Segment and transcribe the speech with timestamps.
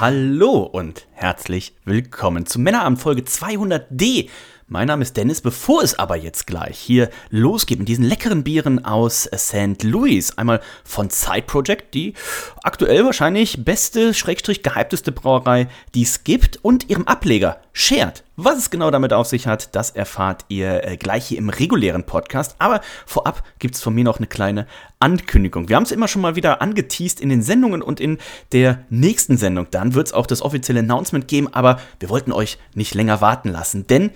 [0.00, 4.30] Hallo und herzlich willkommen zum Männerabend Folge 200d.
[4.72, 8.84] Mein Name ist Dennis, bevor es aber jetzt gleich hier losgeht mit diesen leckeren Bieren
[8.84, 9.82] aus St.
[9.82, 12.14] Louis, einmal von Side Project, die
[12.62, 15.66] aktuell wahrscheinlich beste, schrägstrich gehypteste Brauerei,
[15.96, 18.22] die es gibt, und ihrem Ableger Shared.
[18.36, 22.04] Was es genau damit auf sich hat, das erfahrt ihr äh, gleich hier im regulären
[22.04, 22.54] Podcast.
[22.60, 24.68] Aber vorab gibt es von mir noch eine kleine
[25.00, 25.68] Ankündigung.
[25.68, 28.18] Wir haben es immer schon mal wieder angeteased in den Sendungen und in
[28.52, 29.66] der nächsten Sendung.
[29.72, 33.48] Dann wird es auch das offizielle Announcement geben, aber wir wollten euch nicht länger warten
[33.48, 34.12] lassen, denn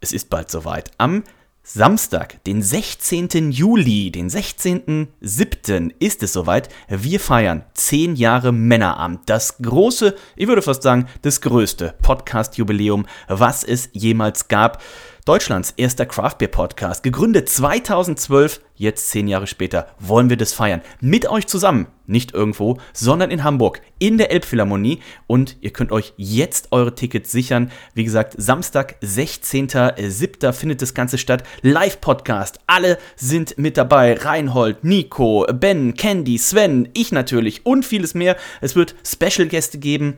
[0.00, 0.90] es ist bald soweit.
[0.98, 1.24] Am
[1.62, 3.50] Samstag, den 16.
[3.50, 5.92] Juli, den 16.07.
[5.98, 6.70] ist es soweit.
[6.88, 9.20] Wir feiern 10 Jahre Männerabend.
[9.26, 14.82] Das große, ich würde fast sagen, das größte Podcast-Jubiläum, was es jemals gab.
[15.28, 20.80] Deutschlands erster Craftbeer-Podcast, gegründet 2012, jetzt zehn Jahre später, wollen wir das feiern.
[21.02, 25.00] Mit euch zusammen, nicht irgendwo, sondern in Hamburg, in der Elbphilharmonie.
[25.26, 27.70] Und ihr könnt euch jetzt eure Tickets sichern.
[27.92, 30.50] Wie gesagt, Samstag, 16.07.
[30.54, 31.42] findet das Ganze statt.
[31.60, 34.14] Live-Podcast, alle sind mit dabei.
[34.14, 38.38] Reinhold, Nico, Ben, Candy, Sven, ich natürlich und vieles mehr.
[38.62, 40.16] Es wird Special-Gäste geben.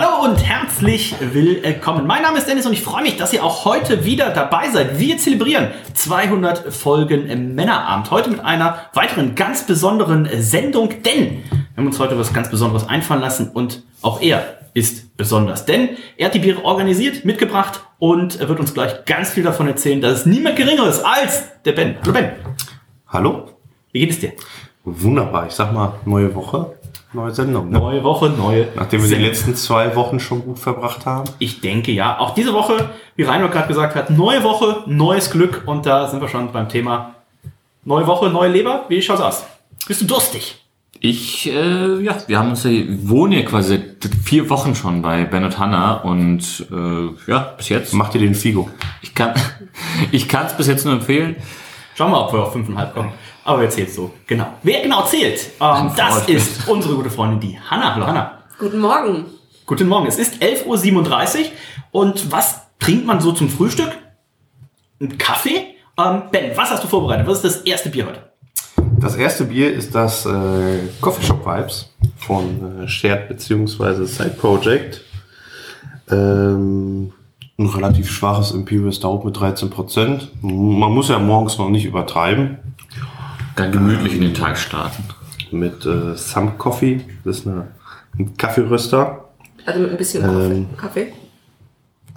[0.00, 2.06] Hallo und herzlich willkommen.
[2.06, 5.00] Mein Name ist Dennis und ich freue mich, dass ihr auch heute wieder dabei seid.
[5.00, 8.12] Wir zelebrieren 200 Folgen im Männerabend.
[8.12, 12.88] Heute mit einer weiteren ganz besonderen Sendung, denn wir haben uns heute was ganz Besonderes
[12.88, 18.38] einfallen lassen und auch er ist besonders, denn er hat die Biere organisiert, mitgebracht und
[18.38, 21.72] er wird uns gleich ganz viel davon erzählen, dass es niemand geringer ist als der
[21.72, 21.96] Ben.
[22.02, 22.30] Hallo Ben.
[23.08, 23.48] Hallo.
[23.90, 24.30] Wie geht es dir?
[24.84, 25.48] Wunderbar.
[25.48, 26.77] Ich sag mal, neue Woche,
[27.12, 27.70] neue Sendung.
[27.70, 27.78] Ne?
[27.78, 29.24] Neue Woche, neue Nachdem wir Sendung.
[29.24, 31.28] die letzten zwei Wochen schon gut verbracht haben.
[31.38, 32.18] Ich denke ja.
[32.18, 35.62] Auch diese Woche, wie Reinhold gerade gesagt hat, neue Woche, neues Glück.
[35.66, 37.14] Und da sind wir schon beim Thema
[37.84, 38.84] neue Woche, neue Leber.
[38.88, 39.44] Wie schaut's aus?
[39.86, 40.56] Bist du durstig?
[41.00, 42.70] Ich, äh, ja, wir haben uns ja,
[43.02, 43.80] wohnen ja quasi
[44.24, 47.94] vier Wochen schon bei Ben und Hannah und äh, ja, bis jetzt.
[47.94, 48.68] Macht ihr den Figo?
[49.00, 49.32] Ich kann
[50.10, 51.36] ich kann es bis jetzt nur empfehlen.
[51.94, 53.12] Schauen wir, ob wir auf 5,5 kommen.
[53.48, 54.10] Aber wer zählt so?
[54.26, 54.46] Genau.
[54.62, 55.40] Wer genau zählt?
[55.58, 57.94] Ähm, das ist unsere gute Freundin, die Hanna.
[57.94, 58.42] Hallo Hanna.
[58.58, 59.24] Guten Morgen.
[59.64, 60.06] Guten Morgen.
[60.06, 61.46] Es ist 11.37 Uhr.
[61.90, 63.88] Und was trinkt man so zum Frühstück?
[65.00, 65.64] Ein Kaffee?
[65.98, 67.26] Ähm, ben, was hast du vorbereitet?
[67.26, 68.22] Was ist das erste Bier heute?
[69.00, 74.04] Das erste Bier ist das äh, Coffee Shop Vibes von äh, Shared bzw.
[74.04, 75.00] Side Project.
[76.10, 77.14] Ähm,
[77.56, 80.20] ein relativ schwaches Imperial Stout mit 13%.
[80.42, 82.67] Man muss ja morgens noch nicht übertreiben.
[83.58, 85.02] Dann gemütlich in den Tag starten.
[85.50, 87.00] Mit äh, Some Coffee.
[87.24, 87.66] Das ist eine,
[88.16, 89.30] ein Kaffeeröster.
[89.66, 91.12] Also mit ein bisschen ähm, Kaffee.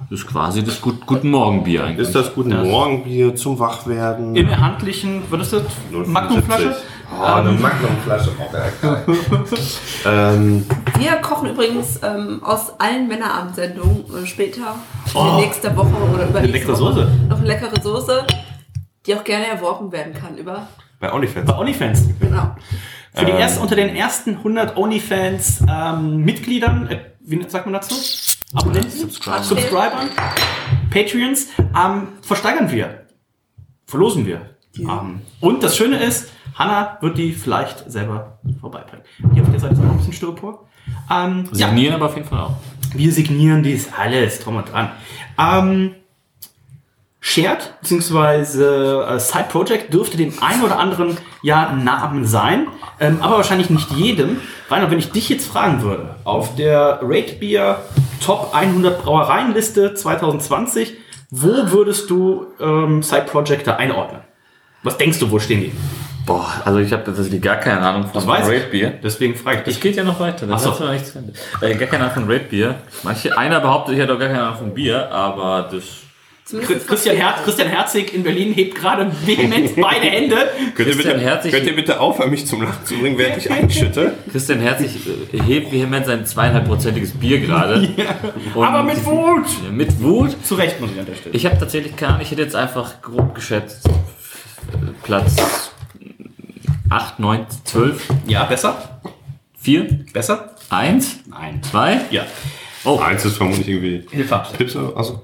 [0.08, 2.08] Das ist quasi das Gut Guten Morgenbier eigentlich.
[2.08, 4.36] Ist das Guten das Morgenbier zum Wachwerden?
[4.36, 6.08] In der handlichen, was ist das?
[6.08, 6.76] Magnumflasche?
[7.20, 7.62] Oh, eine ähm.
[7.62, 8.32] Magnumflasche
[10.06, 10.66] ähm,
[11.00, 14.76] Wir kochen übrigens ähm, aus allen Männerabendsendungen äh, später,
[15.16, 15.38] oh.
[15.38, 17.12] nächste Woche oder übernächste eine leckere Woche Soße.
[17.30, 18.28] noch eine leckere Soße.
[19.08, 20.68] Die auch gerne erworben werden kann über.
[21.02, 21.46] Bei OnlyFans.
[21.52, 22.08] Bei OnlyFans.
[22.20, 22.56] Genau.
[23.14, 23.38] Für die Ähm.
[23.40, 27.96] ersten, unter den ersten 100 OnlyFans ähm, Mitgliedern, äh, wie sagt man dazu?
[28.54, 28.90] Abonnenten?
[28.90, 29.44] Subscriber.
[29.44, 30.10] Subscribern,
[30.90, 33.06] Patreons, ähm, versteigern wir.
[33.86, 34.42] Verlosen wir.
[34.78, 39.06] Ähm, und das Schöne ist, Hanna wird die vielleicht selber vorbeibringen.
[39.34, 40.68] Hier auf der Seite ist auch noch ein bisschen Styropor.
[41.10, 42.56] Ähm, ja, Signieren aber auf jeden Fall auch.
[42.94, 44.92] wir signieren dies alles drum und dran.
[45.38, 45.96] Ähm,
[47.24, 49.14] Shared bzw.
[49.16, 52.68] Äh, Side Project dürfte dem einen oder anderen ja Namen sein,
[53.00, 54.42] ähm, aber wahrscheinlich nicht jedem.
[54.70, 57.82] Rainer, wenn ich dich jetzt fragen würde, auf der Rate Beer
[58.26, 60.94] Top 100 Brauereienliste 2020,
[61.30, 64.22] wo würdest du ähm, Side Project da einordnen?
[64.84, 65.72] Was denkst du, wo stehen die?
[66.26, 68.68] Boah, also ich habe tatsächlich gar keine Ahnung von Rate.
[68.72, 68.94] Beer.
[69.04, 69.82] Deswegen frage ich Das dich.
[69.82, 70.46] geht ja noch weiter.
[70.48, 70.72] Das Ach so.
[70.72, 71.34] hast du noch nicht zu Ende.
[71.62, 72.76] Äh, gar keine Ahnung von Rate Beer.
[73.04, 75.84] Manche, einer behauptet, ich hätte auch gar keine Ahnung von Bier, aber das.
[76.52, 80.36] Zumindest Christian, Her Christian Herzig in Berlin hebt gerade vehement beide Hände.
[80.76, 83.38] Könnt ihr, Christian bitte, Herzig- könnt ihr bitte aufhören, mich zum Lachen zu bringen, während
[83.38, 84.14] ich einschütte?
[84.32, 85.00] Christian Herzig
[85.34, 87.88] äh, hebt vehement sein zweieinhalbprozentiges Bier gerade.
[88.56, 89.46] Und- Aber mit Wut!
[89.66, 90.36] Ja, mit Wut.
[90.46, 91.36] Zu Recht muss ich an der Stelle.
[91.36, 93.92] Ich habe tatsächlich gar nicht, ich hätte jetzt einfach grob geschätzt äh,
[95.04, 95.72] Platz
[96.90, 99.02] 8, 9, 12, Ja, besser?
[99.60, 100.56] 4, Besser?
[100.70, 101.62] 1, Nein.
[101.64, 102.02] 2.
[102.12, 102.26] Ja.
[102.84, 104.42] Oh, Eins ist vermutlich irgendwie Hilfe.
[104.58, 104.76] Tipps.
[104.76, 105.22] Also, okay.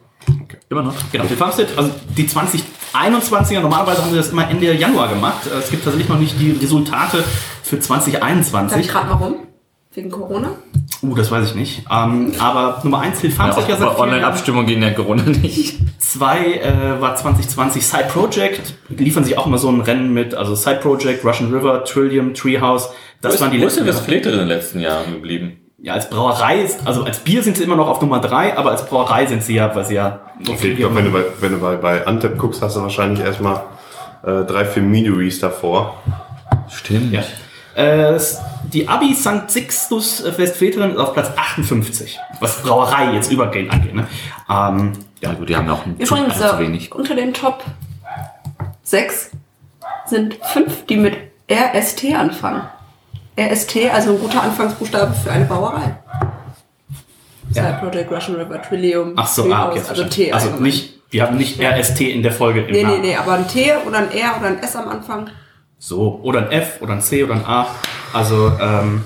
[0.70, 0.94] Immer noch.
[1.12, 5.48] Genau, die Farmstead, also die 2021er, normalerweise haben sie das immer Ende Januar gemacht.
[5.48, 7.24] Äh, Es gibt tatsächlich noch nicht die Resultate
[7.64, 8.88] für Sag 2021.
[8.88, 9.36] gerade warum?
[9.94, 10.52] Wegen Corona?
[11.02, 11.84] Uh, das weiß ich nicht.
[11.92, 14.10] Ähm, aber Nummer 1 Hill Ja, Farmstead ja, seit auch vielen Jahren.
[14.20, 15.80] Online-Abstimmung gegen der Corona nicht.
[15.98, 18.76] 2 äh, war 2020 Side Project.
[18.90, 22.90] Liefern sich auch immer so ein Rennen mit, also Side Project, Russian River, Trillium, Treehouse.
[23.22, 25.62] Das waren die Wo ist denn letzten das Fletere in den letzten Jahren geblieben?
[25.80, 28.72] Ja, als Brauerei ist, also als Bier sind sie immer noch auf Nummer 3, aber
[28.72, 30.22] als Brauerei sind sie ja, weil sie ja.
[30.48, 33.20] Okay, ich glaube, wenn du bei, wenn du bei, bei Antep guckst, hast du wahrscheinlich
[33.24, 33.62] erstmal
[34.24, 36.02] äh, drei, vier Mineries davor.
[36.68, 37.14] Stimmt.
[37.14, 37.22] Ja.
[37.76, 38.20] Äh,
[38.74, 39.50] die Abi St.
[39.50, 43.94] Sixtus äh, Westfeteren ist auf Platz 58, was Brauerei jetzt übergehend angeht.
[43.94, 44.08] Ne?
[44.50, 46.92] Ähm, Ja gut, die haben auch Übrigens, zu äh, wenig.
[46.96, 47.64] unter den Top
[48.82, 49.30] 6
[50.08, 51.16] sind 5, die mit
[51.52, 52.64] RST anfangen.
[53.40, 55.98] RST, also ein guter Anfangsbuchstabe für eine Brauerei.
[57.52, 60.04] Side Project, Russian River, Trillium, ach so, ah, okay, also.
[60.06, 60.32] T.
[60.34, 60.64] Also allgemein.
[60.64, 63.02] nicht, wir haben nicht RST in der Folge im Nee, nee, Namen.
[63.02, 65.30] nee, aber ein T oder ein R oder ein S am Anfang.
[65.80, 67.68] So, oder ein F oder ein C oder ein A.
[68.12, 69.06] Also ähm,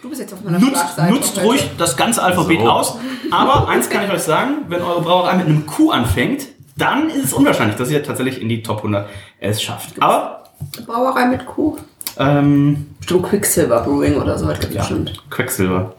[0.00, 2.70] Du bist jetzt auf meiner nutzt, nutzt ruhig das ganze Alphabet So.
[2.70, 2.96] aus.
[3.30, 7.24] Aber eins kann ich euch sagen, wenn eure Brauerei mit einem Q anfängt, dann ist
[7.24, 9.08] es unwahrscheinlich, dass ihr tatsächlich in die Top 100
[9.40, 10.00] es schafft.
[10.00, 10.44] Aber
[10.86, 11.76] Brauerei mit Q.
[12.18, 15.22] ähm, Bestimmt Quicksilver Brewing oder so etwas Ja, bestimmt.
[15.30, 15.94] Quecksilber.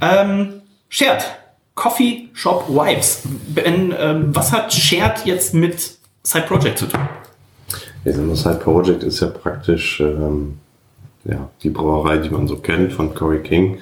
[0.00, 1.24] Ähm, Shared.
[1.74, 3.22] Coffee Shop Vibes.
[3.48, 7.00] Ben, ähm, was hat Shared jetzt mit Side Project zu tun?
[8.04, 10.58] Ja, so ein Side Project ist ja praktisch ähm,
[11.24, 13.78] ja, die Brauerei, die man so kennt von Corey King.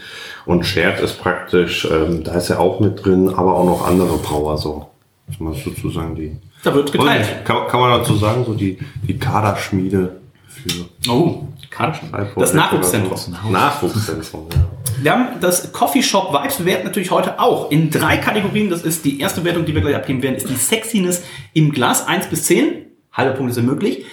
[0.47, 4.17] Und Shared ist praktisch, ähm, da ist ja auch mit drin, aber auch noch andere
[4.19, 4.91] Brauer so.
[5.27, 6.37] Das sozusagen die.
[6.65, 7.45] Da wird geteilt.
[7.45, 10.21] Kann, kann man dazu sagen, so die, die Kaderschmiede
[10.55, 12.03] für Oh, Project
[12.37, 13.19] Das Nachwuchszentrum.
[13.51, 14.67] Nachwuchszentrum, ja.
[15.03, 16.61] Wir haben das Coffee Shop Vibes.
[16.61, 18.71] Wir werten natürlich heute auch in drei Kategorien.
[18.71, 21.23] Das ist die erste Wertung, die wir gleich abgeben werden, ist die Sexiness
[21.53, 22.07] im Glas.
[22.07, 22.87] 1 bis 10.
[23.13, 24.05] Halbe Punkte sind möglich.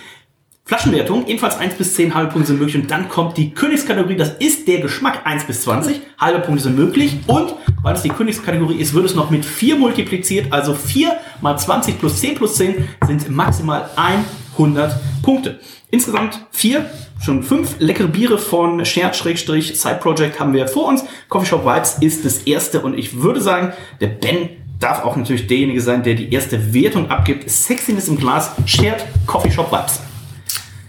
[0.65, 2.81] Flaschenwertung, ebenfalls 1 bis 10, halbe Punkte sind möglich.
[2.81, 6.77] Und dann kommt die Königskategorie, das ist der Geschmack, 1 bis 20, halbe Punkte sind
[6.77, 7.17] möglich.
[7.27, 10.53] Und weil es die Königskategorie ist, wird es noch mit 4 multipliziert.
[10.53, 13.89] Also 4 mal 20 plus 10 plus 10 sind maximal
[14.53, 15.59] 100 Punkte.
[15.89, 16.85] Insgesamt 4,
[17.19, 21.03] schon 5 leckere Biere von Shared-Side Project haben wir vor uns.
[21.29, 25.47] Coffee Shop Vibes ist das erste und ich würde sagen, der Ben darf auch natürlich
[25.47, 27.49] derjenige sein, der die erste Wertung abgibt.
[27.49, 29.99] Sexiness im Glas, Shared Coffee Shop Vibes.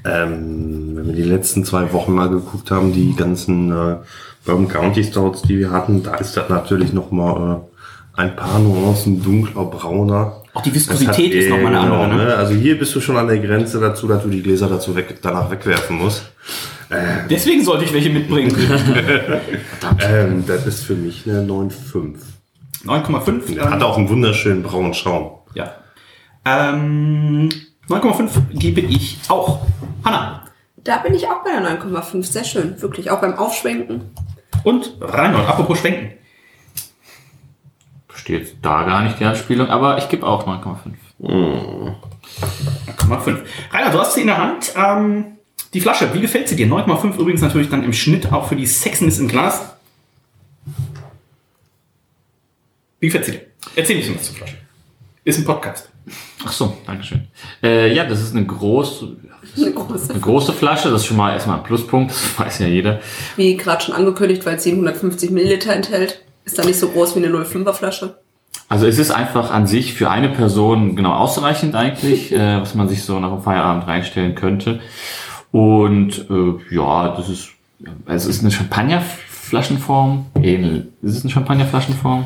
[0.05, 3.97] Ähm, wenn wir die letzten zwei Wochen mal geguckt haben, die ganzen äh,
[4.45, 7.63] Bourbon County Stouts, die wir hatten, da ist das natürlich noch mal
[8.17, 10.42] äh, ein paar Nuancen dunkler, brauner.
[10.55, 12.25] Auch die Viskosität ist nochmal eine genau, andere.
[12.27, 12.35] Ne?
[12.35, 15.19] Also hier bist du schon an der Grenze dazu, dass du die Gläser dazu weg,
[15.23, 16.31] danach wegwerfen musst.
[17.31, 18.55] Deswegen sollte ich welche mitbringen.
[20.01, 22.17] Ähm, das ist für mich eine 9,5.
[22.85, 23.55] 9,5.
[23.55, 25.39] Der hat auch einen wunderschönen braunen Schaum.
[25.55, 25.75] Ja.
[26.45, 27.49] Ähm,
[27.89, 29.67] 9,5 gebe ich auch.
[30.05, 30.45] Hanna.
[30.77, 32.23] Da bin ich auch bei der 9,5.
[32.25, 32.81] Sehr schön.
[32.81, 33.11] Wirklich.
[33.11, 34.03] Auch beim Aufschwenken.
[34.65, 36.13] Und Reinhold, apropos Schwenken.
[38.23, 40.77] Steht da gar nicht die Anspielung, aber ich gebe auch 9,5.
[41.21, 43.39] 9,5.
[43.73, 44.73] Rainer, du hast sie in der Hand.
[44.77, 45.25] Ähm,
[45.75, 46.69] die Flasche, wie gefällt sie dir?
[46.69, 49.75] 9,5 übrigens natürlich dann im Schnitt auch für die Sexiness im Glas.
[53.01, 53.41] Wie gefällt sie dir?
[53.75, 54.55] Erzähl ein bisschen was zur Flasche.
[55.25, 55.91] Ist ein Podcast.
[56.45, 57.27] Ach so, Dankeschön.
[57.61, 59.17] Äh, ja, das ist eine große,
[59.57, 60.13] Eine große.
[60.13, 60.93] eine große Flasche.
[60.93, 62.13] Das ist schon mal erstmal ein Pluspunkt.
[62.13, 63.01] Das weiß ja jeder.
[63.35, 66.23] Wie gerade schon angekündigt, weil es 750 Milliliter enthält.
[66.45, 68.17] Ist da nicht so groß wie eine 05er Flasche.
[68.69, 72.89] Also es ist einfach an sich für eine Person genau ausreichend eigentlich, äh, was man
[72.89, 74.81] sich so nach dem Feierabend reinstellen könnte.
[75.51, 77.49] Und äh, ja, das ist,
[78.07, 80.27] also es ist eine Champagnerflaschenform.
[80.43, 80.85] Ähnlich.
[81.03, 82.25] Ist es eine Champagnerflaschenform?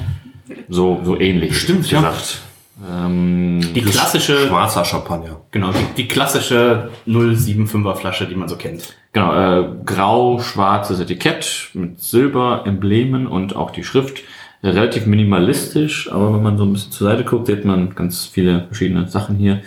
[0.69, 1.59] So, so ähnlich.
[1.59, 2.01] Stimmt, ja.
[2.01, 2.41] gesagt.
[2.85, 5.41] Ähm, Die klassische, Schwarzer Champagner.
[5.51, 8.95] genau, die, die klassische 075er Flasche, die man so kennt.
[9.13, 14.23] Genau, äh, grau-schwarzes Etikett mit Silber-Emblemen und auch die Schrift.
[14.63, 18.65] Relativ minimalistisch, aber wenn man so ein bisschen zur Seite guckt, sieht man ganz viele
[18.67, 19.61] verschiedene Sachen hier.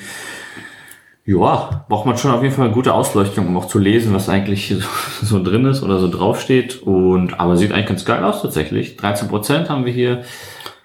[1.26, 4.30] Ja, braucht man schon auf jeden Fall eine gute Ausleuchtung, um auch zu lesen, was
[4.30, 4.82] eigentlich so,
[5.26, 6.82] so drin ist oder so draufsteht.
[6.82, 8.98] Und aber sieht eigentlich ganz geil aus tatsächlich.
[9.00, 10.24] 13% haben wir hier.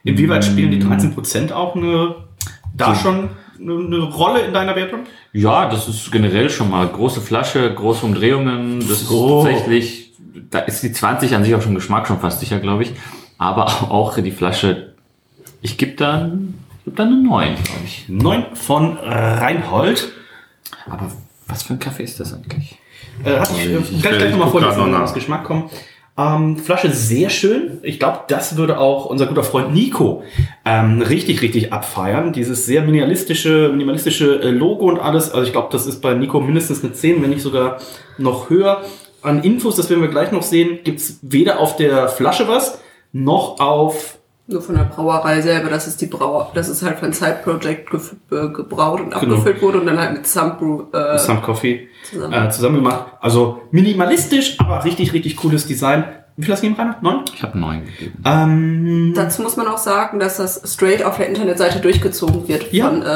[0.05, 2.15] Inwieweit spielen die 13% auch eine,
[2.77, 5.01] da schon eine, eine Rolle in deiner Wertung?
[5.33, 8.81] Ja, das ist generell schon mal große Flasche, große Umdrehungen.
[8.87, 9.39] Das So.
[9.39, 10.13] ist tatsächlich,
[10.51, 12.93] da ist die 20 an sich auch schon Geschmack schon fast sicher, glaube ich.
[13.39, 14.95] Aber auch die Flasche,
[15.63, 16.31] ich gebe da,
[16.79, 18.05] ich geb da eine 9, glaube ich.
[18.09, 20.13] 9 von Reinhold.
[20.89, 21.11] Aber
[21.47, 22.79] was für ein Kaffee ist das eigentlich?
[23.25, 25.01] Äh, hat ich, ich- ich kann ich gleich nochmal vorlesen, noch nach.
[25.03, 25.71] ins Geschmack kommen.
[26.17, 27.79] Ähm, Flasche sehr schön.
[27.83, 30.23] Ich glaube, das würde auch unser guter Freund Nico
[30.65, 32.33] ähm, richtig, richtig abfeiern.
[32.33, 35.33] Dieses sehr minimalistische, minimalistische äh, Logo und alles.
[35.33, 37.79] Also ich glaube, das ist bei Nico mindestens eine 10, wenn nicht sogar
[38.17, 38.83] noch höher.
[39.23, 42.81] An Infos, das werden wir gleich noch sehen, gibt's weder auf der Flasche was,
[43.13, 47.13] noch auf Nur von der Brauerei selber, das ist die Brauer, das ist halt von
[47.15, 51.41] Side Project gef- äh, gebraut und abgefüllt wurde und dann halt mit Brew, äh, Some
[51.41, 52.33] Coffee zusammen.
[52.35, 53.07] äh, zusammen gemacht.
[53.21, 56.05] Also minimalistisch, aber richtig, richtig cooles Design.
[56.37, 56.99] Wie viel hast du gegeben, Rainer?
[57.01, 57.25] Neun?
[57.33, 58.23] Ich habe 9 gegeben.
[58.27, 62.89] Ähm, Dazu muss man auch sagen, dass das straight auf der Internetseite durchgezogen wird Ja.
[62.89, 63.07] von äh,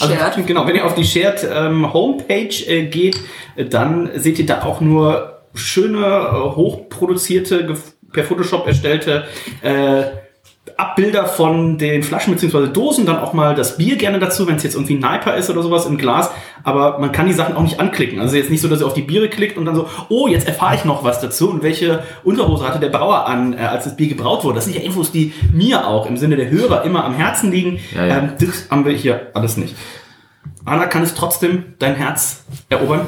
[0.00, 0.38] Also, Shared.
[0.46, 3.20] genau, wenn ihr auf die Shared ähm, Homepage äh, geht,
[3.70, 7.74] dann seht ihr da auch nur schöne, äh, hochproduzierte,
[8.12, 9.24] per Photoshop erstellte
[9.62, 10.02] äh,
[10.76, 12.68] Abbilder von den Flaschen bzw.
[12.72, 15.48] Dosen, dann auch mal das Bier gerne dazu, wenn es jetzt irgendwie ein Niper ist
[15.50, 16.30] oder sowas im Glas.
[16.64, 18.20] Aber man kann die Sachen auch nicht anklicken.
[18.20, 20.46] Also jetzt nicht so, dass ihr auf die Biere klickt und dann so, oh, jetzt
[20.46, 23.96] erfahre ich noch was dazu und welche Unterhose hatte der Brauer an, äh, als das
[23.96, 24.56] Bier gebraut wurde.
[24.56, 27.78] Das sind ja Infos, die mir auch im Sinne der Hörer immer am Herzen liegen.
[27.94, 28.18] Ja, ja.
[28.18, 29.74] Ähm, das haben wir hier alles nicht.
[30.64, 33.06] Anna, kann es trotzdem dein Herz erobern?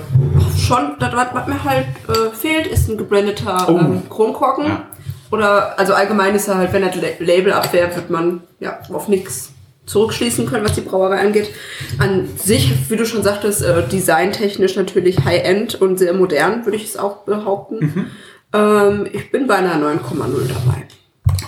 [0.59, 3.73] Schon, das, was, was mir halt äh, fehlt, ist ein gebrandeter Oh.
[3.79, 4.67] ähm, Kronkorken.
[4.67, 4.83] Ja.
[5.31, 9.53] Oder, also allgemein ist er halt, wenn er Label abwehrt, wird man ja auf nichts
[9.87, 11.51] zurückschließen können, was die Brauerei angeht.
[11.99, 16.85] An sich, wie du schon sagtest, äh, designtechnisch natürlich High-End und sehr modern, würde ich
[16.85, 17.79] es auch behaupten.
[17.79, 18.07] Mhm.
[18.53, 20.87] Ähm, ich bin bei einer 9,0 dabei.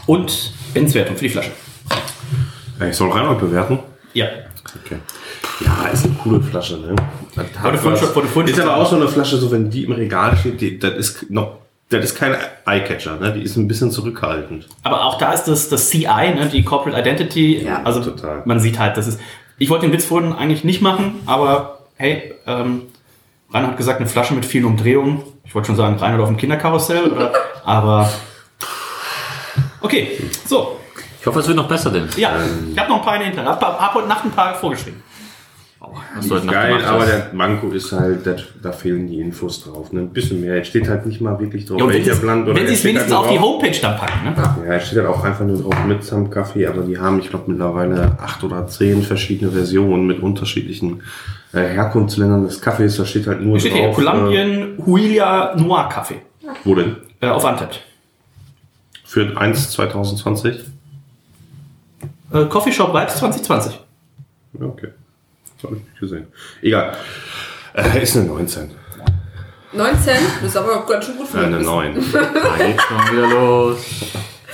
[0.06, 1.50] Und Bens Wertung für die Flasche.
[2.80, 3.78] Ja, ich soll Reinhold bewerten.
[4.14, 4.26] Ja.
[4.84, 4.96] Okay.
[5.64, 6.94] Ja, ist eine coole Flasche, ne?
[7.34, 8.00] Das hat was.
[8.00, 10.94] schon- ist aber auch so eine Flasche, so wenn die im Regal steht, die, das
[10.96, 11.58] ist noch,
[11.98, 13.32] das ist kein Eyecatcher, ne?
[13.32, 14.68] Die ist ein bisschen zurückhaltend.
[14.82, 17.62] Aber auch da ist das, das CI, ne, die Corporate Identity.
[17.64, 17.82] Ja.
[17.84, 18.42] Also Total.
[18.44, 19.20] man sieht halt, das ist.
[19.58, 22.82] Ich wollte den Witz vorhin eigentlich nicht machen, aber hey, ähm,
[23.52, 25.22] Rainer hat gesagt, eine Flasche mit vielen Umdrehungen.
[25.44, 27.32] Ich wollte schon sagen, Rainer auf dem Kinderkarussell, oder,
[27.64, 28.10] aber.
[29.80, 30.78] Okay, so.
[31.20, 32.08] Ich hoffe, es wird noch besser, denn.
[32.16, 32.32] Ja,
[32.72, 33.46] ich habe noch ein paar in den Hintern.
[33.46, 35.02] Hab, hab heute Nacht ein paar vorgeschrieben.
[35.82, 37.08] Du heute Nacht Geil, aber hast.
[37.08, 39.92] der Manko ist halt, das, da fehlen die Infos drauf.
[39.92, 40.00] Ne?
[40.00, 40.56] Ein bisschen mehr.
[40.56, 42.78] Jetzt steht halt nicht mal wirklich drauf, Ja, welcher sie Blend wenn sie es es
[42.78, 44.34] steht wenigstens halt auf die Homepage dann packen, ne?
[44.68, 47.30] Ja, es steht halt auch einfach nur drauf mit Sam Kaffee, aber die haben, ich
[47.30, 51.02] glaube, mittlerweile acht oder zehn verschiedene Versionen mit unterschiedlichen
[51.52, 52.96] äh, Herkunftsländern des Kaffees.
[52.96, 53.96] Da steht halt nur Hier steht hier drauf.
[53.96, 56.14] Kolumbien Huila Noir Kaffee.
[56.42, 56.96] Äh, wo denn?
[57.20, 57.80] Äh, auf Untapped.
[59.04, 60.60] Für 1 2020?
[62.32, 63.80] Äh, Coffee Shop Vibes 2020.
[64.60, 64.88] Ja, okay.
[65.62, 66.26] Das habe ich nicht gesehen.
[66.60, 66.96] Egal.
[67.74, 68.70] Äh, ist eine 19.
[69.72, 71.66] 19, das ist aber ganz schön gut für Äh, eine mich.
[72.12, 72.12] 9.
[72.12, 73.78] Da geht's schon wieder los.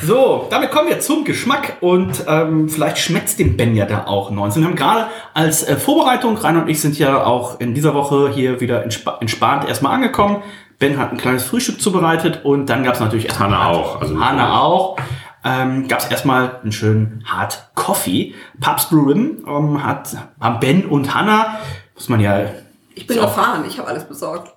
[0.02, 4.30] So, damit kommen wir zum Geschmack und ähm, vielleicht schmeckt's dem Ben ja da auch
[4.30, 4.62] 19.
[4.62, 8.30] Wir haben gerade als äh, Vorbereitung, Rainer und ich sind ja auch in dieser Woche
[8.32, 10.42] hier wieder entspa entspannt erstmal angekommen.
[10.78, 14.60] Ben hat ein kleines Frühstück zubereitet und dann gab's natürlich erstmal Hanna auch, also Hanna
[14.60, 14.96] auch.
[15.44, 18.34] Ähm, gab's erstmal einen schönen Hard Coffee.
[18.60, 21.58] Pubs Brew Rim ähm, hat haben Ben und Hanna,
[21.94, 22.46] muss man ja
[22.94, 24.54] Ich bin erfahren, ich habe alles besorgt.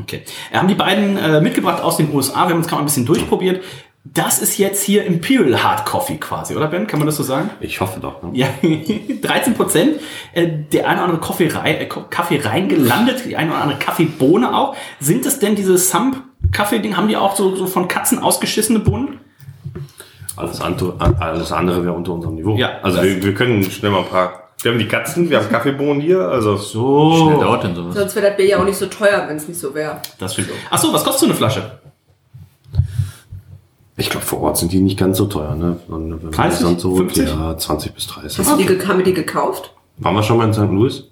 [0.00, 0.22] Okay.
[0.50, 2.46] Wir haben die beiden äh, mitgebracht aus den USA.
[2.46, 3.64] Wir haben uns gerade mal ein bisschen durchprobiert.
[4.04, 6.86] Das ist jetzt hier Imperial Hard Coffee quasi, oder Ben?
[6.86, 7.50] Kann man das so sagen?
[7.60, 8.22] Ich hoffe doch.
[8.22, 8.30] Ne?
[8.32, 10.00] Ja, 13 Prozent.
[10.32, 14.56] Äh, der eine oder andere Kaffee, rein, äh, Kaffee reingelandet, die eine oder andere Kaffeebohne
[14.56, 14.76] auch.
[15.00, 16.96] Sind es denn diese Sump Kaffee-Ding?
[16.96, 19.20] Haben die auch so, so von Katzen ausgeschissene Bohnen?
[20.38, 22.56] Alles andere, alles andere wäre unter unserem Niveau.
[22.56, 24.44] Ja, also wir, wir können schnell mal ein paar.
[24.62, 27.12] Wir haben die Katzen, wir haben Kaffeebohnen hier, also So.
[27.28, 27.94] Schnell dauert denn sowas?
[27.94, 30.00] Sonst wäre das Bier ja auch nicht so teuer, wenn es nicht so wäre.
[30.18, 30.48] Das stimmt.
[30.70, 31.78] Achso, was kostet so eine Flasche?
[33.96, 35.80] ich glaube vor Ort sind die nicht ganz so teuer, ne?
[35.88, 37.28] Und Wenn man 30, die sonst so 50?
[37.28, 38.38] ja 20 bis 30.
[38.38, 39.72] Hast du die, haben wir die gekauft?
[39.98, 40.60] Waren wir schon mal in St.
[40.60, 41.04] Louis?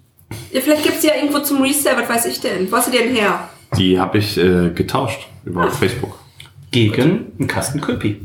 [0.52, 2.71] Ja, vielleicht gibt es ja irgendwo zum Resell, was weiß ich denn.
[2.71, 3.49] Wo hast du die denn her?
[3.76, 6.16] Die habe ich äh, getauscht über Facebook.
[6.71, 8.21] Gegen einen Kasten Köpi.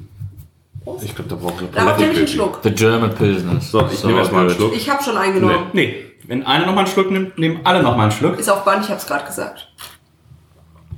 [1.03, 2.27] Ich glaube, da braucht eine Darauf nehme ich einen.
[2.27, 2.59] Schluck.
[2.63, 3.61] The German Pilsner.
[3.61, 4.55] So, ich nehme erstmal einen.
[4.55, 4.75] Schluck.
[4.75, 5.67] Ich habe schon eingenommen.
[5.73, 8.39] Nee, wenn einer nochmal einen Schluck nimmt, nehmen alle nochmal einen Schluck.
[8.39, 9.67] Ist auf Band, ich habe es gerade gesagt.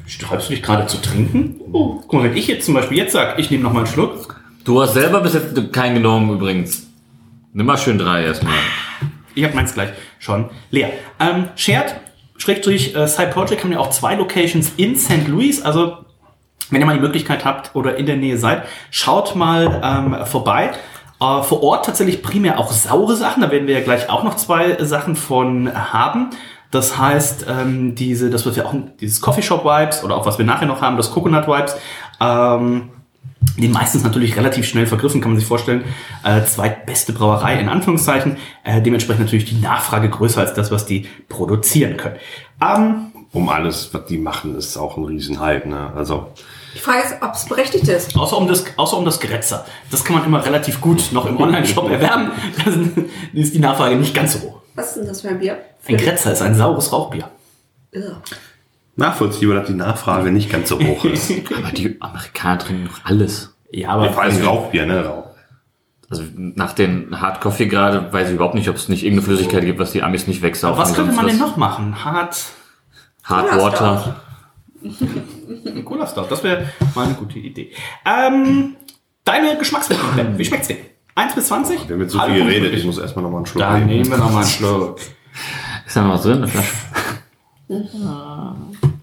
[0.05, 1.61] Sträubst du dich gerade zu trinken?
[1.71, 2.01] Oh.
[2.01, 4.41] Guck mal, wenn ich jetzt zum Beispiel jetzt sage, ich nehme nochmal einen Schluck.
[4.63, 6.87] Du hast selber bis jetzt keinen genommen übrigens.
[7.53, 8.53] Nimm mal schön drei erstmal.
[9.35, 10.91] Ich habe meins gleich schon leer.
[11.19, 11.95] Ähm, Shared,
[12.37, 15.27] Schrägstrich, äh, Side Project haben ja auch zwei Locations in St.
[15.27, 15.61] Louis.
[15.61, 16.05] Also,
[16.69, 20.71] wenn ihr mal die Möglichkeit habt oder in der Nähe seid, schaut mal ähm, vorbei.
[21.19, 23.41] Äh, vor Ort tatsächlich primär auch saure Sachen.
[23.41, 26.31] Da werden wir ja gleich auch noch zwei Sachen von haben.
[26.71, 30.45] Das heißt, ähm, diese, das wird ja auch dieses Coffeeshop Vibes oder auch was wir
[30.45, 31.75] nachher noch haben, das Coconut Vibes.
[32.19, 32.89] Ähm,
[33.57, 35.83] die meistens natürlich relativ schnell vergriffen, kann man sich vorstellen.
[36.23, 38.37] Äh, zweitbeste Brauerei in Anführungszeichen.
[38.63, 42.15] Äh, dementsprechend natürlich die Nachfrage größer als das, was die produzieren können.
[42.59, 45.91] Ähm, Um alles, was die machen, ist auch ein Riesenhype, ne?
[45.95, 46.31] Also,
[46.75, 48.15] Die Frage ist, ob es berechtigt ist.
[48.15, 49.65] außer, um das, außer um das Grätzer.
[49.91, 52.31] Das kann man immer relativ gut noch im Online-Shop erwerben.
[52.63, 52.71] Da
[53.33, 54.61] ist die Nachfrage nicht ganz so hoch.
[54.75, 55.57] Was ist denn das für ein Bier?
[55.87, 57.29] Ein Grätzer ist ein saures Rauchbier.
[57.95, 58.15] Ugh.
[58.95, 61.31] nachvollziehbar, dass die Nachfrage nicht ganz so hoch ist.
[61.57, 63.53] Aber die Amerikaner trinken doch alles.
[63.71, 65.03] Ja, aber Vor allem Rauchbier, ne?
[65.03, 65.23] Rauch.
[66.11, 69.63] Also nach den Hard Coffee gerade weiß ich überhaupt nicht, ob es nicht irgendeine Flüssigkeit
[69.65, 70.79] gibt, was die Amis nicht wegsaufen.
[70.79, 72.05] was könnte man denn noch machen?
[72.05, 72.35] Hart
[73.23, 74.21] Hard Water.
[75.85, 77.71] Cola Stout, das wäre mal eine gute Idee.
[78.05, 78.75] Ähm,
[79.23, 80.77] deine Geschmacksrichtung, wie schmeckt's dir?
[81.15, 81.87] 1 bis 20?
[81.87, 84.01] Wir haben jetzt so Alle viel geredet, ich muss erstmal nochmal einen Schluck Dann nehmen.
[84.01, 84.99] nehmen wir nochmal einen Schluck.
[85.85, 86.37] Ist da noch was drin?
[86.37, 86.73] Eine Flasche?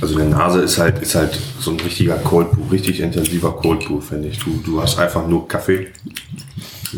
[0.00, 3.52] Also in der Nase ist halt, ist halt so ein richtiger Cold Brew, richtig intensiver
[3.56, 4.38] Cold Brew, finde ich.
[4.38, 5.88] Du, du hast einfach nur Kaffee.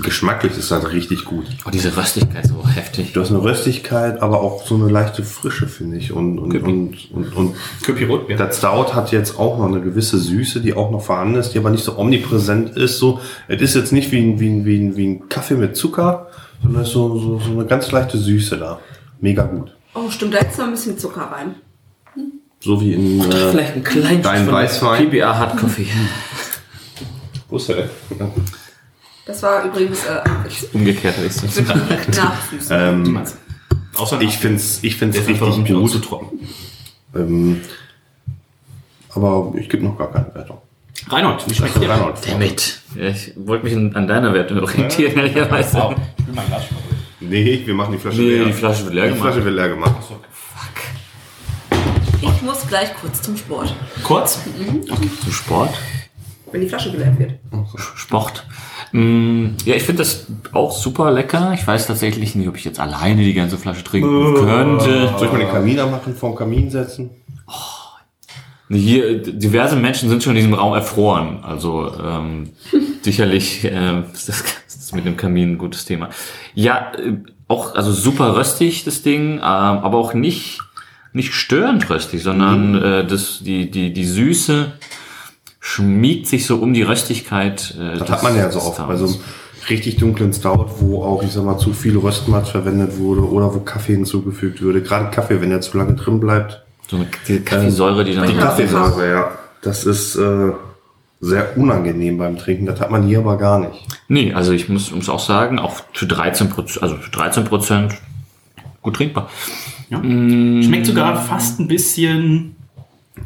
[0.03, 1.47] Geschmacklich ist halt richtig gut.
[1.67, 3.13] Oh, diese Röstigkeit so heftig.
[3.13, 6.13] Du hast eine Röstigkeit, aber auch so eine leichte Frische, finde ich.
[6.13, 8.37] Und, und, und, und, und Köpi Rotbier.
[8.37, 11.59] das Stout hat jetzt auch noch eine gewisse Süße, die auch noch vorhanden ist, die
[11.59, 12.99] aber nicht so omnipräsent ist.
[12.99, 15.77] So, es ist jetzt nicht wie ein, wie ein, wie ein, wie ein Kaffee mit
[15.77, 16.29] Zucker,
[16.63, 18.81] sondern es ist so, so, so eine ganz leichte Süße da.
[19.21, 19.75] Mega gut.
[19.95, 21.55] Oh, stimmt, da ist noch ein bisschen Zucker rein.
[22.61, 25.11] So wie in äh, Vielleicht ein kleines dein Weißwein.
[25.11, 25.87] PBA Hard Coffee.
[27.51, 27.89] Ist der?
[29.27, 30.21] Das war übrigens äh,
[30.73, 31.37] Umgekehrt habe ich
[32.61, 32.71] es.
[32.71, 33.21] Ähm,
[33.97, 35.91] Außer ich finde es ich find's ist richtig gut.
[35.91, 36.39] zu trocken.
[37.15, 37.61] Ähm,
[39.11, 40.59] aber ich gebe noch gar keine Wertung.
[41.09, 41.89] Reinhold, wie schmeckt dir?
[41.89, 42.17] Reinhold.
[42.31, 42.81] Damit.
[42.95, 45.77] Ja, ich wollte mich an deiner Wertung orientieren, ehrlicherweise.
[45.77, 46.63] Wow, ich will mein Glas.
[47.21, 48.45] Nee, wir machen die Flasche Nee, leer.
[48.45, 49.33] die Flasche wird leer Die gemacht.
[49.33, 49.95] Flasche wird leer gemacht.
[52.21, 54.41] Ich muss gleich kurz zum Sport, Kurz?
[55.23, 55.75] Zum Sport.
[56.53, 57.33] wenn die Flasche geleert wird.
[57.97, 58.47] Sport.
[58.97, 61.53] Mm, Ja, ich finde das auch super lecker.
[61.55, 65.13] Ich weiß tatsächlich nicht, ob ich jetzt alleine die ganze Flasche trinken könnte.
[65.19, 67.11] Soll ich mal den Kamin anmachen, vorm Kamin setzen?
[68.71, 71.41] Hier, äh, diverse Menschen sind schon in diesem Raum erfroren.
[71.43, 72.51] Also ähm,
[73.03, 76.09] sicherlich äh, ist das, ist mit dem Kamin ein gutes Thema.
[76.55, 80.61] Ja, äh, auch also super röstig das Ding, ähm, aber auch nicht
[81.13, 84.73] nicht störend röstig, sondern äh, das die die die Süße
[85.67, 87.75] schmiegt sich so um die Röstigkeit.
[87.77, 89.17] Äh, Das hat man ja so oft bei so einem
[89.69, 93.59] richtig dunklen Stout, wo auch, ich sag mal, zu viel Röstmalz verwendet wurde oder wo
[93.59, 94.81] Kaffee hinzugefügt würde.
[94.81, 96.63] Gerade Kaffee, wenn der zu lange drin bleibt.
[96.89, 99.31] so eine die Kaffeesäure, die dann Die Kaffeesäure, ja.
[99.63, 100.53] Das ist äh,
[101.21, 102.67] sehr unangenehm beim Trinken.
[102.67, 103.85] Das hat man hier aber gar nicht.
[104.07, 107.95] Nee, also ich muss, muss auch sagen, auch für 13 Prozent, also für 13 Prozent
[108.83, 109.29] gut trinkbar.
[109.91, 112.56] Schmeckt sogar fast ein bisschen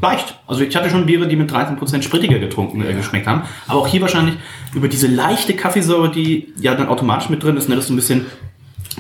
[0.01, 0.39] leicht.
[0.47, 3.43] Also ich hatte schon Biere, die mit 13% sprittiger getrunken äh, geschmeckt haben.
[3.67, 4.37] Aber auch hier wahrscheinlich
[4.75, 7.97] über diese leichte Kaffeesäure, die ja dann automatisch mit drin ist, ne, dass so ein
[7.97, 8.27] bisschen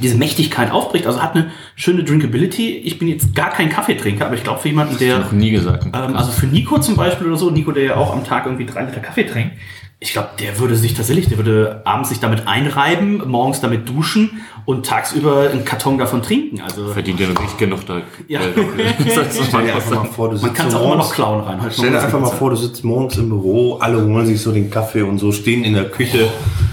[0.00, 1.07] diese Mächtigkeit aufbricht.
[1.07, 2.76] Also hat eine schöne Drinkability.
[2.79, 5.18] Ich bin jetzt gar kein Kaffeetrinker, aber ich glaube für jemanden, der...
[5.18, 5.85] Noch nie gesagt.
[5.87, 8.66] Ähm, also für Nico zum Beispiel oder so, Nico, der ja auch am Tag irgendwie
[8.66, 9.57] drei Liter Kaffee trinkt,
[10.02, 14.40] ich glaube, der würde sich tatsächlich, der würde abends sich damit einreiben, morgens damit duschen
[14.64, 16.62] und tagsüber einen Karton davon trinken.
[16.62, 18.00] Also Verdient ja noch nicht genug da.
[18.26, 18.40] Ja.
[20.16, 21.60] Vor, man kann es auch immer noch klauen rein.
[21.60, 24.52] Halt Stell dir einfach mal vor, du sitzt morgens im Büro, alle holen sich so
[24.52, 26.28] den Kaffee und so, stehen in der Küche,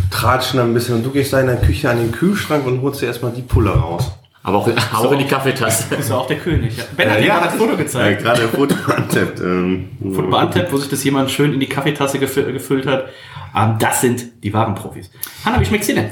[0.09, 3.01] tratschen ein bisschen und du gehst da in der Küche an den Kühlschrank und holst
[3.01, 4.11] dir erstmal die Pulle raus.
[4.47, 5.95] Aber auch, auch in die Kaffeetasse.
[5.99, 6.77] Ist auch der König.
[6.77, 6.83] Ja.
[6.95, 8.23] Ben hat Äh, dir ja, gerade das Foto Äh, gezeigt.
[8.23, 9.39] gerade ein Foto beantippt.
[9.41, 13.07] Ähm, Foto beantippt, wo sich das jemand schön in die Kaffeetasse gefü gefüllt hat.
[13.55, 15.09] Ähm, das sind die wahren Profis.
[15.45, 16.09] Hanna, wie schmeckt's dir denn?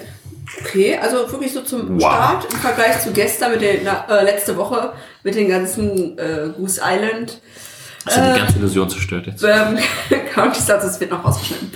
[0.62, 2.02] Okay, also wirklich so zum Wow.
[2.02, 4.94] Start im Vergleich zu gestern mit den, na, äh, letzte Woche
[5.24, 7.42] mit den ganzen äh, Goose Island
[8.06, 9.44] Das hat die ganze Illusion zerstört jetzt.
[9.44, 9.78] ähm,
[10.34, 11.72] County Stars, das wird noch rausgeschnitten.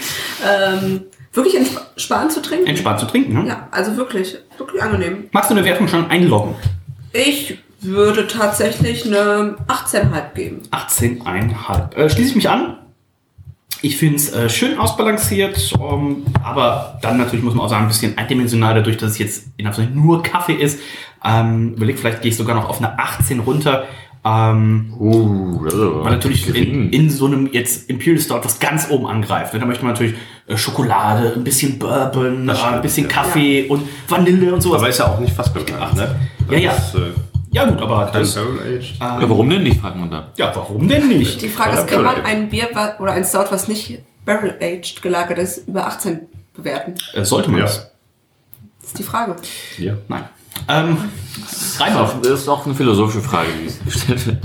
[0.48, 1.02] Ähm,
[1.34, 2.68] wirklich entspannt zu trinken.
[2.68, 3.48] Entspannt zu trinken, ne?
[3.50, 5.26] Ja, also wirklich, wirklich angenehm.
[5.32, 6.56] Magst du eine Wertung schon einloggen?
[7.14, 10.62] Ich würde tatsächlich eine 18,5 geben.
[10.72, 11.96] 18,5.
[11.96, 12.78] Äh, schließe ich mich an.
[13.82, 17.88] Ich finde es äh, schön ausbalanciert, ähm, aber dann natürlich muss man auch sagen, ein
[17.88, 20.80] bisschen eindimensional, dadurch, dass es jetzt in Anführungszeichen nur Kaffee ist.
[21.24, 23.86] Ähm, überleg, vielleicht gehe ich sogar noch auf eine 18 runter.
[24.26, 29.08] Ähm, Uh, aber weil natürlich in, in so einem jetzt Imperial Stout was ganz oben
[29.08, 29.54] angreift.
[29.54, 29.60] ne?
[29.62, 30.16] Da möchte man natürlich
[30.48, 34.80] äh, Schokolade, ein bisschen Bourbon, ein bisschen Kaffee und Vanille und sowas.
[34.82, 36.16] aber ist ja auch nicht fast bekannt, ne?
[36.52, 36.72] Ja, ja.
[36.74, 37.00] Ist, äh,
[37.52, 39.00] ja gut, aber das, Aged.
[39.00, 40.28] ja, warum denn nicht, fragt man da.
[40.38, 41.42] ja, warum denn nicht?
[41.42, 42.68] Die Frage Ja, ist, kann man ein Bier
[43.00, 46.20] oder ein Stout, was nicht Barrel-Aged gelagert ist, über 18
[46.54, 46.94] bewerten?
[47.14, 47.66] Äh, sollte man Ja.
[47.66, 47.90] das?
[48.82, 49.36] Das ist die Frage.
[49.78, 49.94] Ja.
[50.10, 50.26] Nein.
[50.68, 50.98] Ähm,
[51.42, 52.06] Das ist Reinhold.
[52.10, 54.38] auch- das ist auch eine philosophische Frage, die gestellt wird.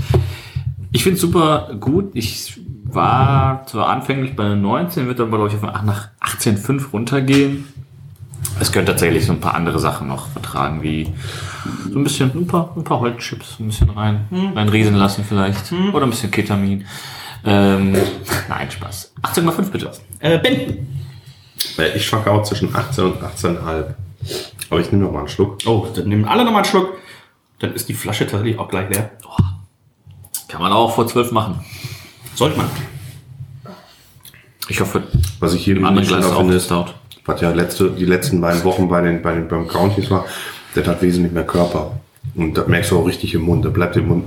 [0.91, 2.11] Ich finde es super gut.
[2.13, 7.65] Ich war zwar anfänglich bei 19, wird aber, glaube ich, auf- nach 18,5 runtergehen.
[8.59, 11.11] Es könnte tatsächlich so ein paar andere Sachen noch vertragen, wie
[11.91, 15.73] so ein bisschen, ein paar, ein paar Holzchips ein bisschen rein, reinriesen lassen vielleicht.
[15.93, 16.85] Oder ein bisschen Ketamin.
[17.43, 17.91] Ähm,
[18.47, 19.13] nein, Spaß.
[19.21, 19.91] 18,5 bitte.
[20.19, 20.87] Äh, ben.
[21.77, 23.95] Äh, Ich schwanke auch zwischen 18 und 18,5.
[24.69, 25.57] Aber ich nehme noch mal einen Schluck.
[25.65, 26.97] Oh, dann nehmen alle nochmal einen Schluck.
[27.59, 29.11] Dann ist die Flasche tatsächlich auch gleich leer.
[30.47, 31.59] Kann man auch vor 12 machen.
[32.35, 32.67] Sollte man.
[34.67, 35.03] Ich hoffe,
[35.39, 36.85] Was ich hier im anderen übrigens auch finde, das Stout.
[37.25, 40.25] was ja letzte, die letzten beiden Wochen bei den, bei den beim Counties war,
[40.75, 41.99] der hat wesentlich mehr Körper.
[42.33, 43.63] Und das merkst du auch richtig im Mund.
[43.63, 44.25] Der bleibt im Mund.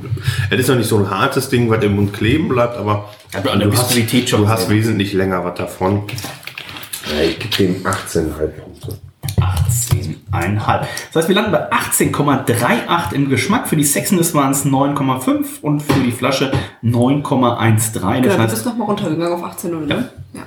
[0.51, 3.39] Es ist noch nicht so ein hartes Ding, was im Mund kleben bleibt, aber du,
[3.51, 6.05] hast, Viskosität schon du hast wesentlich länger was davon.
[7.11, 8.99] Ja, ich gebe dem 18,5 Punkte.
[9.41, 10.81] 18,5.
[11.13, 13.69] Das heißt, wir landen bei 18,38 im Geschmack.
[13.69, 17.23] Für die Sexiness waren es 9,5 und für die Flasche 9,13.
[17.23, 20.09] Genau, Das du heißt, bist nochmal runtergegangen auf 18,0, ne?
[20.35, 20.43] Ja.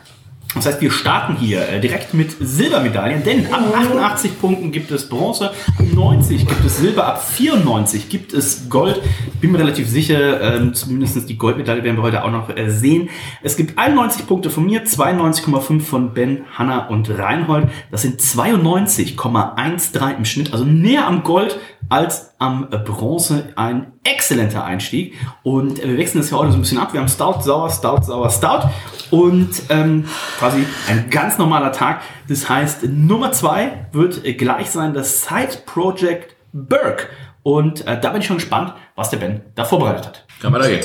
[0.56, 5.08] Das heißt, wir starten hier äh, direkt mit Silbermedaillen, denn ab 88 Punkten gibt es
[5.08, 5.56] Bronze, ab
[5.94, 9.02] 90 gibt es Silber, ab 94 gibt es Gold.
[9.40, 13.10] Bin mir relativ sicher, ähm, zumindest die Goldmedaille werden wir heute auch noch äh, sehen.
[13.42, 17.70] Es gibt 91 Punkte von mir, 92,5 von Ben, Hanna und Reinhold.
[17.90, 23.50] Das sind 92,13 im Schnitt, also näher am Gold als am äh, Bronze.
[23.56, 25.16] Ein exzellenter Einstieg.
[25.44, 26.92] Und äh, wir wechseln das ja heute so ein bisschen ab.
[26.92, 28.70] Wir haben Stout, Sauer, Stout, Sauer, Stout.
[29.12, 30.06] Und ähm,
[30.40, 32.02] quasi ein ganz normaler Tag.
[32.28, 37.08] Das heißt, Nummer zwei wird äh, gleich sein das Side Project Burke.
[37.44, 40.26] Und äh, da bin ich schon gespannt, was der Ben da vorbereitet hat.
[40.42, 40.82] Kann man da gehen.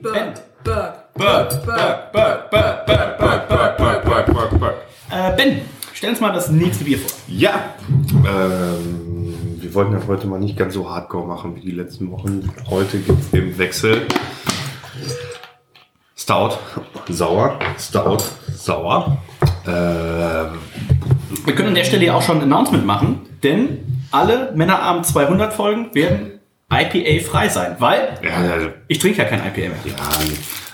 [0.00, 2.84] Burp, burp, Burke, Burke, Burke,
[3.78, 4.76] Burke, Burke, Burke, Burke.
[5.10, 5.60] Äh, Ben,
[6.04, 7.10] stell uns mal das nächste Bier vor.
[7.28, 12.10] Ja, ähm, wir wollten das heute mal nicht ganz so hardcore machen wie die letzten
[12.10, 12.50] Wochen.
[12.68, 14.02] Heute gibt es im Wechsel
[16.14, 16.58] Stout,
[17.08, 18.18] sauer, Stout,
[18.54, 19.16] sauer.
[19.66, 20.58] Ähm,
[21.46, 25.54] Wir können an der Stelle ja auch schon ein Announcement machen, denn alle Männerabend 200
[25.54, 26.32] Folgen werden
[26.70, 29.70] IPA-frei sein, weil ja, also, ich trinke ja kein IPA mehr.
[29.86, 29.94] ja,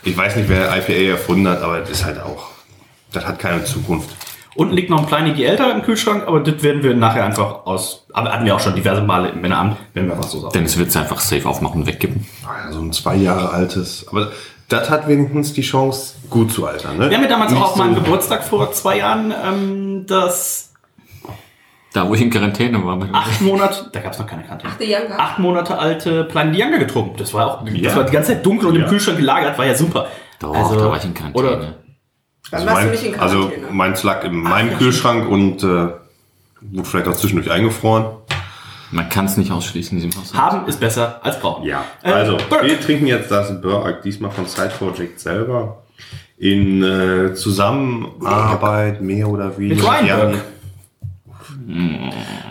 [0.03, 2.49] ich weiß nicht, wer IPA erfunden hat, aber das ist halt auch,
[3.13, 4.09] das hat keine Zukunft.
[4.61, 7.65] Unten liegt noch ein Pliny die älter im Kühlschrank, aber das werden wir nachher einfach
[7.65, 8.05] aus.
[8.13, 10.53] Aber hatten wir auch schon diverse Male im Männerabend, wenn wir was so sagen.
[10.53, 12.27] Dennis wird es einfach safe aufmachen und wegkippen.
[12.45, 14.33] Ah ja, so ein zwei Jahre altes, aber
[14.69, 16.99] das hat wenigstens die Chance, gut zu altern.
[16.99, 17.09] Ne?
[17.09, 20.75] Wir haben ja damals Nicht auch auf meinem so- Geburtstag vor zwei Jahren ähm, das
[21.95, 22.97] Da, wo ich in Quarantäne war.
[22.97, 25.19] Mit acht Monate, da gab es noch keine Younger.
[25.19, 27.15] Acht Monate alte die Younger getrunken.
[27.17, 27.97] Das war auch, das Ja.
[27.97, 28.89] war die ganze Zeit dunkel und im Ja.
[28.89, 30.07] Kühlschrank gelagert, war ja super.
[30.39, 31.49] Doch, Also, da war ich in Quarantäne.
[31.49, 31.75] Oder
[32.53, 36.85] Also, warst du mein, nicht in also meins lag in meinem Kühlschrank und äh, wurde
[36.85, 38.07] vielleicht auch zwischendurch eingefroren.
[38.93, 40.35] Man kann es nicht ausschließen in diesem Haus.
[40.35, 41.65] haben ist besser als brauchen.
[41.65, 42.67] Ja, Äh, also Burke.
[42.67, 45.83] wir trinken jetzt das Burke, diesmal von Side Project selber.
[46.39, 49.85] In äh, Zusammenarbeit, mehr oder weniger.
[49.85, 50.39] Ryan Ja, Burke.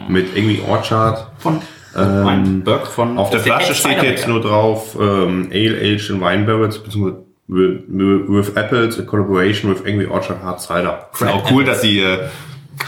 [0.07, 1.27] Mit irgendwie Orchard.
[1.39, 1.61] Von
[1.97, 6.45] Ähm, Burke von Auf der Flasche steht jetzt nur drauf ähm, Ale Aged in Wine
[6.45, 11.09] Barrels, beziehungsweise with, with Apples, a collaboration with Angry Orchard Hard Cider.
[11.13, 12.29] Ist auch cool, dass sie äh,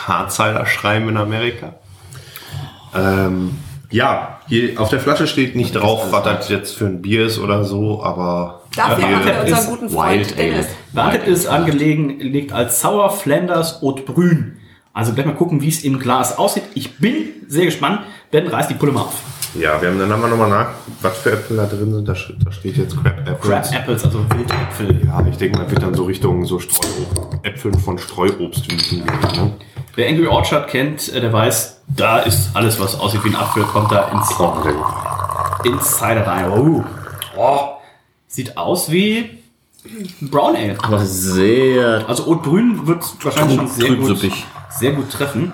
[0.08, 1.76] Hard Cider schreiben in Amerika.
[2.96, 3.58] Ähm,
[3.90, 7.40] ja, hier auf der Flasche steht nicht drauf, was das jetzt für ein Bier ist
[7.40, 10.38] oder so, aber Dafür haben wir ist unseren guten Freund.
[10.38, 10.68] Dennis.
[10.94, 14.58] Beachtet ist angelegt liegt als Sauer Flanders Haute Brün.
[14.94, 16.64] Also gleich mal gucken, wie es im Glas aussieht.
[16.74, 18.02] Ich bin sehr gespannt.
[18.30, 19.22] Ben, reiß die Pulle mal auf.
[19.54, 20.70] Ja, wir haben dann haben wir nochmal nach,
[21.02, 22.08] was für Äpfel da drin sind.
[22.08, 23.42] Da, da steht jetzt Crab Apples.
[23.70, 25.02] Crab Apples, also Wildäpfel.
[25.06, 29.20] Ja, ich denke, man wird dann so Richtung so Streuobst, Äpfeln von Streuobstwiesen gehen.
[29.36, 29.54] Ne?
[29.96, 33.64] Wer Angry Orchard kennt, äh, der weiß, da ist alles, was aussieht wie ein Apfel,
[33.64, 36.50] kommt da ins, Oh, der- ins Cider rein.
[36.50, 36.84] Oh.
[37.38, 37.60] oh.
[38.28, 39.30] Sieht aus wie
[40.22, 40.78] Brown Ale.
[40.82, 44.18] Aber sehr Also Rot-Grün wird wahrscheinlich schon sehr gut,
[44.70, 45.52] sehr gut treffen.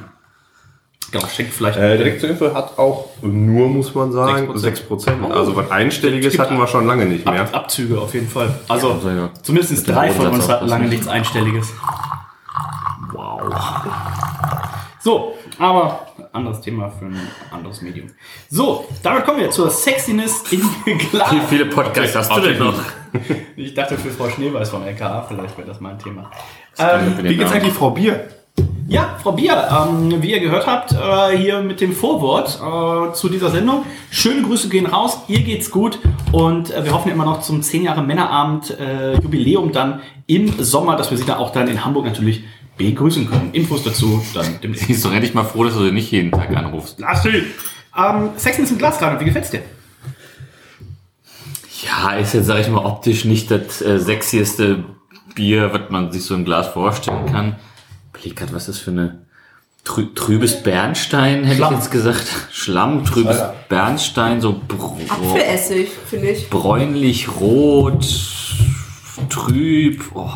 [1.11, 1.77] Genau, schenkt vielleicht.
[1.77, 4.87] Äh, direkt zur Info hat auch nur, muss man sagen, 6%.
[4.89, 5.31] 6%.
[5.31, 7.41] Also was Einstelliges hatten wir schon lange nicht mehr.
[7.41, 8.53] Ab, Abzüge auf jeden Fall.
[8.67, 9.29] Also Also, ja.
[9.41, 10.91] zumindest Mit drei von uns hatten lange nicht.
[10.91, 11.71] nichts Einstelliges.
[13.13, 13.41] wow.
[14.99, 17.17] So, aber anderes Thema für ein
[17.51, 18.07] anderes Medium.
[18.49, 20.61] So, damit kommen wir zur Sexiness in
[21.09, 21.31] Glas.
[21.31, 22.75] Wie viele Podcasts hast du denn noch?
[23.55, 26.29] Ich dachte für Frau Schneeweiß vom LKA, vielleicht wäre das mein Thema.
[26.75, 28.27] kann Ähm, Wie geht's eigentlich Frau Bier?
[28.87, 33.27] Ja, Frau Bier, ähm, wie ihr gehört habt, äh, hier mit dem Vorwort äh, zu
[33.27, 33.85] dieser Sendung.
[34.09, 35.99] Schöne Grüße gehen raus, ihr geht's gut
[36.31, 40.95] und äh, wir hoffen immer noch zum 10 Jahre Männerabend äh, Jubiläum dann im Sommer,
[40.95, 42.43] dass wir sie da auch dann in Hamburg natürlich
[42.77, 43.49] begrüßen können.
[43.53, 44.87] Infos dazu dann demnächst.
[44.87, 46.99] Bist du endlich mal froh, dass du nicht jeden Tag anrufst?
[46.99, 49.63] Lars ähm, Sexiness im Glas gerade, wie gefällt's dir?
[51.83, 54.83] Ja, ist jetzt, sag ich mal, optisch nicht das äh, sexieste
[55.35, 57.55] Bier, was man sich so im Glas vorstellen kann.
[58.27, 59.19] Überleg grad, was ist das für eine
[59.83, 61.73] trü trübes Bernstein, hätte Schlamm.
[61.73, 62.25] ich jetzt gesagt.
[62.51, 64.61] Schlamm, trübes Bernstein, so
[65.09, 66.49] Apfelessig, finde ich.
[66.49, 68.05] bräunlich rot,
[69.29, 70.03] trüb.
[70.13, 70.29] Oh,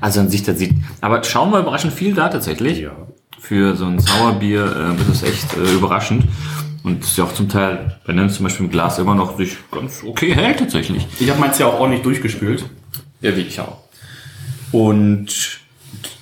[0.00, 0.74] also an sich, das sieht.
[1.00, 2.78] Aber schauen wir überraschend viel da tatsächlich.
[2.78, 2.92] Ja.
[3.40, 6.24] Für so ein Sauerbier äh, ist es echt äh, überraschend.
[6.84, 9.56] Und ist ja auch zum Teil, wenn es zum Beispiel im Glas immer noch sich
[9.70, 11.06] ganz okay hält tatsächlich.
[11.20, 12.64] Ich habe meins ja auch ordentlich durchgespült.
[13.20, 13.78] Ja, wie ich auch.
[14.72, 15.61] Und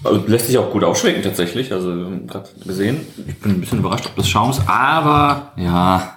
[0.05, 1.73] also lässt sich auch gut aufschwenken tatsächlich.
[1.73, 3.01] Also wir haben gerade gesehen.
[3.27, 6.17] Ich bin ein bisschen überrascht ob des Schaums, aber ja.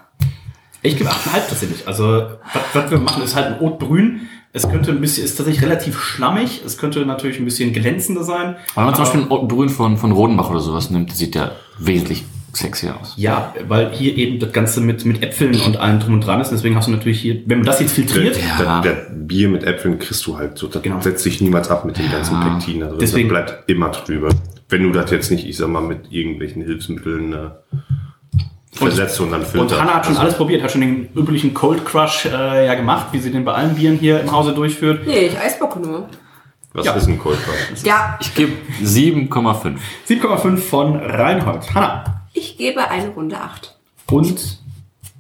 [0.81, 1.87] Ich gebe 8,5 tatsächlich.
[1.87, 4.27] Also, was, was wir machen, ist halt ein Rotbrün.
[4.51, 6.61] Es könnte ein bisschen, ist tatsächlich relativ schlammig.
[6.65, 8.57] Es könnte natürlich ein bisschen glänzender sein.
[8.75, 12.25] Wenn man zum Beispiel einen Brühen von, von Rodenbach oder sowas nimmt, sieht ja wesentlich
[12.53, 13.13] sexier aus.
[13.17, 16.51] Ja, weil hier eben das Ganze mit, mit Äpfeln und allem drum und dran ist.
[16.51, 18.81] Deswegen hast du natürlich hier, wenn man das jetzt filtriert, Ja.
[18.81, 20.67] Der, der Bier mit Äpfeln kriegst du halt so.
[20.67, 21.01] Das Genau.
[21.01, 22.97] setzt sich niemals ab mit dem ganzen Pektin da drin.
[22.99, 24.29] Deswegen- das bleibt immer drüber.
[24.69, 27.37] Wenn du das jetzt nicht, ich sag mal, mit irgendwelchen Hilfsmitteln äh,
[28.71, 29.79] versetzt und dann und filterst.
[29.81, 33.19] Hannah hat schon alles probiert, hat schon den üblichen Cold Crush äh, ja gemacht, wie
[33.19, 35.05] sie den bei allen Bieren hier im Hause durchführt.
[35.05, 36.07] Nee, ich Eisbocke nur.
[36.73, 36.93] Was Ja.
[36.93, 37.83] ist ein Cold Crush?
[37.83, 39.75] Ja, Ich gebe 7,5.
[40.07, 41.73] 7,5 von Reinhold.
[41.75, 42.22] Hannah.
[42.33, 43.77] Ich gebe eine Runde 8.
[44.11, 44.59] Und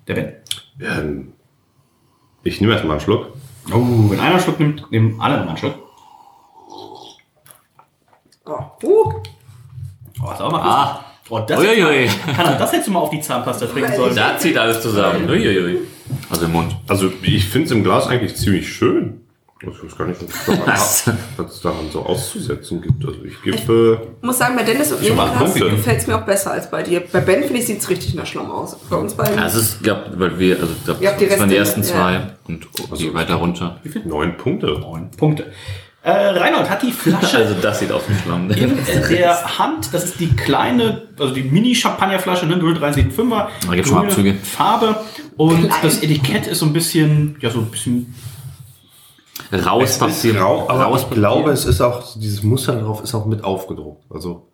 [0.07, 0.33] der Ben.
[0.81, 1.33] Ähm,
[2.43, 3.33] ich nehme erstmal einen Schluck.
[3.71, 5.75] Oh, wenn einer einen Schluck nimmt, nehmen alle noch einen Schluck.
[8.45, 8.61] Oh.
[8.83, 9.13] Uh,
[10.21, 11.05] Oh, ist auch mal Ah.
[11.29, 12.07] Oh, das, Uiuiui.
[12.37, 14.15] Hannah, das hättest du mal auf die Zahnpasta trinken sollen.
[14.15, 15.27] Da zieht alles zusammen.
[15.29, 15.79] Uiuiui.
[16.29, 16.75] Also im Mund.
[16.87, 19.22] Also ich finde es im Glas eigentlich ziemlich schön.
[19.71, 20.45] Ich weiß gar nicht, was es
[21.05, 23.05] daran, was es daran so auszusetzen gibt.
[23.05, 24.01] Also ich gebe...
[24.17, 25.69] ich muss sagen, bei Dennis und Punkte.
[25.69, 27.03] gefällt es mir auch besser als bei dir.
[27.11, 28.75] Bei Ben, finde ich, sieht es richtig nach Schlamm aus.
[28.89, 29.39] Bei uns beiden.
[29.39, 31.81] Also es gab, weil wir, also ich glaub, Ihr habt die das waren die ersten
[31.81, 31.87] ja.
[31.87, 32.67] zwei und
[32.99, 33.79] die weiter runter.
[33.85, 34.67] äh, Neun Punkte.
[34.79, 35.51] Neun Punkte.
[36.03, 38.47] Äh, Reinhold hat die Flasche Also das sieht aus wie Schlamm.
[38.47, 38.55] ne?
[38.57, 38.75] in
[39.09, 39.93] der Hand.
[39.93, 42.55] Das ist die kleine, also die Mini-Champagnerflasche, ne?
[42.57, 43.47] 0375er.
[43.65, 44.33] Da gibt's schon grüne Abzüge.
[44.43, 44.95] Farbe.
[45.37, 45.79] Und Klein.
[45.81, 48.13] das Etikett ist so ein bisschen, ja, so ein bisschen.
[49.51, 50.33] Raues Papier.
[50.33, 54.03] grau, aber Raues ich glaube, es ist auch, dieses Muster drauf ist auch mit aufgedruckt.
[54.09, 54.47] Also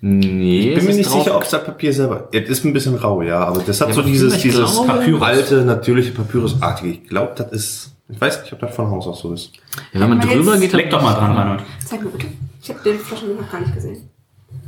[0.00, 2.28] Nee, ich bin mir nicht ist drauf- sicher, ob es das Papier selber...
[2.32, 5.22] Es ist ein bisschen rau, ja, aber das hat Ja, so dieses, dieses glaube- Papyrus.
[5.22, 6.88] alte, natürliche Papyrusartige.
[6.94, 7.90] Ich glaube, das ist...
[8.08, 9.52] Ich weiß nicht, ob das von Haus aus so ist.
[9.92, 11.60] Ja, wenn man drüber geht, Leck doch mal dran, Reinhold.
[11.84, 12.26] Zeig mir bitte.
[12.60, 14.08] Ich habe den Flaschen noch gar nicht gesehen.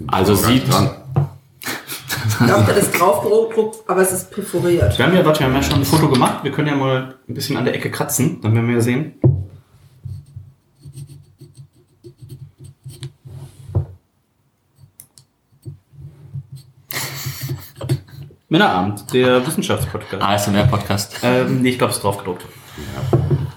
[0.06, 0.90] Also sieht, Dran.
[2.40, 4.96] Ich glaube, das ist draufgedruckt, aber es ist perforiert.
[4.96, 6.44] Wir haben ja, warte, wir haben ja schon ein Foto gemacht.
[6.44, 9.14] Wir können ja mal ein bisschen an der Ecke kratzen, dann werden wir ja sehen.
[18.52, 20.22] Männerabend, der Wissenschaftspodcast.
[20.22, 21.20] ASMR-Podcast.
[21.22, 22.44] Ähm, nee, ich glaube, es ist drauf gedruckt.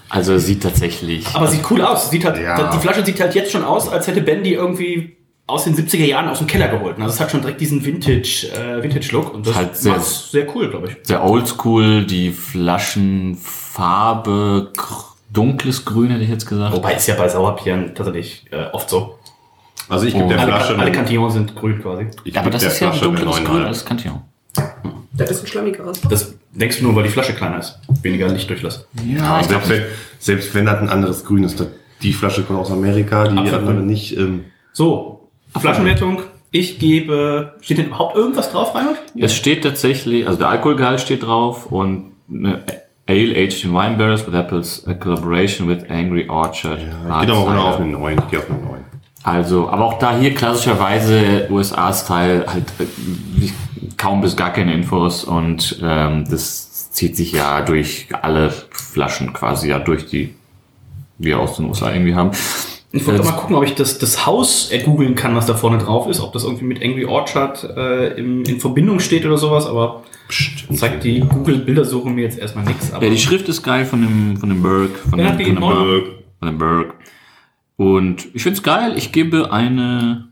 [0.08, 1.26] Also es sieht tatsächlich.
[1.34, 2.08] Aber sieht cool aus.
[2.10, 2.70] Sieht halt, Ja.
[2.70, 6.06] Die Flasche sieht halt jetzt schon aus, als hätte Ben die irgendwie aus den 70er
[6.06, 6.96] Jahren aus dem Keller geholt.
[6.98, 10.46] Also es hat schon direkt diesen Vintage, äh, Vintage-Look und das Halt sehr- macht's sehr
[10.56, 10.96] cool, glaube ich.
[11.02, 14.72] sehr oldschool, die Flaschenfarbe,
[15.30, 16.74] dunkles Grün hätte ich jetzt gesagt.
[16.74, 19.18] Wobei ist ja bei Sauerbieren tatsächlich äh, oft so.
[19.90, 20.28] Also ich gebe Oh.
[20.28, 20.78] der Alle, Flasche...
[20.78, 22.06] alle Cantillons sind grün quasi.
[22.24, 23.68] ich aber geb das ist ja ein dunkles Grün, 9,5.
[23.68, 24.20] das kann ich auch.
[25.16, 26.00] Das ist ein schlammigeres.
[26.10, 27.78] Das denkst du nur, weil die Flasche kleiner ist.
[28.02, 28.86] Weniger Lichtdurchlass.
[29.06, 29.82] Ja, Aber ich selbst, wenn,
[30.18, 31.64] selbst wenn das ein anderes Grün ist,
[32.02, 34.16] die Flasche kommt aus Amerika, die andere nicht.
[34.16, 36.22] Ähm, So, Flaschenwertung.
[36.50, 37.54] Ich gebe.
[37.60, 38.98] Steht denn überhaupt irgendwas drauf, Reinhold?
[39.18, 42.62] Es steht tatsächlich, also der Alkoholgehalt steht drauf und eine
[43.08, 46.80] Ale aged in wine barrels with apples, a collaboration with Angry Orchard.
[46.80, 48.18] Ja, geht aber runter auf eine 9.
[48.18, 48.84] Ich gehe auf eine 9.
[49.26, 53.48] Also, aber auch da hier klassischerweise USA-Style halt äh,
[53.96, 59.68] kaum bis gar keine Infos und ähm, das zieht sich ja durch alle Flaschen quasi
[59.68, 60.32] ja durch die
[61.18, 62.30] wir aus den USA irgendwie haben.
[62.92, 65.78] Ich wollte mal gucken, ob ich das, das Haus äh, googeln kann, was da vorne
[65.78, 69.66] drauf ist, ob das irgendwie mit Angry Orchard äh, in, in Verbindung steht oder sowas,
[69.66, 72.92] aber Psst, zeigt die Google-Bildersuche mir jetzt erstmal nichts.
[72.92, 74.90] Ja, die Schrift ist geil von dem, von dem Berg.
[75.10, 75.84] Von, Ja, dem, von, dem.
[75.84, 76.04] Berg
[76.38, 76.94] von dem Berg.
[77.76, 78.94] Und ich find's geil.
[78.96, 80.28] Ich gebe eine,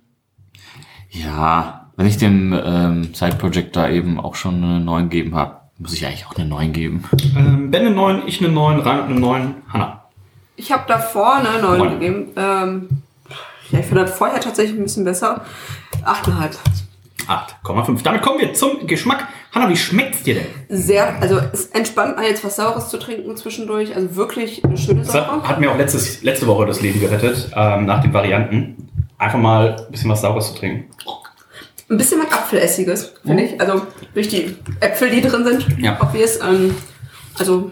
[1.11, 5.57] ja, wenn ich dem ähm, Side Project da eben auch schon eine 9 gegeben habe,
[5.79, 7.05] muss ich eigentlich auch eine 9 geben.
[7.37, 10.05] Ähm, ben eine 9, ich eine 9, Reinhold eine 9, Hanna.
[10.57, 11.91] Ich habe davor eine 9 Neun.
[11.91, 12.27] gegeben.
[12.37, 12.89] Ähm,
[13.71, 15.45] ja, ich fand das vorher tatsächlich ein bisschen besser.
[16.05, 16.57] 8,5.
[17.29, 18.03] 8,5.
[18.03, 19.29] Damit kommen wir zum Geschmack.
[19.53, 20.47] Hanna, wie schmeckt's dir denn?
[20.69, 23.95] Sehr, also es entspannt mal jetzt was Saures zu trinken zwischendurch.
[23.95, 25.31] Also wirklich eine schöne Sache.
[25.31, 28.89] hat, hat mir auch letztes, letzte Woche das Leben gerettet, ähm, nach den Varianten.
[29.19, 30.91] Einfach mal ein bisschen was Saures zu trinken.
[31.89, 33.61] Ein bisschen was Apfelessiges, finde ich.
[33.61, 33.83] Also
[34.15, 35.79] durch die Äpfel, die drin sind.
[35.79, 36.01] Ja.
[36.01, 36.41] Obvious.
[36.41, 36.75] Ähm,
[37.39, 37.71] also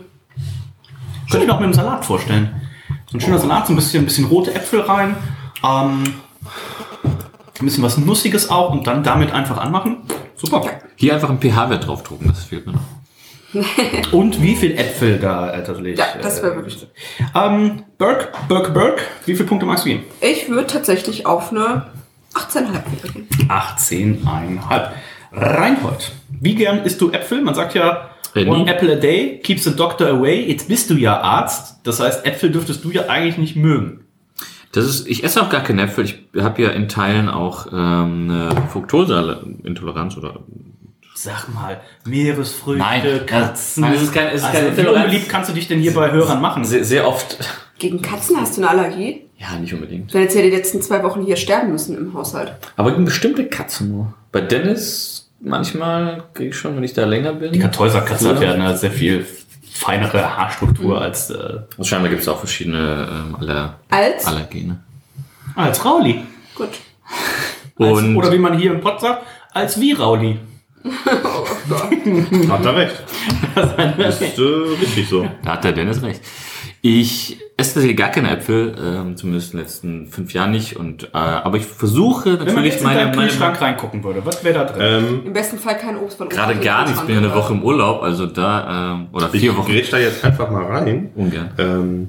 [1.30, 2.60] Könnt ihr doch mit dem Salat vorstellen.
[3.06, 5.16] So ein schöner Salat, so ein bisschen, ein bisschen rote Äpfel rein.
[5.64, 6.04] Ähm,
[7.62, 9.98] ein bisschen was Nussiges auch und dann damit einfach anmachen.
[10.36, 10.62] Super.
[10.96, 12.82] Hier einfach einen pH-Wert draufdrucken, das fehlt mir noch.
[14.12, 15.98] Und wie viel Äpfel da äh, tatsächlich?
[15.98, 16.86] Ja, das wäre wirklich.
[17.34, 20.04] Ähm, Burke, Burke, Burke, wie viele Punkte magst du geben?
[20.22, 21.86] ich würde tatsächlich auf eine
[22.32, 23.28] 18,5 wieder gehen.
[23.48, 24.90] 18,5.
[25.32, 27.42] Reinhold, wie gern isst du Äpfel?
[27.42, 30.46] Man sagt ja, Äh, one apple a day keeps the doctor away.
[30.48, 31.80] Jetzt bist du ja Arzt.
[31.84, 34.06] Das heißt, Äpfel dürftest du ja eigentlich nicht mögen.
[34.72, 36.04] Das ist, ich esse auch gar keine Äpfel.
[36.06, 40.40] Ich habe ja in Teilen auch ähm, eine Fructoseintoleranz oder
[41.14, 43.82] Sag mal, Meeresfrüchte, Nein, Katzen.
[43.82, 45.92] nein, es ist kein- es ist also, keine wie unbeliebt kannst du dich denn hier
[45.94, 46.64] bei Hörern machen?
[46.64, 47.36] sehr, sehr oft.
[47.78, 49.26] Gegen Katzen hast du eine Allergie?
[49.36, 50.12] Ja, nicht unbedingt.
[50.14, 52.54] Wenn jetzt ja die letzten zwei Wochen hier sterben müssen im Haushalt.
[52.76, 54.14] Aber gegen bestimmte Katzen nur.
[54.32, 57.52] Bei Dennis manchmal kriege ich schon, wenn ich da länger bin.
[57.52, 59.26] Die Kartäuserkatze hat ja eine sehr viel
[59.72, 64.26] feinere Haarstruktur als, äh, Und scheinbar gibt es auch verschiedene ähm, Aller Als?
[64.26, 64.80] Allergene.
[65.56, 66.22] als Rauli.
[66.54, 66.68] Gut.
[67.78, 70.38] Als, Und oder wie man hier im Pott sagt, als wie Rauli.
[72.48, 73.02] Hat er recht.
[73.54, 74.42] Das ist äh,
[74.80, 75.28] richtig so.
[75.44, 76.20] da hat der Dennis recht.
[76.84, 80.76] Ich esse tatsächlich gar keine Äpfel, ähm, zumindest in den letzten fünf Jahren nicht.
[80.76, 84.02] Und, äh, aber ich versuche Wenn man natürlich jetzt in meine, deinen meine, Kühlschrank reingucken
[84.02, 84.80] würde, was wäre da drin?
[85.06, 87.00] Ähm, Im besten Fall kein Obst von gerade Obst- gar nichts.
[87.00, 89.90] Ich bin ja eine Woche im Urlaub, also da ähm, oder ich vier Wochen grätsch
[89.92, 91.10] da jetzt einfach mal rein.
[91.14, 91.50] ungern.
[91.56, 92.08] Ähm,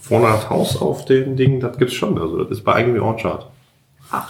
[0.00, 2.16] vorne das Haus auf den Ding, das gibt's schon.
[2.16, 3.48] Also das ist bei Angry Orchard.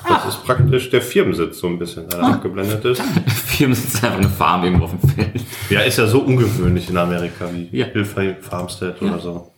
[0.08, 3.02] Das ist praktisch der Firmensitz so ein bisschen, der da abgeblendet ist.
[3.46, 5.42] Firmen sind einfach eine Farm irgendwo auf dem Feld.
[5.68, 7.86] Ja, ist ja so ungewöhnlich in Amerika wie Ja.
[7.86, 9.51] Hillframe Farmstead oder so.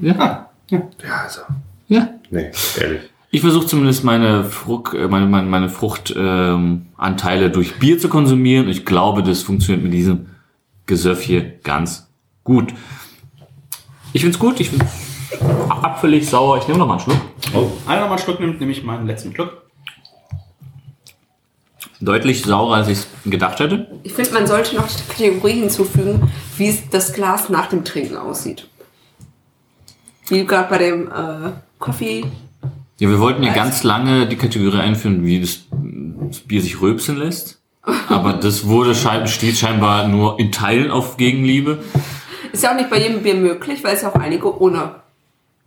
[0.00, 0.50] Ja.
[0.70, 0.82] Ja,
[1.24, 1.40] also.
[1.88, 2.08] Ja.
[2.30, 3.00] Nee, ehrlich.
[3.30, 8.08] Ich versuche zumindest meine, Frucht, äh, meine, meine, meine Fruchtanteile ähm, Anteile durch Bier zu
[8.08, 8.68] konsumieren.
[8.68, 10.26] Ich glaube, das funktioniert mit diesem
[10.86, 12.08] Gesöff hier ganz
[12.42, 12.72] gut.
[14.14, 14.86] Ich find's gut, ich find's
[15.68, 16.58] apfelig, sauer.
[16.58, 17.20] Ich nehme noch mal einen Schluck.
[17.54, 17.70] Oh.
[17.86, 19.68] Einer noch mal einen Schluck nimmt, nehme ich meinen letzten Schluck.
[22.00, 23.88] Deutlich saurer, als ich gedacht hätte.
[24.04, 28.16] Ich finde, man sollte noch die Kategorie hinzufügen, wie es das Glas nach dem Trinken
[28.16, 28.67] aussieht.
[30.28, 32.24] Wie gerade bei dem äh, Coffee.
[32.98, 35.60] Ja, wir wollten ja ganz lange die Kategorie einführen, wie das,
[36.28, 37.60] das Bier sich rülpsen lässt.
[38.08, 41.78] Aber das wurde schein, steht scheinbar nur in Teilen auf Gegenliebe.
[42.52, 44.96] Ist ja auch nicht bei jedem Bier möglich, weil es ja auch einige ohne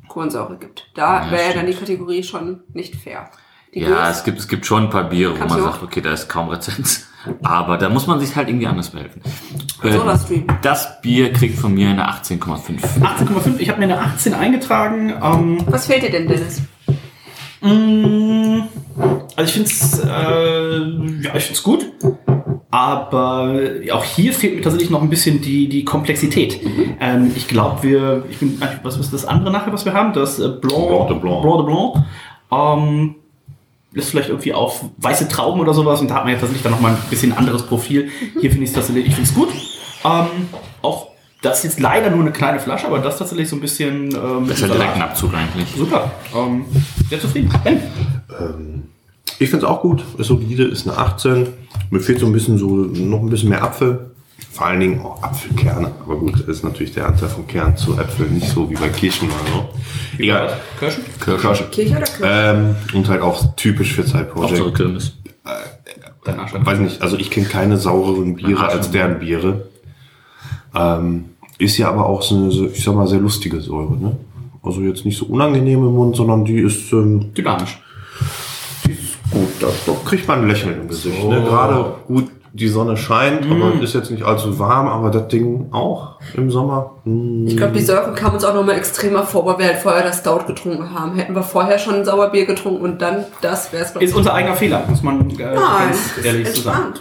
[0.08, 0.90] Kohlensäure gibt.
[0.94, 3.30] Da Ja, wäre ja dann die Kategorie schon nicht fair.
[3.74, 6.12] Die Ja, es gibt, es gibt schon ein paar Biere, wo man sagt, okay, da
[6.12, 7.08] ist kaum Rezenz.
[7.44, 9.22] Aber da muss man sich halt irgendwie anders behelfen.
[9.84, 10.46] Äh, Soda-Stream.
[10.62, 12.40] das Bier kriegt von mir eine 18,5.
[13.02, 15.14] 18,5, ich habe mir eine 18 eingetragen.
[15.22, 16.62] Ähm, Was fehlt dir denn, Dennis?
[17.62, 18.62] Mm,
[19.36, 21.86] Also ich finde es äh, ja, ich find's gut,
[22.72, 23.56] aber
[23.94, 26.60] auch hier fehlt mir tatsächlich noch ein bisschen die, die Komplexität.
[27.00, 30.14] Ähm, ich glaube, wir, ich bin, was ist das andere nachher, was wir haben?
[30.14, 31.42] Das äh, Blanc, Blanc de Blanc.
[31.44, 32.06] Blanc, de Blanc.
[32.52, 33.16] Ähm,
[33.94, 36.72] lässt vielleicht irgendwie auf weiße Trauben oder sowas und da hat man ja tatsächlich dann
[36.72, 38.10] nochmal ein bisschen anderes Profil.
[38.40, 39.50] Hier finde ich es tatsächlich, ich finde es gut.
[40.04, 40.48] Ähm,
[40.82, 41.08] auch
[41.42, 44.46] das ist jetzt leider nur eine kleine Flasche, aber das tatsächlich so ein bisschen ähm,
[44.48, 45.68] Das ist halt direkt ein Abzug eigentlich.
[45.76, 46.12] Super.
[46.36, 46.66] Ähm,
[47.10, 47.52] sehr zufrieden.
[47.64, 47.82] Ben.
[48.40, 48.84] Ähm,
[49.40, 50.04] ich finde es auch gut.
[50.20, 51.48] Ist solide, ist eine 18.
[51.90, 54.11] Mir fehlt so ein bisschen so noch ein bisschen mehr Apfel.
[54.52, 55.92] Vor allen Dingen auch Apfelkerne.
[56.04, 59.30] Aber gut, ist natürlich der Anteil von Kern zu Äpfeln nicht so wie bei Kirschen
[59.30, 59.70] oder so.
[60.18, 60.58] Egal.
[60.80, 61.04] Kirschen?
[61.20, 61.72] Kirschen.
[61.72, 62.24] Kirche oder Kirche?
[62.24, 64.78] Ähm, und halt auch typisch für Side Hauptsache Project.
[64.78, 65.14] Kirmes.
[66.24, 66.54] Dein Arsch.
[66.54, 69.70] Weiß nicht, also ich kenne keine saureren Biere als deren Biere.
[70.76, 71.26] Ähm,
[71.58, 74.18] ist ja aber auch so eine, so, ich sag mal, sehr lustige Säure, ne?
[74.64, 77.82] Also jetzt nicht so unangenehm im Mund, sondern die ist, ähm, Dynamisch.
[78.86, 79.50] die ist gut.
[79.60, 81.24] Da, da kriegt man ein Lächeln im Gesicht.
[81.24, 81.42] Ne?
[81.42, 86.20] Gerade gut, die Sonne scheint, aber ist jetzt nicht allzu warm, aber das Ding auch
[86.36, 86.98] im Sommer.
[87.06, 90.04] mm, Ich glaube, die Säure kam uns auch nochmal extremer vor, weil wir halt vorher
[90.04, 91.16] das Stout getrunken haben.
[91.16, 94.56] Hätten wir vorher schon ein Sauerbier getrunken und dann das wäre es Ist unser eigener
[94.56, 96.94] Fehler, muss man äh, Nein, ganz ist ehrlich zu sagen.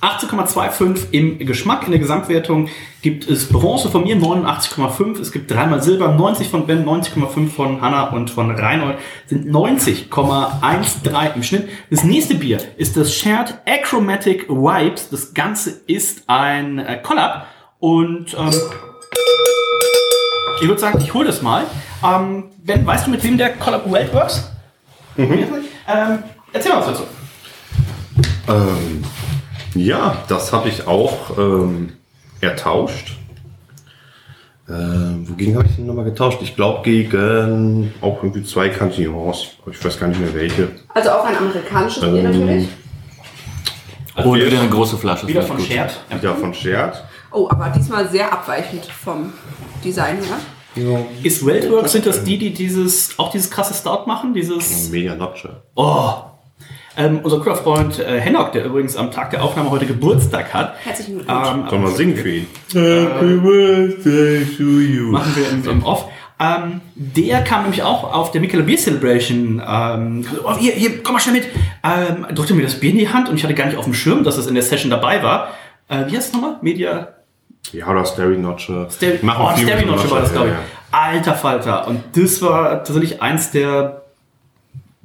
[0.00, 0.14] Entspannt.
[0.30, 1.84] 18,25 im Geschmack.
[1.84, 2.68] In der Gesamtwertung
[3.02, 5.20] gibt es Bronze von mir 89,5.
[5.20, 11.34] Es gibt dreimal Silber, 90 von Ben, 90,5 von Hanna und von Reinhold sind 90,13
[11.34, 11.68] im Schnitt.
[11.90, 15.08] Das nächste Bier ist das Shared Achromatic Vibes.
[15.10, 17.46] Das Ganze ist ein äh, Collab
[17.78, 18.50] und ähm,
[20.60, 21.64] ich würde sagen, ich hole das mal.
[22.02, 24.50] Ähm, ben, weißt du, mit wem der Collab World works?
[25.16, 26.22] Ähm,
[26.52, 27.02] erzähl mal was dazu.
[28.48, 29.02] Ähm,
[29.74, 31.92] ja, das habe ich auch ähm,
[32.40, 33.16] ertauscht.
[34.68, 36.38] Ähm, wogegen habe ich den nochmal getauscht?
[36.40, 39.48] Ich glaube gegen auch irgendwie zwei Cantillons.
[39.70, 40.70] Ich weiß gar nicht mehr welche.
[40.94, 42.68] Also auch ein amerikanisches Bier Ähm, natürlich.
[44.16, 45.26] Und wieder eine große Flasche.
[45.26, 45.58] Wieder von.
[45.58, 46.00] Shared.
[46.08, 47.02] Wieder von Shared.
[47.32, 49.32] Oh, aber diesmal sehr abweichend vom
[49.84, 50.38] Design her.
[51.22, 54.34] Ist Weltworks, sind das die, die dieses, auch dieses krasse Stout machen?
[54.34, 55.62] Dieses, Mega Notche.
[55.74, 56.14] oh.
[56.96, 60.74] Ähm, unser cooler Freund äh, Hennock, der übrigens am Tag der Aufnahme heute Geburtstag hat.
[60.84, 61.48] Herzlichen Glückwunsch.
[61.48, 62.46] Ähm, Sollen wir singen für ihn?
[65.10, 66.06] machen wir im, im Off.
[66.38, 69.62] Ähm, der kam nämlich auch auf der Michelob Beer Celebration.
[69.66, 71.44] Ähm, oh, hier, hier, komm mal schnell mit.
[71.82, 73.94] Ähm, drückte mir das Bier in die Hand und ich hatte gar nicht auf dem
[73.94, 75.50] Schirm, dass das in der Session dabei war.
[75.88, 76.56] Äh, wie heißt es nochmal?
[76.60, 77.08] Media
[77.72, 78.88] Ja, oder Starry Notche.
[78.90, 80.54] Steri Machen oh, viel mit Sterry Notch war das, ja, glaube ich.
[80.54, 80.60] ja.
[80.98, 81.88] Alter Falter.
[81.88, 84.03] Und das war tatsächlich eins der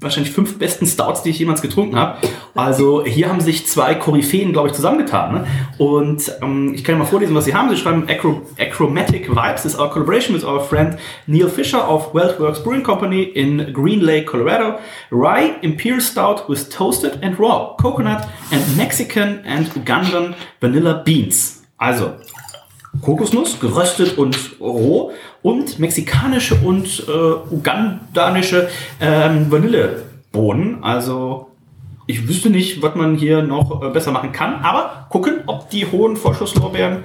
[0.02, 2.18] wahrscheinlich fünf besten Stouts, die ich jemals getrunken habe.
[2.56, 5.34] Also hier haben sich zwei Koryphäen, glaube ich, zusammengetan.
[5.34, 5.48] Ne?
[5.78, 7.70] Und ähm, ich kann mal vorlesen, was sie haben.
[7.70, 10.98] Sie schreiben Acro Achromatic Vibes is our collaboration with our friend
[11.28, 14.80] Neil Fisher of Weltworks Brewing Company in Green Lake, Colorado.
[15.12, 21.64] Rye Imperial Stout with toasted and raw coconut and Mexican and Ugandan vanilla beans.
[21.78, 22.16] Also
[23.02, 25.12] Kokosnuss, geröstet und roh
[25.42, 28.70] und mexikanische und äh, ugandanische
[29.00, 30.84] ähm, Vanillebohnen.
[30.84, 31.52] Also
[32.08, 35.86] ich wüsste nicht, was man hier noch äh, besser machen kann, aber gucken, ob die
[35.86, 37.04] hohen Vorschusslorbeeren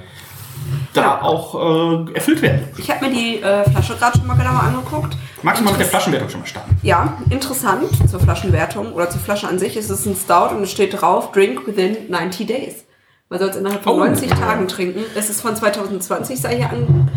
[0.94, 1.22] da Ja.
[1.22, 2.62] auch äh, erfüllt werden.
[2.78, 5.16] Ich habe mir die äh, Flasche gerade schon mal genauer angeguckt.
[5.42, 6.78] Magst du mal mit der Flaschenwertung schon mal starten?
[6.82, 10.70] Ja, interessant zur Flaschenwertung oder zur Flasche an sich ist es ein Stout und es
[10.70, 12.84] steht drauf, drink within 90 days.
[13.30, 14.04] Man soll es innerhalb von Oh.
[14.04, 15.00] 90 Tagen trinken.
[15.14, 17.10] Es ist von 2020, sei hier an,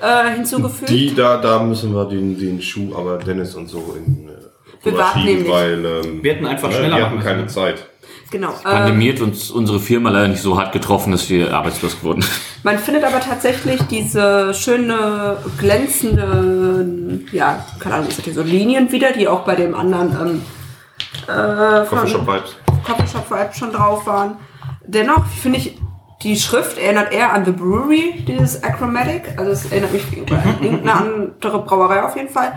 [0.00, 0.88] äh, hinzugefügt.
[0.90, 4.32] Die, da, da müssen wir den, den Schuh, aber Dennis und so in äh,
[4.82, 5.52] Wir warten rüberschieben, nämlich.
[5.52, 7.46] weil ähm, Wir hätten einfach ne, schneller wir machen hatten keine.
[7.46, 7.86] Zeit.
[8.30, 8.48] genau.
[8.50, 12.22] Äh, Pandemie hat uns unsere Firma leider nicht so hart getroffen, dass wir arbeitslos geworden
[12.22, 12.32] sind.
[12.62, 18.90] man findet aber tatsächlich diese schöne, glänzende, ja, keine Ahnung, ist das hier so Linien
[18.92, 20.42] wieder, die auch bei dem anderen ähm,
[21.28, 22.56] äh, von- Coffeeshop Vibes.
[22.86, 24.36] Coffeeshop Vibe schon drauf waren.
[24.90, 25.78] Dennoch finde ich,
[26.22, 29.22] die Schrift erinnert eher an The Brewery, dieses Achromatic.
[29.36, 32.52] Also es erinnert mich an irgendeine andere Brauerei auf jeden Fall.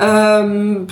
[0.00, 0.86] Ähm,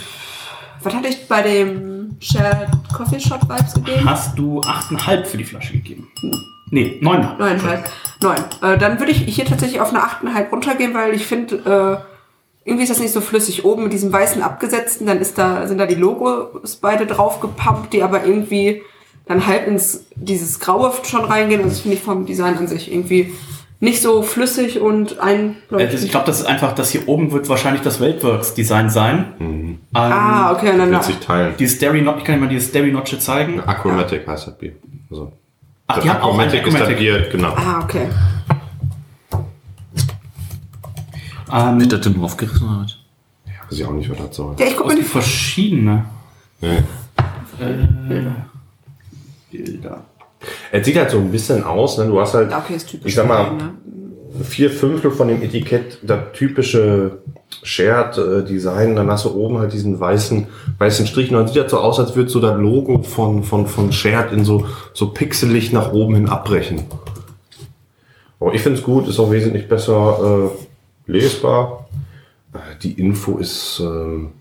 [0.83, 4.09] was hatte ich bei dem Shared Coffee Shop Vibes gegeben?
[4.09, 6.09] Hast du 8,5 für die Flasche gegeben?
[6.71, 7.39] Nee, 9,5.
[7.39, 7.91] Neuneinhalb.
[8.23, 8.37] Neun.
[8.63, 11.57] Äh, dann würde ich hier tatsächlich auf eine 8,5 runtergehen, weil ich finde,
[12.05, 13.65] äh, irgendwie ist das nicht so flüssig.
[13.65, 17.93] Oben mit diesem weißen abgesetzten, dann ist da, sind da die Logos beide drauf gepumpt,
[17.93, 18.83] die aber irgendwie
[19.27, 21.63] dann halb ins dieses Graue schon reingehen.
[21.63, 23.33] Das finde ich vom Design an sich irgendwie
[23.81, 25.57] nicht so flüssig und ein.
[25.71, 29.25] Äh, das- Ich glaube, das ist einfach, das hier oben wird wahrscheinlich das Weltworks-Design sein.
[29.41, 31.55] Ähm, ah, okay, und dann Wird sich teilen.
[31.59, 33.61] Dieses Dairy Not, ich kann dir mal dieses Dairy Notche zeigen.
[33.61, 34.73] Achromatic heißt das Bier.
[35.11, 35.33] Also,
[35.89, 36.99] Ach, die haben auch ein Achromatic ist das Achromatic.
[36.99, 37.53] Bier, genau.
[37.55, 38.07] Ah, okay.
[41.53, 42.97] Ähm, Wird der Tim aufgerissen oder was?
[43.69, 44.57] Weiß ich auch nicht, was das soll.
[44.59, 46.05] Ja, ich gucke gibt die verschiedene
[46.61, 46.83] Nee.
[49.51, 50.05] Bilder.
[50.71, 52.07] Es sieht halt so ein bisschen aus, ne?
[52.07, 53.09] Du hast halt, okay, ist typisch.
[53.11, 53.75] ich sag mal, ne?
[54.43, 57.19] vier Fünftel von dem Etikett, das typische
[57.63, 60.47] Shared-Design, dann hast du oben halt diesen weißen,
[60.79, 61.31] weißen Strich.
[61.31, 64.33] Und dann sieht das so aus, als würde so das Logo von, von, von Shared
[64.33, 66.83] in so, so pixelig nach oben hin abbrechen.
[68.39, 70.51] Aber ich finde es gut, ist auch wesentlich besser
[71.09, 71.89] äh, lesbar.
[72.53, 74.33] Äh, Die Info ist, ähm,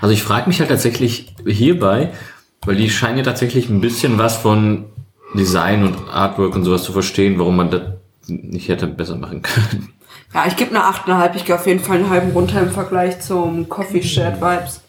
[0.00, 2.12] Also ich frage mich halt tatsächlich hierbei,
[2.64, 4.84] weil die scheinen ja tatsächlich ein bisschen was von
[5.34, 7.82] Design und Artwork und sowas zu verstehen, warum man das
[8.26, 9.92] nicht hätte besser machen können.
[10.34, 11.36] Ja, ich gebe eine 8,5.
[11.36, 14.80] Ich gehe auf jeden Fall einen halben runter im Vergleich zum Coffee Shared Vibes.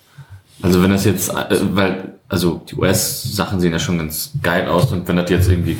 [0.61, 4.91] Also wenn das jetzt, äh, weil, also die US-Sachen sehen ja schon ganz geil aus
[4.91, 5.77] und wenn das jetzt irgendwie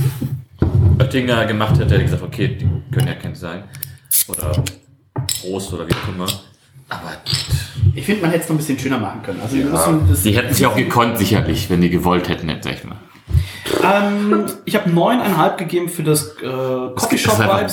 [0.99, 3.63] Oettinger gemacht hätte, hätte ich gesagt, okay, die können ja kein Design.
[4.27, 4.63] Oder
[5.41, 6.27] Prost oder wie auch immer.
[7.01, 7.11] Aber
[7.95, 9.41] Ich finde, man hätte es noch ein bisschen schöner machen können.
[9.41, 9.57] Also,
[10.09, 12.83] das, die hätten es ja auch gekonnt, sicherlich, wenn die gewollt hätten, hätte sag ich
[12.83, 12.97] mal.
[13.83, 16.45] ähm, ich habe neuneinhalb gegeben für das äh,
[16.95, 17.71] Coffee Shop Vibes.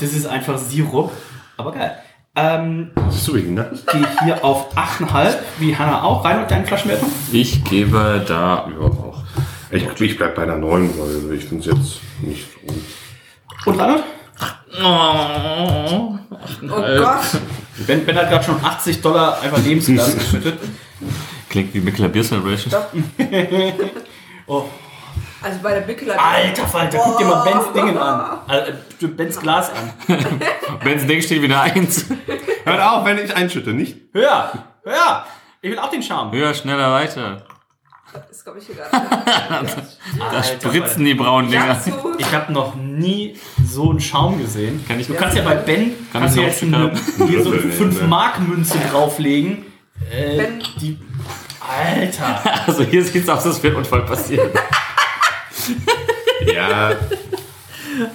[0.00, 1.12] Das ist einfach Sirup.
[1.56, 1.92] Aber geil.
[2.36, 3.70] Ähm, Deswegen, ne?
[3.72, 6.24] ich gehe hier auf 8,5, wie Hannah auch.
[6.24, 7.08] Rein mit deinen Flaschenwertung.
[7.30, 9.22] Ich gebe da, ja, auch.
[9.70, 12.48] Ich, ich bleib bei der 9, weil ich finde es jetzt nicht
[13.64, 13.70] so.
[13.70, 14.02] Und Reinhard?
[14.82, 16.18] Oh,
[16.62, 17.40] Oh Gott.
[17.86, 20.58] Ben, ben hat gerade schon 80 Dollar einfach Lebensglas geschüttet.
[21.50, 22.72] Klingt wie Mickler Beer Celebration.
[24.46, 24.64] Oh,
[25.42, 26.20] Also bei der Bickeler.
[26.22, 28.40] alter Falter, guck dir mal Bens Dingen an.
[28.48, 29.90] Äh, Bens Glas an.
[30.84, 32.04] Ben's Ding steht wieder eins.
[32.64, 33.96] Hört auf, wenn ich einschütte, nicht?
[34.12, 34.52] Höher,
[34.84, 35.24] höher.
[35.62, 36.32] Ich will auch den Charme.
[36.32, 37.42] Höher, schneller, weiter.
[38.28, 39.74] Das glaube ich hier nicht.
[40.18, 41.80] Da spritzen die braunen Dinger.
[42.18, 43.36] Ich habe noch nie
[43.66, 44.84] so einen Schaum gesehen.
[44.86, 46.92] Kann ich- du kannst ja bei Ben Kann kannst du jetzt eine,
[47.26, 49.64] hier so eine Würfel nehmen, 5-Mark-Münze drauflegen.
[50.10, 50.98] Äh, Ben- die,
[51.60, 52.40] Alter.
[52.66, 54.54] Also hier sieht's aus, als wäre ein Unfall passiert.
[56.54, 56.92] Ja.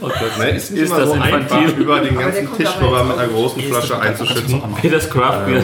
[0.02, 0.38] Oh Gott.
[0.40, 1.58] Ne, ist nicht Ist immer das so infantil?
[1.58, 4.62] einfach, über den ganzen Tisch aber rüber mit einer großen Flasche einzuschütten.
[4.82, 5.64] Peters Craft Beer,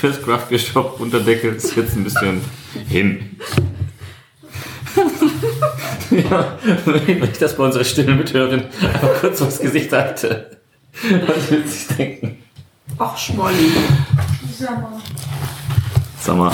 [0.00, 2.40] Peters Craft Beer Shop Unterdeckel ist jetzt ein bisschen
[2.88, 3.36] hin.
[6.10, 10.58] ja, wenn ich das bei unserer Stimme mithören, einfach kurz vors Gesicht halte.
[11.26, 12.38] Was wird sich denken?
[12.98, 13.70] Ach, Schmolli.
[16.20, 16.52] Sag mal.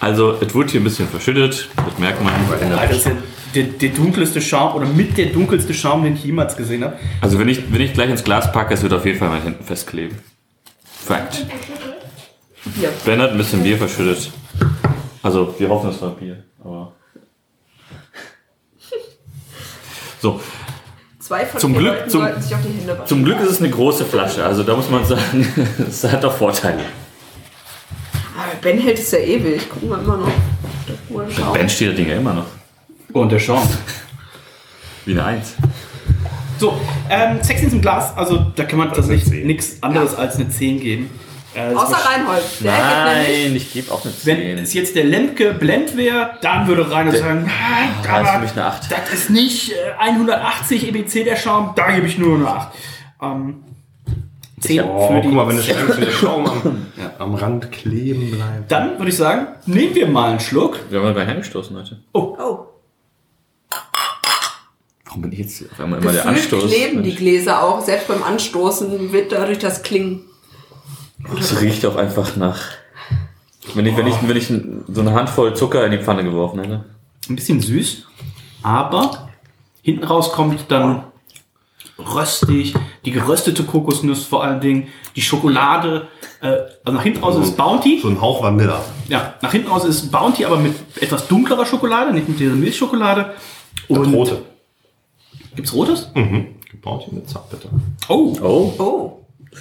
[0.00, 2.32] Also, es wurde hier ein bisschen verschüttet, das merkt man.
[3.54, 6.96] Ja der, der dunkelste Schaum oder mit der dunkelste Schaum, den ich jemals gesehen habe.
[7.20, 9.40] Also, wenn ich, wenn ich gleich ins Glas packe, es wird auf jeden Fall mal
[9.40, 10.18] hinten festkleben.
[10.84, 11.46] Fakt.
[12.76, 12.90] Bier.
[13.04, 14.30] Ben hat ein bisschen Bier verschüttet.
[15.22, 16.92] Also, wir hoffen, es war Bier, aber.
[20.20, 20.40] So,
[21.18, 23.06] Zwei von Zum Glück- Leuten zum- sollten sich auf die Hände waschen.
[23.06, 25.46] zum Glück ist es eine große Flasche, also da muss man sagen,
[25.88, 26.80] es hat doch Vorteile.
[28.36, 29.68] Aber Ben hält es ja ewig.
[29.68, 31.52] Gucken wir immer noch.
[31.54, 32.46] Ben steht das Ding ja immer noch.
[33.12, 33.68] Und der Schaum.
[35.04, 35.54] Wie eine Eins.
[36.58, 39.46] So, ähm, Sex in diesem Glas, also da kann man tatsächlich eine 10.
[39.46, 41.10] nichts anderes als eine 10 geben.
[41.54, 42.42] Äh, Außer Reinhold.
[42.60, 44.58] Der Nein, ich gebe auch eine Wenn 10.
[44.58, 48.38] es jetzt der Lemke Blend wäre, dann würde Reinhold sagen, nein, Ja, ist für aber
[48.42, 48.92] mich eine 8.
[48.92, 52.68] das ist nicht äh, 180 EBC der Schaum, da gebe ich nur eine 8.
[53.22, 53.62] Ähm,
[54.60, 56.86] 10 Oh, für die guck mal, wenn, das, wenn der Schaum am,
[57.18, 58.70] am Rand kleben bleibt.
[58.70, 60.78] Dann würde ich sagen, nehmen wir mal einen Schluck.
[60.90, 61.98] Wir haben mal bei hergestoßen heute.
[62.12, 62.36] Oh,
[65.10, 66.70] Warum bin ich jetzt auf einmal immer der gefühlt Anstoß?
[66.70, 67.84] kleben die Gläser auch.
[67.84, 70.20] Selbst beim Anstoßen wird dadurch das Klingen.
[71.36, 72.60] Es riecht auch einfach nach.
[73.74, 76.84] Wenn ich, wenn ich, wenn ich so eine Handvoll Zucker in die Pfanne geworfen hätte.
[77.28, 78.06] Ein bisschen süß,
[78.62, 79.28] aber
[79.82, 81.02] hinten raus kommt dann
[81.98, 86.06] röstig, die geröstete Kokosnuss vor allen Dingen, die Schokolade.
[86.40, 86.46] Äh,
[86.84, 87.98] also nach hinten raus ist es Bounty.
[88.00, 88.80] So ein Hauch Vanilla.
[89.08, 93.34] Ja, nach hinten raus ist Bounty, aber mit etwas dunklerer Schokolade, nicht mit dieser Milchschokolade.
[93.88, 94.42] Und Rote.
[95.56, 96.10] Gibt's rotes?
[96.14, 96.46] Mhm.
[96.70, 97.68] Gebaut hier mit Zartbitter.
[98.08, 98.74] Oh, Oh.
[98.78, 99.16] Oh.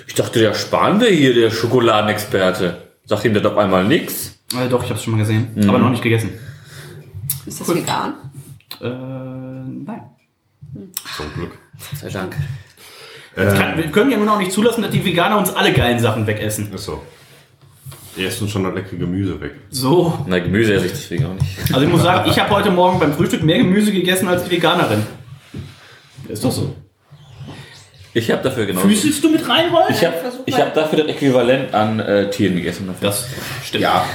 [0.07, 2.77] Ich dachte, der Spahn wäre hier der Schokoladenexperte.
[3.05, 4.37] Sagt ihm das auf einmal nix.
[4.53, 6.29] äh, doch, ich habe es schon mal gesehen, aber noch nicht gegessen.
[7.47, 8.13] Ist das vegan?
[8.81, 10.01] Äh, nein.
[11.17, 11.57] Zum Glück.
[11.99, 12.35] Sei Dank.
[13.35, 16.27] Kann, wir können ja nur noch nicht zulassen, dass die Veganer uns alle geilen Sachen
[16.27, 16.71] wegessen.
[16.73, 17.01] Ist so.
[18.17, 19.53] Die essen schon das leckere Gemüse weg.
[19.69, 20.25] So.
[20.27, 21.57] Na, Gemüse esse ich deswegen auch nicht.
[21.73, 24.51] Also ich muss sagen, ich habe heute Morgen beim Frühstück mehr Gemüse gegessen als die
[24.51, 25.03] Veganerin.
[26.29, 26.73] Ist doch so.
[28.13, 28.81] Ich habe dafür genau.
[28.81, 29.91] Füßelst du mit Reinhold?
[29.91, 30.15] Ich habe
[30.45, 32.87] ich hab dafür das Äquivalent an äh, Tieren gegessen.
[32.87, 33.07] Dafür.
[33.09, 33.27] Das
[33.63, 33.83] stimmt.
[33.83, 34.05] Ja.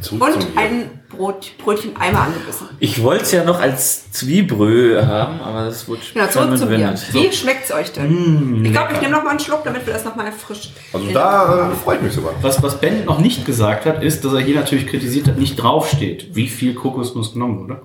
[0.00, 2.66] Zurück Und ein Brot, Brötchen einmal angebissen.
[2.80, 6.78] Ich wollte es ja noch als Zwiebrö haben, aber das wurde Genau, zurück zum Bier.
[6.88, 7.14] entwendet.
[7.14, 8.64] Wie schmeckt's euch denn?
[8.64, 10.70] ich glaube, ich nehme noch mal einen Schluck, damit wir das noch mal frisch.
[10.92, 12.32] Also da äh, freut mich sogar.
[12.42, 15.54] Was, was Ben noch nicht gesagt hat, ist, dass er hier natürlich kritisiert hat, nicht
[15.54, 17.82] draufsteht, wie viel Kokosnuss genommen wurde.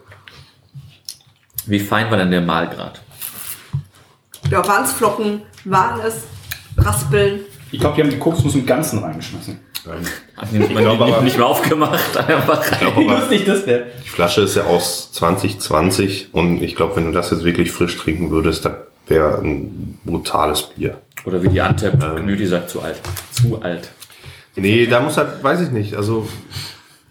[1.67, 3.01] Wie fein war denn der Mahlgrad?
[4.51, 5.41] Ja, waren es Flocken?
[5.65, 6.23] Waren es
[6.77, 7.41] Raspeln?
[7.71, 9.59] Ich glaube, die haben die Kokosnuss im Ganzen reingeschmissen.
[9.85, 10.01] Ähm,
[10.43, 12.17] ich nicht, glaube nicht, mehr aufgemacht.
[12.17, 12.93] Einfach rein.
[12.97, 13.85] Wie lustig das wäre.
[14.03, 17.97] Die Flasche ist ja aus 2020 und ich glaube, wenn du das jetzt wirklich frisch
[17.97, 18.73] trinken würdest, das
[19.07, 20.97] wäre ein brutales Bier.
[21.25, 22.99] Oder wie die Antep Community sagt, zu alt.
[23.31, 23.89] Zu alt.
[24.55, 25.93] Nee, da muss halt, weiß ich nicht.
[25.95, 26.27] Also,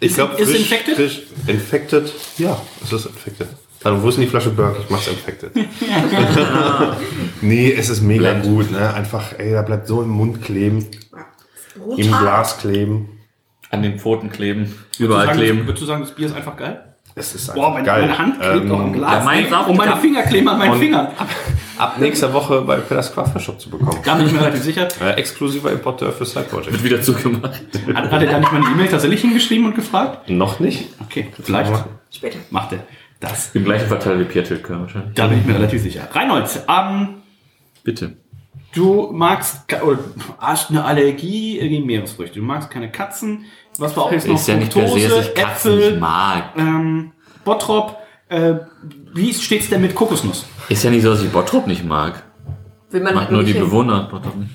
[0.01, 0.97] ich Ist- glaube, ist frisch, infected?
[0.97, 3.49] frisch, infected, ja, es ist infected.
[3.85, 4.81] Also wo ist denn die Flasche Burke?
[4.83, 5.53] Ich mach's infected.
[7.41, 8.45] nee, es ist mega Blend.
[8.45, 8.93] gut, ne?
[8.95, 10.87] Einfach, ey, da bleibt so im Mund kleben,
[11.97, 12.09] im.
[12.09, 13.09] Glas kleben.
[13.71, 15.67] An den Pfoten kleben, überall sagen, kleben.
[15.67, 16.85] Würdest du sagen, das Bier ist einfach geil?
[17.15, 18.03] Es ist Boah, meine, geil.
[18.03, 19.25] meine Hand klebt Ähm, auch am Glas.
[19.51, 21.09] ja, und meine Finger kleben an meinen Und- Fingern.
[21.77, 23.99] Ab nächster Woche bei Pedas Craft Shop zu bekommen.
[24.05, 24.89] Da bin ich mir relativ sicher.
[25.01, 26.73] Äh, exklusiver Importeur für Side Project.
[26.73, 27.61] Wird wieder zugemacht.
[27.95, 30.29] Hat, hat er da nicht mal eine E-Mail tatsächlich hingeschrieben und gefragt?
[30.31, 30.89] Noch nicht.
[31.05, 31.73] Okay, vielleicht
[32.11, 32.39] Später.
[32.51, 32.79] macht er
[33.21, 33.55] das.
[33.55, 35.15] Im gleichen Verteiler wie Pierre Tilke wahrscheinlich.
[35.15, 36.09] Da bin ich mir relativ sicher.
[36.13, 37.09] Reinhold, ähm,
[37.85, 38.17] Bitte.
[38.75, 39.99] du magst oder
[40.39, 42.39] hast eine Allergie gegen Meeresfrüchte.
[42.41, 43.45] Du magst keine Katzen.
[43.79, 44.35] Was war auch jetzt noch?
[44.35, 46.53] Ist ja nicht per se, dass Fructose, ich Katzen Äpfel, nicht mag.
[46.57, 47.13] ähm,
[47.45, 47.97] Bottrop.
[48.29, 48.55] Äh,
[49.15, 50.45] wie steht's denn mit Kokosnuss?
[50.69, 52.23] Ist ja nicht so, dass ich Bottrop nicht mag.
[52.91, 53.63] Will man Mag nur die hin.
[53.63, 54.51] Bewohner Bottrop nicht.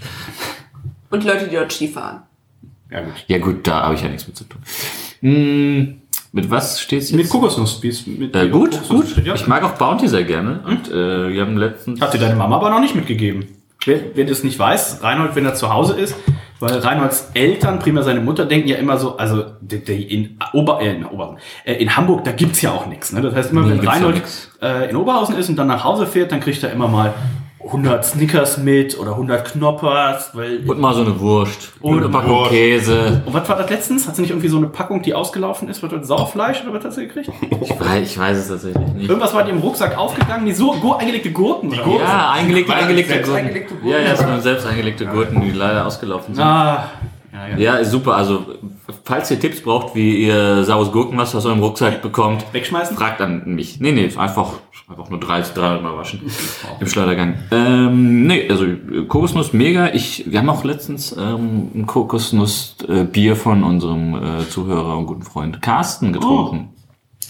[1.10, 2.24] Und die Leute, die dort Ski fahren.
[2.92, 3.14] Ja gut.
[3.28, 4.62] Ja gut, da habe ich ja nichts mit zu tun.
[5.22, 6.02] Hm,
[6.34, 7.18] mit was steht's jetzt?
[7.18, 7.82] Mit Kokosnuss.
[7.82, 9.26] Mit Äh, gut, Kokosnuss gut.
[9.26, 9.36] ja.
[9.36, 10.62] Ich mag auch Bounty sehr gerne.
[10.66, 12.02] Und äh, wir haben letztens...
[12.02, 13.46] Hat dir deine Mama aber noch nicht mitgegeben.
[13.86, 16.16] Wer, wer das nicht weiß, Reinhold, wenn er zu Hause ist,
[16.60, 20.82] weil Reinholds Eltern, primär seine Mutter, denken ja immer so, also die, die in, Ober,
[20.82, 23.12] äh, in, Oberhausen, äh, in Hamburg, da gibt's ja auch nichts.
[23.12, 23.22] Ne?
[23.22, 24.24] Das heißt, immer Nee, wenn Reinhold
[24.62, 27.14] äh, in Oberhausen ist und dann nach Hause fährt, dann kriegt er immer mal
[27.66, 30.32] 100 Snickers mit oder 100 Knoppers.
[30.34, 31.72] Weil Und mal so eine Wurst.
[31.82, 32.52] Und eine Packung Wurst.
[32.52, 33.22] Käse.
[33.26, 34.08] und was war das letztens?
[34.08, 35.82] Hat sie nicht irgendwie so eine Packung, die ausgelaufen ist?
[35.82, 36.08] Was war das?
[36.08, 37.30] Sauerfleisch oder was hat sie gekriegt?
[37.62, 39.10] Ich weiß, ich weiß es tatsächlich nicht.
[39.10, 41.70] Irgendwas war in ihrem Rucksack aufgegangen, die so gu- eingelegte Gurken.
[41.72, 42.00] Oder was?
[42.02, 43.46] Ja, eingelegte, eingelegte selbst Gurken.
[43.48, 43.90] eingelegte Gurken.
[43.90, 46.44] Ja, ja, es waren selbst eingelegte Gurken, die leider ausgelaufen sind.
[46.44, 46.90] Ah,
[47.32, 47.58] ja, ja.
[47.58, 48.16] Ja, ist super.
[48.18, 48.46] Also,
[49.06, 52.96] falls ihr Tipps braucht, wie ihr saures Gurkenwasser aus eurem Rucksack bekommt, Wegschmeißen?
[52.98, 53.80] fragt an mich.
[53.80, 54.50] Nee, nee, einfach,
[54.88, 56.22] einfach nur 30, 300 Mal waschen.
[56.80, 57.36] Im Schleudergang.
[57.52, 58.66] Ähm, nee, also
[59.08, 59.94] Kokosnuss mega.
[59.94, 65.62] Ich, wir haben auch letztens ähm, ein Kokosnuss-Bier von unserem äh, Zuhörer und guten Freund
[65.62, 66.74] Carsten getrunken.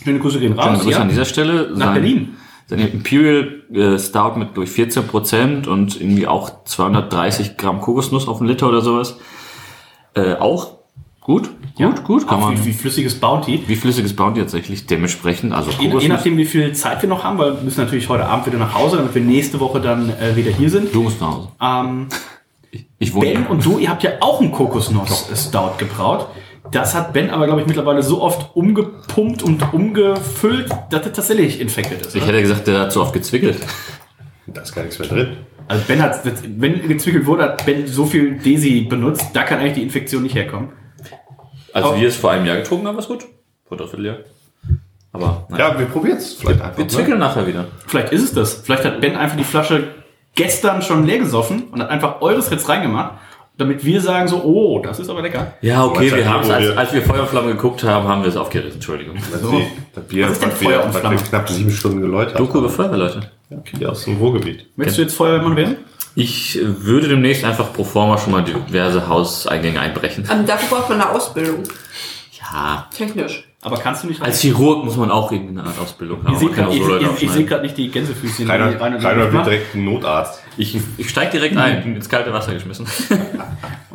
[0.04, 0.80] Schöne Grüße gehen Schöne raus.
[0.80, 1.02] Grüße ja.
[1.02, 1.72] an dieser Stelle.
[1.76, 2.36] Nach Berlin.
[2.68, 8.40] Sein Imperial äh, Stout mit durch 14 Prozent und irgendwie auch 230 Gramm Kokosnuss auf
[8.40, 9.18] einen Liter oder sowas.
[10.16, 10.83] Äh, auch
[11.24, 12.58] gut, gut, gut, kann Auch man.
[12.60, 13.64] wie, wie flüssiges Bounty.
[13.68, 17.38] Wie flüssiges Bounty tatsächlich dementsprechend, also Je, je nachdem, wie viel Zeit wir noch haben,
[17.38, 20.36] weil wir müssen natürlich heute Abend wieder nach Hause, damit wir nächste Woche dann äh,
[20.36, 20.94] wieder hier sind.
[20.94, 21.48] Du musst nach Hause.
[21.62, 22.08] Ähm,
[23.00, 23.32] Ich wohne.
[23.34, 26.28] ben und du, ihr habt ja auch einen Kokosnuss-Stout gebraut.
[26.72, 31.60] Das hat Ben aber, glaube ich, mittlerweile so oft umgepumpt und umgefüllt, dass er tatsächlich
[31.60, 32.16] infected ist.
[32.16, 32.32] ich oder?
[32.32, 33.58] hätte gesagt, der hat zu oft gezwickelt.
[34.48, 35.38] Da ist gar nichts mehr drin.
[35.68, 36.20] Also Ben hat,
[36.58, 40.36] wenn gezwickelt wurde, hat Ben so viel Desi benutzt, da kann eigentlich die Infektion nicht
[40.36, 40.70] herkommen.
[41.74, 41.96] Als Oh.
[42.00, 43.26] wir es vor einem Jahr getrunken haben, war es gut.
[43.68, 44.18] Vor dreiviertel Jahr.
[45.12, 45.60] Aber nein.
[45.60, 46.78] Ja, wir probieren es vielleicht einfach.
[46.78, 46.90] wir ne?
[46.92, 47.66] zwickeln nachher wieder.
[47.88, 48.54] Vielleicht ist es das.
[48.64, 49.90] Vielleicht hat Ben einfach die Flasche
[50.36, 53.14] gestern schon leer gesoffen und hat einfach eures jetzt reingemacht,
[53.58, 55.54] damit wir sagen so, oh, das ist aber lecker.
[55.62, 58.08] Ja, okay, wir haben es, ja als, wohl- als wir Feuer und Flamme geguckt haben,
[58.08, 58.76] haben wir es aufgerissen.
[58.76, 59.16] Entschuldigung.
[59.32, 61.18] Also, die- Das Bier Was ist denn hat Feuer und Flamme?
[61.18, 62.40] knapp sieben Stunden geläutert.
[62.40, 63.20] Doku über Feuerwehrleute.
[63.78, 64.66] Hier aus dem Ruhrgebiet.
[64.76, 65.78] Möchtest du jetzt Feuerwehrmann werden?
[66.16, 70.28] Ich würde demnächst einfach pro forma schon mal diverse Hauseingänge einbrechen.
[70.32, 71.64] Ähm, dafür braucht man eine Ausbildung.
[72.40, 72.88] Ja.
[72.96, 73.48] Technisch.
[73.62, 76.34] Aber kannst du nicht Als Chirurg muss man auch irgendwie eine Art Ausbildung haben.
[76.34, 78.50] Ich sehe gerade seh grad nicht die Gänsefüßchen.
[78.50, 79.46] Rainer, die Rainer Rainer wird macht.
[79.48, 80.42] direkt ein Notarzt.
[80.58, 82.86] Ich, ich steig direkt ein, ins kalte Wasser geschmissen.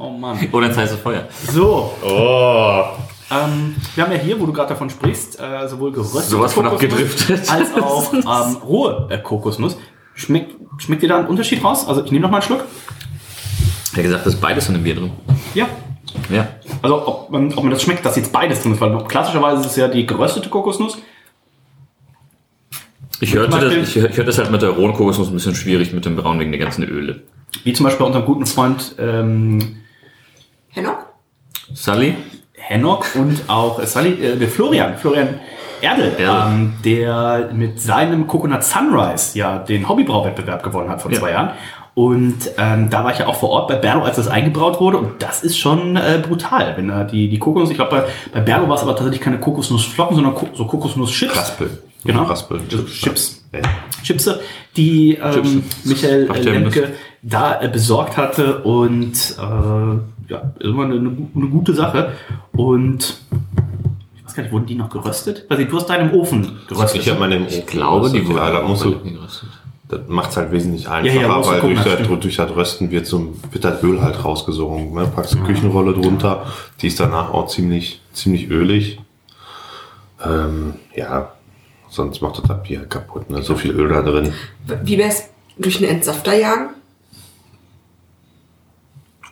[0.00, 0.38] Oh Mann.
[0.52, 1.24] Oder ins heiße Feuer.
[1.52, 2.84] So, Oh.
[3.32, 6.66] ähm, wir haben ja hier, wo du gerade davon sprichst, äh, sowohl geröstete Sowas von
[6.66, 7.50] abgedriftet.
[7.50, 9.76] als auch ähm, rohe äh, Kokosnuss.
[10.18, 11.86] Schmeckt, schmeckt dir da ein Unterschied raus?
[11.86, 12.64] Also ich nehme noch mal einen Schluck.
[13.92, 15.12] Er hat gesagt, da ist beides in dem Bier drin.
[15.54, 15.68] Ja.
[16.28, 16.48] Ja.
[16.82, 19.66] Also ob man, ob man das schmeckt, dass jetzt beides drin ist, weil klassischerweise ist
[19.68, 20.98] es ja die geröstete Kokosnuss.
[23.20, 25.92] Ich hörte, das, ich, ich hörte das halt mit der rohen Kokosnuss ein bisschen schwierig
[25.92, 27.22] mit dem Braun wegen der ganzen Öle.
[27.62, 29.76] Wie zum Beispiel bei unserem guten Freund ähm,
[30.70, 31.06] Hennock?
[31.72, 32.16] Sully?
[32.54, 35.38] Hennock und auch äh, Sally, äh, Florian, Florian
[35.80, 36.52] Erdel, Erdel.
[36.52, 41.18] Ähm, der mit seinem Coconut Sunrise ja den Hobbybrauwettbewerb gewonnen hat vor Ja.
[41.18, 41.50] zwei Jahren.
[41.94, 44.98] Und ähm, da war ich ja auch vor Ort bei Berlo, als das eingebraut wurde.
[44.98, 46.74] Und das ist schon äh, brutal.
[46.76, 49.38] Wenn da die, die Kokosnuss, ich glaube, bei, bei Berlo war es aber tatsächlich keine
[49.40, 51.36] Kokosnussflocken, sondern Ko so Kokosnuss-Chips.
[51.36, 51.70] Raspel.
[52.04, 52.22] Genau.
[52.22, 52.60] Raspel.
[52.86, 53.44] Chips.
[53.52, 53.60] Ja.
[54.04, 54.40] Chipse,
[54.76, 55.64] die ähm.
[55.84, 61.46] Michael äh, ja Lemke da äh, besorgt hatte und äh, ja, ist immer eine, eine
[61.50, 62.12] gute Sache.
[62.52, 63.18] Und
[64.38, 65.46] nicht, wurden die noch geröstet?
[65.50, 67.02] Nicht, du hast deinen im Ofen geröstet.
[67.02, 68.96] Ich habe meine im Ich glaube, die wurden ja, da musst du.
[69.88, 72.36] Das macht es halt wesentlich Ja, einfacher, ja, du weil gucken, durch, das das, durch
[72.36, 74.92] das Rösten wird, so, wird das Öl halt rausgesogen.
[74.92, 75.10] Ne?
[75.14, 76.44] Packst eine Küchenrolle drunter,
[76.82, 79.00] die ist danach auch ziemlich, ziemlich ölig.
[80.22, 81.32] Ähm, ja,
[81.88, 83.30] sonst macht das Bier kaputt.
[83.30, 83.42] Ne?
[83.42, 84.32] So viel Öl da drin.
[84.82, 86.70] Wie wär's durch einen Entsafter jagen?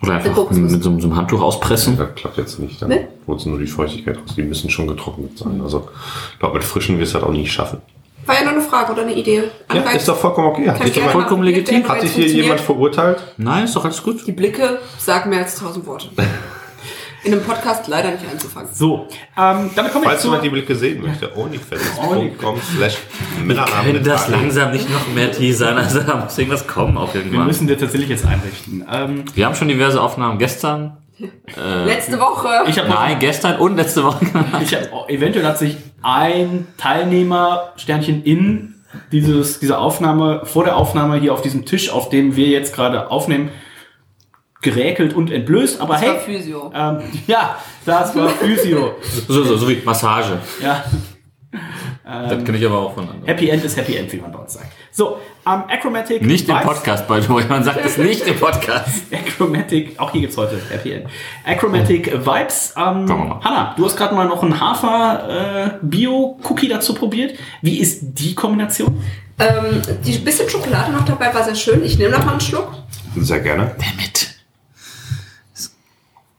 [0.01, 1.97] Oder Der einfach mit so, so einem Handtuch auspressen.
[1.97, 2.81] Das klappt jetzt nicht.
[2.81, 3.07] Dann Ne?
[3.25, 4.35] holst du nur die Feuchtigkeit raus.
[4.35, 5.59] Die müssen schon getrocknet sein.
[5.61, 5.87] Also
[6.33, 7.79] ich glaube, mit frischen wirst du das auch nicht schaffen.
[8.25, 9.43] War ja nur eine Frage oder eine Idee.
[9.73, 10.69] Ja, ist doch vollkommen okay.
[10.69, 11.87] Hat gerne jemand, vollkommen legitim.
[11.87, 13.23] hat es hier jemand verurteilt?
[13.37, 14.27] Nein, ist doch alles gut.
[14.27, 16.07] Die Blicke sagen mehr als tausend Worte.
[17.23, 18.69] In einem Podcast leider nicht einzufangen.
[18.73, 19.07] So,
[19.37, 20.53] ähm, damit kommen wir Falls jemand die zu...
[20.53, 22.97] Blicke sehen möchte, onlyfans.com slash
[23.43, 25.77] Männerabend Können das langsam nicht noch mehr teasern?
[25.77, 27.47] Also da muss irgendwas kommen auch Wir irgendwann.
[27.47, 28.85] müssen wir tatsächlich jetzt einrichten.
[28.91, 30.97] Ähm, Wir haben schon diverse Aufnahmen gestern.
[31.85, 32.47] Letzte Woche.
[32.67, 34.61] ich habe Nein, gestern und letzte Woche gemacht.
[34.61, 38.75] Ich hab, eventuell hat sich ein Teilnehmer Sternchen in
[39.11, 43.09] dieses, diese Aufnahme, vor der Aufnahme hier auf diesem Tisch, auf dem wir jetzt gerade
[43.09, 43.49] aufnehmen,
[44.61, 45.79] geräkelt und entblößt.
[45.81, 46.71] Aber das war hey, Physio.
[46.73, 48.95] ähm, ja, das war Physio.
[49.27, 50.39] So, so, so wie Massage.
[50.61, 50.83] ja,
[52.03, 53.25] Das kenne ich aber auch von anderen.
[53.25, 54.71] Happy End ist Happy End, wie man bei uns sagt.
[54.91, 56.21] So, ähm, Acromatic.
[56.23, 57.43] Nicht im Podcast, by the way.
[57.47, 59.03] Man sagt es nicht im Podcast.
[59.11, 61.05] Acromatic, auch hier gibt's heute Happy End.
[61.45, 62.73] Acromatic Vibes.
[62.77, 63.07] Ähm.
[63.43, 67.37] Hanna, du hast gerade mal noch einen Hafer-Bio-Cookie dazu probiert.
[67.61, 69.03] Wie ist die Kombination?
[69.39, 71.83] Ähm, die bisschen Schokolade noch dabei war sehr schön.
[71.83, 72.73] Ich nehme noch mal einen Schluck.
[73.17, 73.75] Sehr gerne.
[73.77, 74.36] Damit.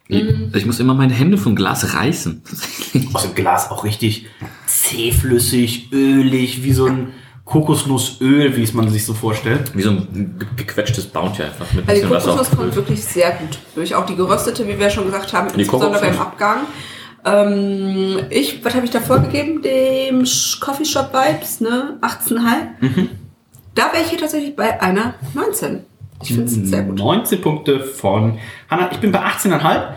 [0.09, 2.43] Ich muss immer meine Hände vom Glas reißen.
[3.13, 4.27] Aus dem Glas auch richtig
[4.67, 7.13] zähflüssig, ölig, wie so ein
[7.45, 9.71] Kokosnussöl, wie es man sich so vorstellt.
[9.75, 12.31] Wie so ein ge- gequetschtes Bounty einfach mit ein Also die bisschen Wasser.
[12.33, 13.95] Kokosnuss kommt wirklich sehr gut durch.
[13.95, 16.27] Auch die geröstete, wie wir schon gesagt haben, Die insbesondere beim Kokosnuss.
[16.27, 16.59] Abgang.
[17.25, 19.61] Ähm, ich, was habe ich da vorgegeben?
[19.63, 21.99] Dem Sch- Coffee Shop Vibes, ne?
[22.01, 22.39] 18,5.
[22.81, 23.09] Mhm.
[23.75, 25.81] Da wäre ich hier tatsächlich bei einer 19.
[26.23, 26.99] Ich finde es sehr gut.
[26.99, 28.39] 19 Punkte von
[28.69, 28.91] Hanna.
[28.93, 29.95] Ich bin bei 18,5.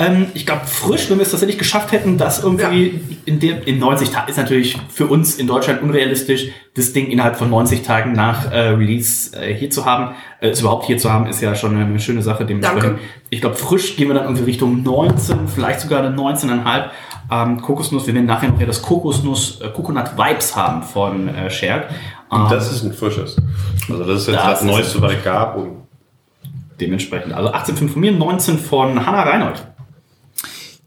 [0.00, 3.78] Ähm, ich glaube, frisch, wenn wir es tatsächlich geschafft hätten, das irgendwie in, der, in
[3.78, 8.12] 90 Tagen ist natürlich für uns in Deutschland unrealistisch, das Ding innerhalb von 90 Tagen
[8.12, 10.14] nach äh, Release äh, hier zu haben.
[10.40, 12.46] Äh, es überhaupt hier zu haben, ist ja schon eine schöne Sache.
[12.46, 13.02] Dementsprechend, Danke.
[13.28, 16.84] ich glaube, frisch gehen wir dann irgendwie Richtung 19, vielleicht sogar eine 19,5.
[17.30, 21.50] Ähm, Kokosnuss, wir werden nachher noch ja das Kokosnuss, äh, Coconut Vibes haben von äh,
[21.50, 21.90] Scherk.
[22.32, 23.36] Ähm, Das ist ein frisches.
[23.90, 25.56] Also das ist jetzt Das das, Neueste, was es gab.
[25.58, 25.80] Und
[26.80, 27.34] dementsprechend.
[27.34, 29.69] Also 18,5 von mir, 19 von Hanna Reinhold.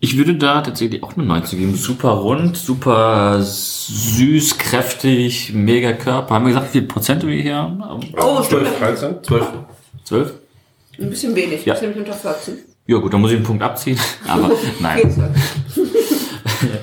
[0.03, 1.75] Ich würde da tatsächlich auch eine 19 geben.
[1.77, 6.35] Super rund, super süß, kräftig, mega Körper.
[6.35, 7.81] Haben wir gesagt, wie viele Prozent wir hier haben?
[8.17, 8.81] Oh, 12, stimmt.
[8.81, 9.23] 13?
[9.23, 9.47] 12.
[10.03, 10.33] 12?
[10.99, 11.65] Ein bisschen wenig.
[11.65, 11.75] Ja.
[11.75, 12.57] Ich nämlich unter 14.
[12.85, 13.97] Ja gut, dann muss ich einen Punkt abziehen.
[14.27, 14.51] Aber
[14.81, 15.31] nein.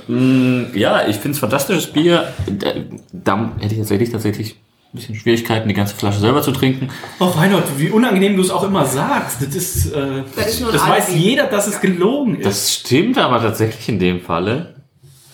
[0.08, 2.32] Mm, Ja, ich finde es fantastisches Bier.
[2.46, 2.72] Da,
[3.12, 4.56] da hätte ich tatsächlich tatsächlich
[4.92, 6.88] ein bisschen Schwierigkeiten, die ganze Flasche selber zu trinken.
[7.20, 9.40] Oh Reinhold, wie unangenehm du es auch immer sagst.
[9.40, 12.46] Das ist, äh, Das ist das weiß jeder, dass es gelogen ist.
[12.46, 14.74] Das stimmt aber tatsächlich in dem Falle.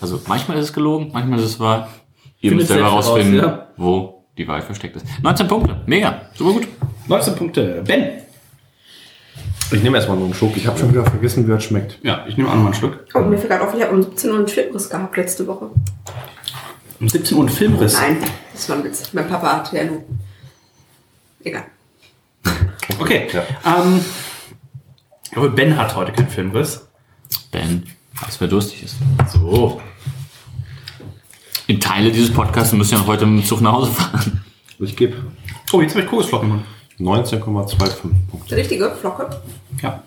[0.01, 1.89] Also manchmal ist es gelogen, manchmal ist es wahr.
[2.41, 3.69] Ihr Findet müsst selber selbst rausfinden, raus, ja.
[3.79, 5.07] wo die Wahrheit versteckt ist.
[5.23, 6.69] 19 Punkte, mega, super gut.
[7.09, 7.83] 19 Punkte.
[7.87, 8.09] Ben.
[9.73, 10.57] Ich nehme erstmal nur einen Schluck.
[10.57, 11.99] Ich habe schon wieder vergessen, wie das schmeckt.
[12.03, 13.05] Ja, ich nehme auch mal einen Schluck.
[13.15, 15.71] Oh, mir fällt gerade auf, ich habe um 17 Uhr einen Filmriss gehabt letzte Woche.
[17.01, 17.95] Um 17 Uhr ein Filmriss.
[17.95, 18.19] Nein,
[18.53, 19.13] das war ein Witz.
[19.13, 20.03] Mein Papa hat ja nur.
[21.45, 21.65] Egal.
[22.99, 23.29] Okay.
[23.65, 24.01] Ähm,
[25.35, 26.87] aber Ben hat heute keinen Filmriss.
[27.53, 27.85] Ben,
[28.25, 28.97] als wer durstig ist.
[29.33, 29.81] So.
[31.67, 34.45] In Teile dieses Podcasts müssen ja heute mit dem Zug nach Hause fahren.
[34.79, 35.17] Ich gebe
[35.73, 36.49] Oh, jetzt habe ich Kokosflocken
[36.99, 37.27] im Mund.
[37.33, 37.79] 19,25
[38.31, 38.49] Punkte.
[38.49, 39.29] Die richtige Flocke.
[39.83, 40.03] Ja.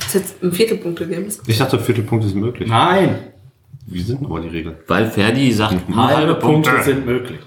[0.00, 1.26] Ist jetzt ein Viertelpunkt gegeben.
[1.46, 2.68] Ich dachte, Viertelpunkte sind möglich.
[2.68, 3.32] Nein.
[3.86, 4.76] Wie sind aber die Regeln?
[4.86, 7.40] Weil Ferdi sagt, nur Halbe Punkte sind möglich.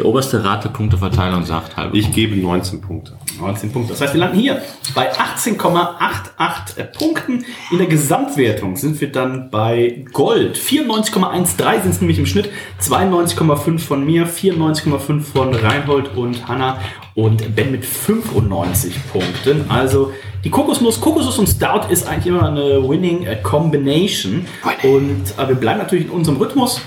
[0.00, 3.18] Der oberste Rat der Punkteverteilung sagt halbe Ich gebe 19 Punkte.
[3.38, 3.92] 19 Punkte.
[3.92, 4.62] Das heißt, wir landen hier
[4.94, 7.44] bei 18,88 Punkten.
[7.70, 10.56] In der Gesamtwertung sind wir dann bei Gold.
[10.56, 12.48] 94,13 sind es nämlich im Schnitt.
[12.80, 16.78] 92,5 von mir, 94,5 von Reinhold und Hanna
[17.14, 19.66] und Ben mit 95 Punkten.
[19.68, 20.12] Also
[20.44, 24.46] die Kokosnuss, Kokosnuss und Stout ist eigentlich immer eine Winning äh, Combination.
[24.82, 26.80] Und äh, wir bleiben natürlich in unserem Rhythmus.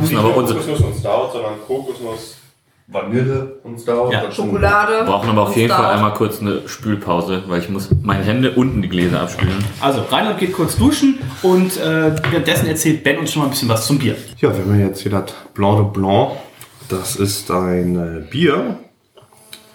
[0.00, 2.36] Müssen aber unsere, Kokosnuss und Stout, sondern Kokosnuss,
[2.86, 4.10] Vanille und Stout.
[4.12, 5.04] Ja, Schokolade.
[5.04, 5.94] brauchen aber auf jeden Fall Stout.
[5.94, 9.62] einmal kurz eine Spülpause, weil ich muss meine Hände unten die Gläser abspülen.
[9.80, 13.68] Also Reinhold geht kurz duschen und äh, währenddessen erzählt Ben uns schon mal ein bisschen
[13.68, 14.16] was zum Bier.
[14.38, 16.30] Ja, wir haben jetzt hier das Blanc de Blanc.
[16.88, 18.78] Das ist ein äh, Bier.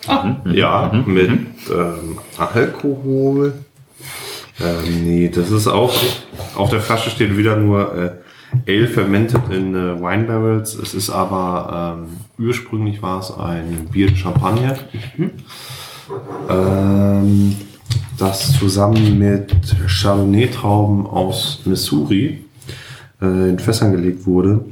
[0.08, 3.54] Ah, Ja, mit ähm, Alkohol.
[4.60, 5.94] Ähm, nee, das ist auch,
[6.56, 8.12] auf der Flasche steht wieder nur äh,
[8.68, 10.76] Ale fermented in äh, Wine Barrels.
[10.76, 14.78] Es ist aber ähm, ursprünglich war es ein Bier Champagner.
[16.50, 17.56] Ähm,
[18.18, 19.52] das zusammen mit
[19.88, 22.46] Chardonnay-Trauben aus Missouri
[23.22, 24.64] äh, in Fässern gelegt wurde.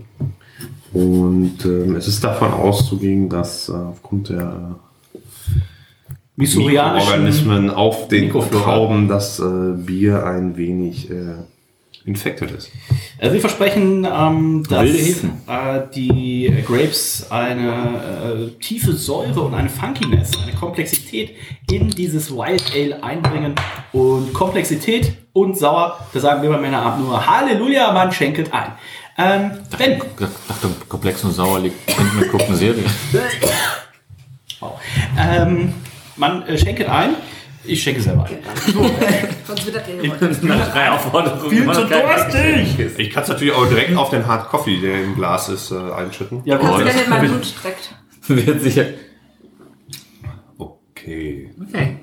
[0.94, 4.76] Und ähm, es ist davon auszugehen, dass äh, aufgrund der
[6.42, 8.30] Mikroorganismen auf den.
[8.32, 9.44] Trauben, dass äh,
[9.76, 11.36] Bier ein wenig äh,
[12.06, 12.72] infected ist.
[13.20, 15.24] Also wir versprechen, ähm, dass äh,
[15.94, 21.36] die Grapes eine äh, tiefe Säure und eine Funkiness, eine Komplexität
[21.70, 23.56] in dieses Wild Ale einbringen.
[23.94, 28.72] Und Komplexität und sauer, da sagen wir bei Männerabend nur Halleluja, man schenkelt ein.
[29.18, 32.84] Ähm, ben, Nach dem Komplex und Sauer liegt, könnten wir gucken, Serie.
[34.60, 34.80] wow.
[35.20, 35.74] ähm,
[36.22, 37.16] man äh, schenkelt ein.
[37.64, 38.38] Ich schenke selber ein.
[39.46, 40.98] Sonst wird das ja.
[41.50, 42.80] Viel zu durstig!
[42.98, 45.76] Ich kann es natürlich auch direkt auf den Hard Coffee, der im Glas ist, äh,
[45.76, 46.42] einschütten.
[46.46, 46.86] Ja, Oh, gut.
[46.86, 47.94] Wenn ihr mal Blut streckt.
[48.28, 48.86] Wird sicher.
[50.58, 51.52] Okay.
[51.70, 51.98] Okay.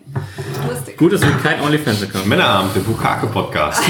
[0.68, 0.96] Lustig.
[0.96, 3.82] Gut, dass wir kein OnlyFans-Account Männerabend, der Bukake-Podcast.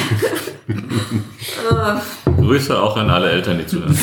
[2.36, 3.98] Grüße auch an alle Eltern, die zuhören.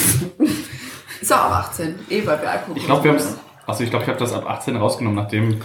[1.21, 1.95] Ist auch ab 18.
[2.09, 3.23] Eh, weil wir Alkohol Ich glaube, wir haben
[3.67, 5.61] Also ich glaube, ich habe das ab 18 rausgenommen, nachdem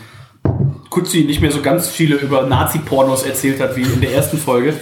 [0.89, 4.75] Kutzi nicht mehr so ganz viele über Nazi-Pornos erzählt hat wie in der ersten Folge.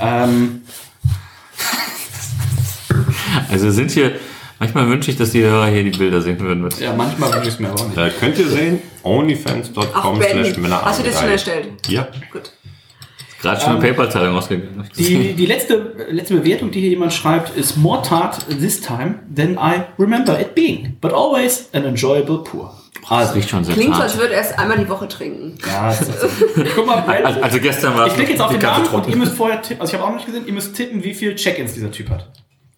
[0.00, 0.62] Ähm,
[3.50, 4.12] Also sind hier,
[4.58, 6.62] manchmal wünsche ich, dass die Hörer hier die Bilder sehen würden.
[6.62, 6.78] Mit.
[6.80, 7.96] ja, manchmal wünsche ich es mir auch nicht.
[7.96, 11.68] Da könnt ihr sehen, Ach, onlyfans.com slash hast du das schon erstellt?
[11.88, 12.08] Ja.
[12.32, 12.52] Gut.
[13.40, 14.88] Gerade schon ein Paper-Teil rausgegangen.
[14.96, 19.54] Die, die letzte, letzte Bewertung, die hier jemand schreibt, ist more tart this time than
[19.58, 22.74] I remember it being, but always an enjoyable pour.
[23.08, 24.10] Ah, es riecht schon sehr Klingt so, hart.
[24.10, 25.58] als würde er es einmal die Woche trinken.
[25.66, 28.58] Ja, das ist Guck mal, Brandon, Also, also gestern war ich klicke jetzt auf die
[28.58, 30.52] den Namen und ihr müsst vorher tippen, also ich habe auch noch nicht gesehen, ihr
[30.52, 32.30] müsst tippen, wie viel Check-ins dieser Typ hat.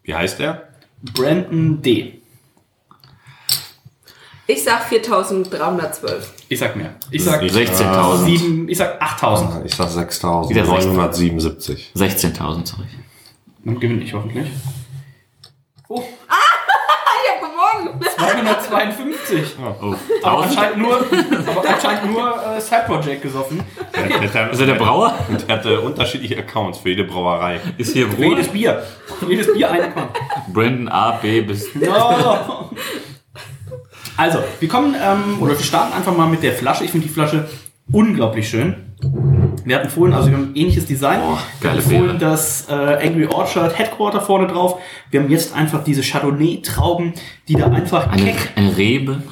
[0.02, 0.68] Wie heißt der?
[1.14, 2.20] Brandon D.
[4.48, 6.32] Ich sag 4312.
[6.48, 6.94] Ich sag mehr.
[7.10, 8.24] Ich sag 16.000.
[8.24, 9.66] sieben, ich sag 8000.
[9.66, 9.88] Ich sag
[10.48, 11.92] Wieder 6.977.
[11.96, 12.86] 16.000, sorry.
[13.64, 14.46] Dann gewinne ich hoffentlich.
[18.00, 19.56] 252.
[19.58, 19.76] Ja.
[19.82, 19.94] Oh.
[20.22, 23.62] Anscheinend nur, aber anscheined nur äh, Side Project gesoffen.
[23.94, 25.14] Der, der, also der Brauer?
[25.28, 27.60] Und Der hatte unterschiedliche Accounts für jede Brauerei.
[27.78, 28.16] Ist hier Brot?
[28.16, 28.82] Für jedes Bier.
[29.18, 30.10] Für jedes Bier ein Account.
[30.52, 31.74] Brandon A, B bis...
[31.74, 32.70] No.
[34.16, 36.84] Also, wir kommen, ähm, oder wir starten einfach mal mit der Flasche.
[36.84, 37.48] Ich finde die Flasche
[37.92, 38.85] unglaublich schön.
[39.64, 41.20] Wir hatten vorhin, also wir haben ein ähnliches Design.
[41.22, 42.18] Oh, wir geile hatten vorhin Beere.
[42.18, 44.78] das äh, Angry Orchard Headquarter vorne drauf.
[45.10, 47.12] Wir haben jetzt einfach diese Chardonnay-Trauben,
[47.48, 49.22] die da einfach Eine, keck, eine Rebe.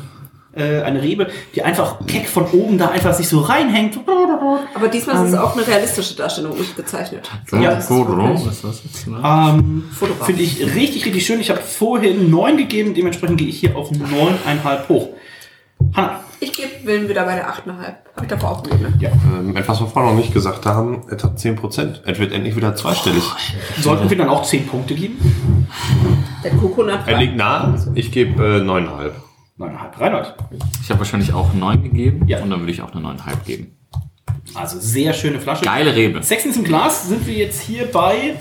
[0.55, 3.99] äh, eine Rebe, die einfach keck von oben da einfach sich so reinhängt.
[4.75, 7.31] Aber diesmal ist es auch eine realistische Darstellung, nicht gezeichnet.
[7.53, 9.07] Ja, das Foto, wirklich- was ist das jetzt?
[9.09, 9.23] Ne?
[9.25, 9.85] Ähm.
[10.25, 11.41] Finde ich richtig, richtig schön.
[11.41, 15.09] Ich habe vorhin 9 gegeben, dementsprechend gehe ich hier auf 9,5 hoch.
[15.95, 16.21] Hanna.
[16.41, 17.67] Ich gebe Willen wieder bei der 8,5.
[17.69, 18.83] Habe ich davor auch gegeben.
[18.83, 18.93] ne?
[19.01, 19.11] Ja.
[19.39, 22.01] Ähm, etwas, was wir noch nicht gesagt haben, es hat 10%.
[22.05, 23.23] Es wird endlich wieder zweistellig.
[23.81, 25.67] Sollten wir dann auch 10 Punkte geben?
[26.43, 27.75] Der Coconut Er liegt nah.
[27.95, 29.13] Ich gebe äh, 9,5.
[29.59, 30.01] 9,5.
[30.01, 30.35] Reinhold.
[30.83, 32.27] Ich habe wahrscheinlich auch 9 gegeben.
[32.27, 32.43] Ja.
[32.43, 33.77] Und dann würde ich auch eine 9,5 geben.
[34.55, 35.65] Also sehr schöne Flasche.
[35.65, 36.23] Geile Rebe.
[36.23, 38.35] Sechstens im Glas sind wir jetzt hier bei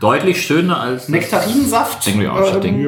[0.00, 1.08] Deutlich schöner als.
[1.08, 2.06] Nektarinensaft.
[2.06, 2.82] Denken wir auch, Ähm, denken.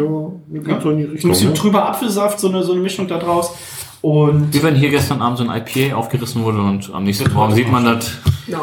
[0.54, 1.30] Ja, geht so in die Ein Richtung.
[1.30, 1.54] bisschen Ne?
[1.54, 3.52] trüber Apfelsaft, so eine, so eine Mischung da draus.
[4.00, 7.54] Und Wie wenn hier gestern Abend so ein IPA aufgerissen wurde und am nächsten Morgen
[7.54, 8.12] sieht man das.
[8.46, 8.60] Nein.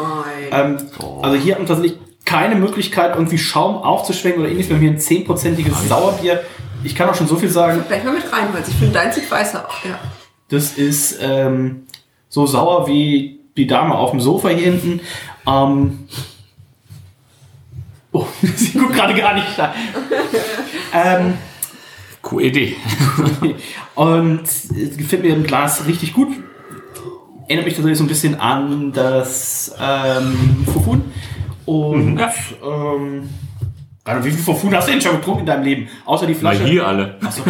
[0.50, 0.76] ähm,
[1.22, 4.70] also hier hat man tatsächlich keine Möglichkeit, irgendwie Schaum aufzuschwenken oder ähnliches.
[4.70, 6.40] Wir haben hier ein 10%iges Sauerbier.
[6.84, 9.12] Ich kann auch schon so viel sagen, Gleich mal mit rein, weil ich finde, dein
[9.12, 9.74] sieht weißer aus.
[9.84, 9.98] Ja.
[10.48, 11.82] das ist ähm,
[12.28, 15.00] so sauer wie die Dame auf dem Sofa hier hinten.
[15.46, 16.08] Ähm,
[18.16, 19.74] oh, sie guckt gerade gar nicht da.
[20.92, 21.34] ähm,
[22.22, 22.76] QED.
[23.94, 26.28] Und es gefällt mir im Glas richtig gut.
[27.48, 31.04] Erinnert mich tatsächlich so ein bisschen an das ähm, Fufun.
[31.64, 32.20] Und
[32.64, 33.28] ähm,
[34.04, 35.88] Reinhard, wie viel Fufun hast du denn schon getrunken in deinem Leben?
[36.04, 36.70] Außer die Weil Flasche.
[36.70, 37.16] hier alle.
[37.24, 37.42] Achso,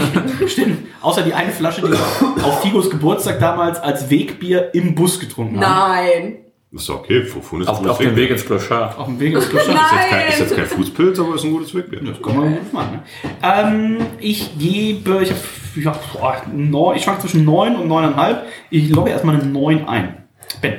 [0.46, 0.86] stimmt.
[1.02, 5.60] Außer die eine Flasche, die wir auf Figos Geburtstag damals als Wegbier im Bus getrunken
[5.60, 5.92] haben.
[5.92, 6.45] Nein.
[6.76, 7.24] Ist doch okay.
[7.24, 8.16] Fufun ist Auf, gutes auf dem.
[8.16, 8.98] Weg ins Kloschar.
[8.98, 9.72] Auf dem Weg ins Kloster.
[9.72, 12.00] Ist jetzt, kein, ist jetzt kein Fußpilz, aber ist ein gutes Wegbier.
[12.04, 12.92] Das kann man gut machen.
[12.92, 13.02] Ne?
[13.42, 15.38] Ähm, ich gebe, ich, hab,
[15.76, 18.36] ja, boah, neun, ich schwank zwischen 9 und 9,5.
[18.70, 20.16] Ich logge erstmal eine 9 ein.
[20.60, 20.74] Ben.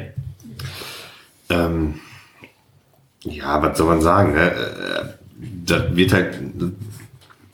[1.49, 1.95] Ähm,
[3.23, 4.33] ja, was soll man sagen?
[4.33, 4.51] Ne?
[4.51, 5.05] Äh,
[5.65, 6.39] Das wird halt,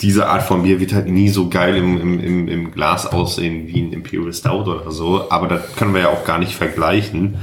[0.01, 3.67] diese Art von Bier wird halt nie so geil im, im, im, im Glas aussehen
[3.67, 5.29] wie ein Imperial Stout oder so.
[5.31, 7.35] Aber das können wir ja auch gar nicht vergleichen.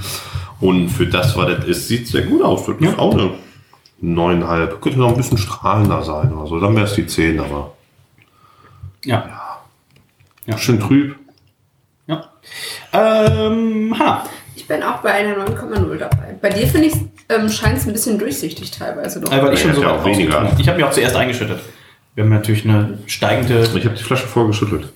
[0.61, 2.67] Und für das, was das ist, sieht sehr gut aus.
[2.67, 2.91] Das Ja.
[2.91, 3.31] ist auch eine
[4.03, 4.81] 9,5.
[4.81, 6.61] Könnte noch ein bisschen strahlender sein oder so.
[6.61, 7.73] Dann wäre es die 10, aber
[9.05, 9.29] Ja.
[10.47, 10.59] Ja.
[10.59, 11.17] schön trüb.
[12.07, 12.25] ja.
[12.93, 14.25] Ähm, Hanna.
[14.57, 16.37] Ich bin auch bei einer 9,0 dabei.
[16.41, 16.95] Bei dir finde ich
[17.29, 19.31] ähm, scheint es ein bisschen durchsichtig teilweise noch.
[19.33, 20.41] Äh, weil ich schon Ja, so ja, auch weniger.
[20.43, 20.61] habe.
[20.61, 21.61] Ich habe mir auch zuerst eingeschüttet.
[22.15, 23.63] Wir haben natürlich eine steigende.
[23.63, 24.93] Ich habe die Flasche vorgeschüttelt.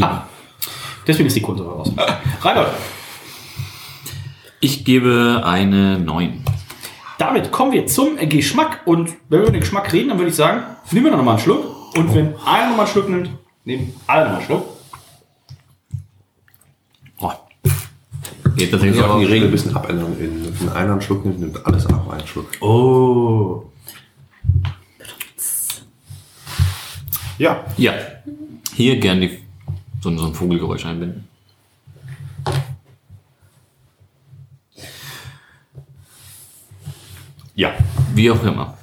[0.00, 0.22] Ah,
[1.06, 1.92] deswegen ist die Kohlensäure raus.
[2.42, 2.68] Reinhold.
[4.60, 6.44] Ich gebe eine 9.
[7.18, 8.80] Damit kommen wir zum Geschmack.
[8.86, 11.32] Und wenn wir über den Geschmack reden, dann würde ich sagen, nehmen wir noch mal
[11.32, 11.96] einen Schluck.
[11.96, 13.30] Und wenn einer noch mal einen Schluck nimmt,
[13.64, 14.66] nehmen alle noch mal einen Schluck.
[17.20, 17.32] Oh.
[18.56, 20.16] Geht tatsächlich sollten aber die Regel ein bisschen abändern.
[20.18, 22.48] Wenn einer einen Schluck nimmt, nimmt alles auf einen Schluck.
[22.60, 23.64] Oh.
[27.38, 27.92] Ja, Ja.
[28.74, 29.38] Hier gern die,
[30.00, 31.27] so, so ein Vogelgeräusch einbinden.
[37.58, 37.70] Ja.
[38.14, 38.74] Wie auch immer.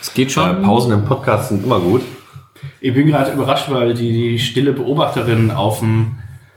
[0.00, 0.62] Es geht Äh, schon.
[0.62, 2.02] Pausen im Podcast sind immer gut.
[2.80, 6.16] Ich bin gerade überrascht, weil die, die stille Beobachterin auf dem,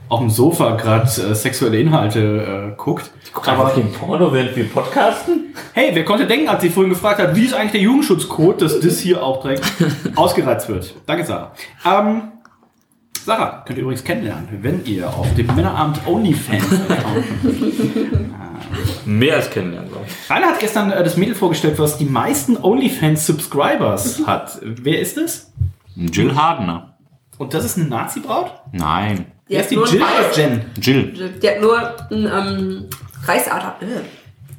[0.09, 3.11] auf dem Sofa gerade äh, sexuelle Inhalte äh, guckt.
[3.45, 5.53] Aber den Porno, während wir podcasten?
[5.73, 8.79] hey, wer konnte denken, als sie vorhin gefragt hat, wie ist eigentlich der Jugendschutzcode, dass
[8.79, 9.71] das hier auch direkt
[10.15, 10.95] ausgereizt wird?
[11.05, 11.51] Danke, Sarah.
[11.85, 12.21] Ähm,
[13.25, 17.25] Sarah könnt ihr übrigens kennenlernen, wenn ihr auf dem Männerabend OnlyFans-Account
[19.05, 20.29] Mehr als kennenlernen, glaube ich.
[20.29, 24.59] Rainer hat gestern äh, das Mädel vorgestellt, was die meisten OnlyFans-Subscribers hat.
[24.61, 25.51] Wer ist es?
[25.95, 26.97] Jill Hardener.
[27.37, 28.51] Und das ist eine Nazi-Braut?
[28.71, 29.25] Nein.
[29.47, 30.65] Die Wer ist die nur Jill oder Jen?
[30.79, 31.39] Jill.
[31.41, 31.79] Die hat nur
[32.11, 32.85] ein ähm,
[33.25, 33.75] Reisadler.
[33.81, 34.01] Äh.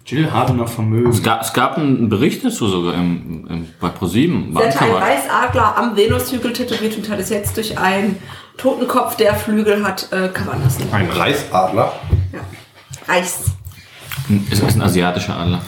[0.06, 1.10] Jill Hardener Vermögen.
[1.10, 4.52] Es gab, es gab einen Bericht dazu sogar im, im, bei ProSieben.
[4.52, 8.16] Sie hatte einen Reisadler am Venushügel tätowiert und hat es jetzt durch einen
[8.56, 10.84] Totenkopf, der Flügel hat, äh, covern lassen.
[10.92, 11.92] Ein Reisadler.
[12.32, 12.40] Ja.
[13.06, 13.44] Reichs.
[14.50, 15.60] Es ist ein asiatischer Adler.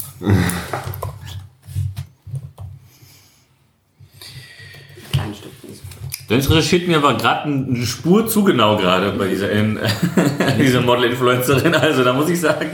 [5.12, 5.52] Kleines Stück.
[6.28, 9.78] Dennis recherchiert mir aber gerade eine Spur zu genau gerade bei dieser, in,
[10.58, 11.74] dieser Model-Influencerin.
[11.74, 12.70] Also da muss ich sagen.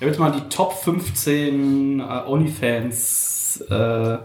[0.00, 4.16] Ich habe jetzt mal die Top 15 äh, OnlyFans äh,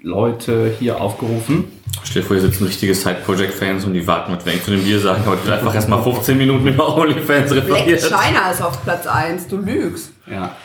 [0.00, 1.70] Leute hier aufgerufen.
[2.04, 4.98] Stell dir vor, hier sitzen richtige Side-Project-Fans und die warten, wir eigentlich zu dem Bier
[4.98, 5.26] sagen.
[5.26, 8.00] Heute wird einfach erstmal 15 Minuten über OnlyFans Black referiert.
[8.00, 9.48] China ist auf Platz 1.
[9.48, 10.10] Du lügst.
[10.26, 10.56] Ja.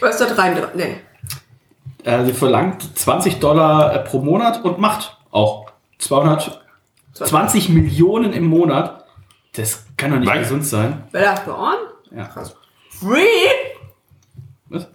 [0.00, 0.56] Was ist da rein?
[0.74, 0.96] Nee.
[2.02, 9.04] Äh, sie verlangt 20 Dollar äh, pro Monat und macht auch 220 Millionen im Monat.
[9.54, 10.40] Das kann doch nicht Nein.
[10.40, 11.04] gesund sein.
[11.12, 11.76] Wer on?
[12.10, 12.28] Ja.
[13.00, 13.48] Free?
[14.68, 14.86] Was?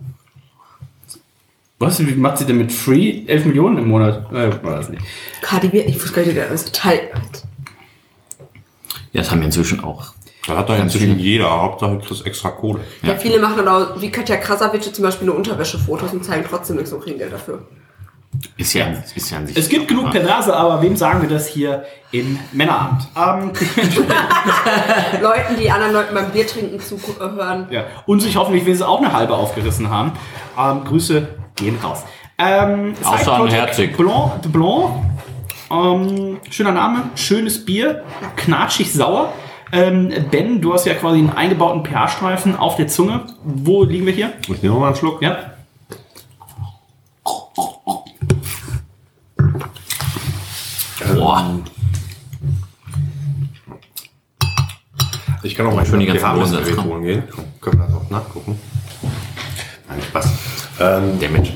[1.79, 1.99] Was?
[2.05, 4.31] Wie macht sie denn mit Free 11 Millionen im Monat?
[4.31, 5.03] Äh, war das nicht.
[5.41, 6.99] Cardi B, ich wusste gar nicht, der ist total.
[9.11, 10.13] Ja, das haben wir inzwischen auch.
[10.47, 11.49] Da hat doch inzwischen jeder.
[11.49, 12.81] Hauptsache, kriegst extra Kohle.
[13.01, 13.15] Ja.
[13.15, 16.91] viele machen dann auch, wie Katja Krasavice zum Beispiel, nur Unterwäschefotos und zeigen trotzdem nichts
[16.91, 17.65] und kriegen Geld dafür.
[18.57, 19.55] Ist ja, ist ja an sich.
[19.57, 23.07] Es gibt genug Perverse, aber wem sagen wir das hier im Männeramt?
[23.15, 23.51] Ähm,
[25.21, 27.67] Leuten, die anderen Leuten beim Bier trinken zuhören.
[27.69, 27.83] ja.
[28.05, 30.13] Und sich hoffentlich wenigstens auch eine halbe aufgerissen haben.
[30.59, 32.03] Ähm, Grüße gehen raus.
[32.37, 33.95] Ähm, Außer an Herzig.
[33.95, 34.91] Blanc, de Blanc.
[35.71, 38.03] Ähm, schöner Name, schönes Bier,
[38.35, 39.33] knatschig sauer.
[39.71, 43.21] Ähm, ben, du hast ja quasi einen eingebauten pH-Streifen auf der Zunge.
[43.43, 44.33] Wo liegen wir hier?
[44.47, 45.21] Ich nehme mal einen Schluck.
[45.21, 45.52] Ja.
[51.33, 51.59] Boah.
[55.41, 57.23] Ich kann auch mal Schon die pH-Messgerät jetzt, holen gehen.
[57.59, 58.59] Können wir das auch nachgucken?
[59.89, 60.33] Nein, Spaß.
[60.79, 61.53] Ähm, Der Mensch.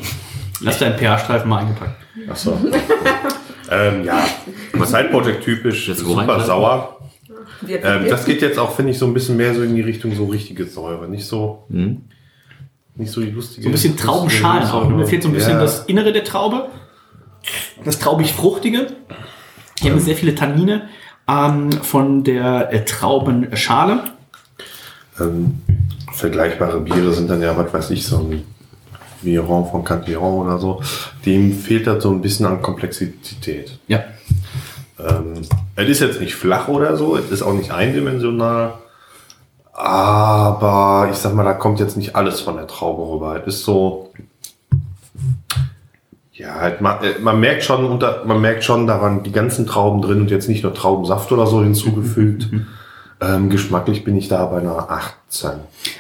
[0.62, 1.96] Lass deinen pH-Streifen mal eingepackt.
[2.28, 2.58] Achso.
[3.72, 4.26] ähm, ja,
[4.84, 6.46] Side Project typisch, Jetzt super rein?
[6.46, 7.00] sauer.
[7.68, 10.16] Ähm, das geht jetzt auch, finde ich, so ein bisschen mehr so in die Richtung
[10.16, 11.08] so richtige Säure.
[11.08, 13.62] Nicht so, nicht so die lustige.
[13.62, 14.90] So ein bisschen Traubenschalen auch.
[14.90, 15.62] Mir fehlt so ein bisschen ja.
[15.62, 16.70] das Innere der Traube.
[17.86, 18.88] Das traubig-fruchtige.
[19.80, 20.90] Hier haben wir sehr viele Tannine
[21.28, 24.04] ähm, von der äh, Traubenschale.
[25.20, 25.62] Ähm,
[26.12, 28.44] vergleichbare Biere sind dann ja, was weiß ich, so ein
[29.22, 30.82] Viron von Cantillon oder so.
[31.26, 33.78] Dem fehlt das so ein bisschen an Komplexität.
[33.88, 34.04] Ja.
[35.00, 35.42] Ähm,
[35.76, 38.74] es ist jetzt nicht flach oder so, es ist auch nicht eindimensional,
[39.74, 43.40] aber ich sag mal, da kommt jetzt nicht alles von der Traube rüber.
[43.40, 44.12] Es ist so,
[46.38, 49.66] ja, halt, man, äh, man merkt schon unter, man merkt schon, da waren die ganzen
[49.66, 52.48] Trauben drin und jetzt nicht nur Traubensaft oder so hinzugefügt.
[53.22, 55.52] ähm, geschmacklich bin ich da bei einer 18.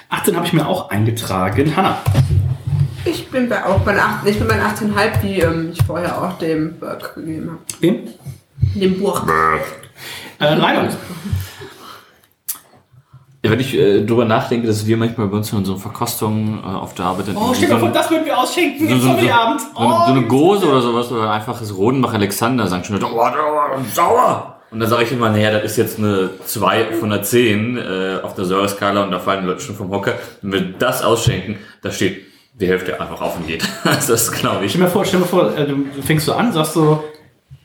[0.09, 1.75] 18 habe ich mir auch eingetragen.
[1.75, 1.97] Hanna.
[3.05, 5.83] ich bin bei, auch bei einer 18, ich bin bei einer 18,5, die ähm, ich
[5.83, 7.59] vorher auch dem Burg gegeben habe.
[7.79, 8.07] Wem?
[8.75, 9.23] Dem Burg.
[10.39, 10.95] Äh, Reinhold.
[13.43, 16.65] Ja, wenn ich äh, drüber nachdenke, dass wir manchmal bei uns in unseren Verkostungen äh,
[16.67, 19.07] auf der Arbeit Oh, stell dir mal vor, das würden wir ausschenken so, so, so,
[19.07, 19.61] so, Sommerabend.
[19.75, 23.79] eine, so eine Gose oder sowas oder einfaches Rodenbach Alexander sagen schon Leute, oh, oh,
[23.93, 24.55] sauer.
[24.71, 28.19] Und dann sage ich immer, naja, das ist jetzt eine 2 von einer 10 äh,
[28.23, 30.13] auf der Säureskala und da fallen die Leute schon vom Hocker.
[30.41, 33.63] Wenn wir das ausschenken, da steht die Hälfte einfach auf und geht.
[33.83, 34.77] Das ist genau Stell ich.
[34.77, 37.03] mir vor, stell mir vor, äh, du fängst so an, sagst so,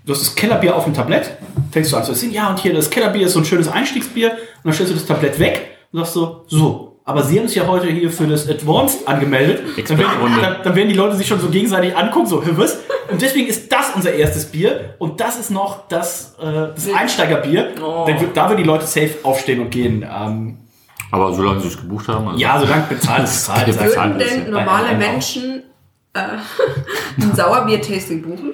[0.05, 1.31] du hast das Kellerbier auf dem Tablett,
[1.71, 4.31] fängst du an zu erzählen, ja, und hier das Kellerbier ist so ein schönes Einstiegsbier,
[4.33, 7.57] und dann stellst du das Tablett weg und sagst so, so, aber Sie haben sich
[7.57, 9.63] ja heute hier für das Advanced angemeldet.
[9.89, 12.79] Dann werden, dann, dann werden die Leute sich schon so gegenseitig angucken, so, "Hä, was?
[13.11, 16.45] Und deswegen ist das unser erstes Bier und das ist noch das, äh,
[16.75, 17.73] das Einsteigerbier.
[17.85, 18.05] Oh.
[18.07, 20.03] Dann wird- Da würden die Leute safe aufstehen und gehen.
[20.09, 20.59] Ähm,
[21.11, 22.29] Aber solange sie es gebucht haben.
[22.29, 23.67] Also ja, solange bezahlt ist bezahlt.
[23.97, 25.65] Würden denn normale Menschen
[26.15, 26.21] äh,
[27.21, 28.53] ein Sauerbier-Tasting buchen?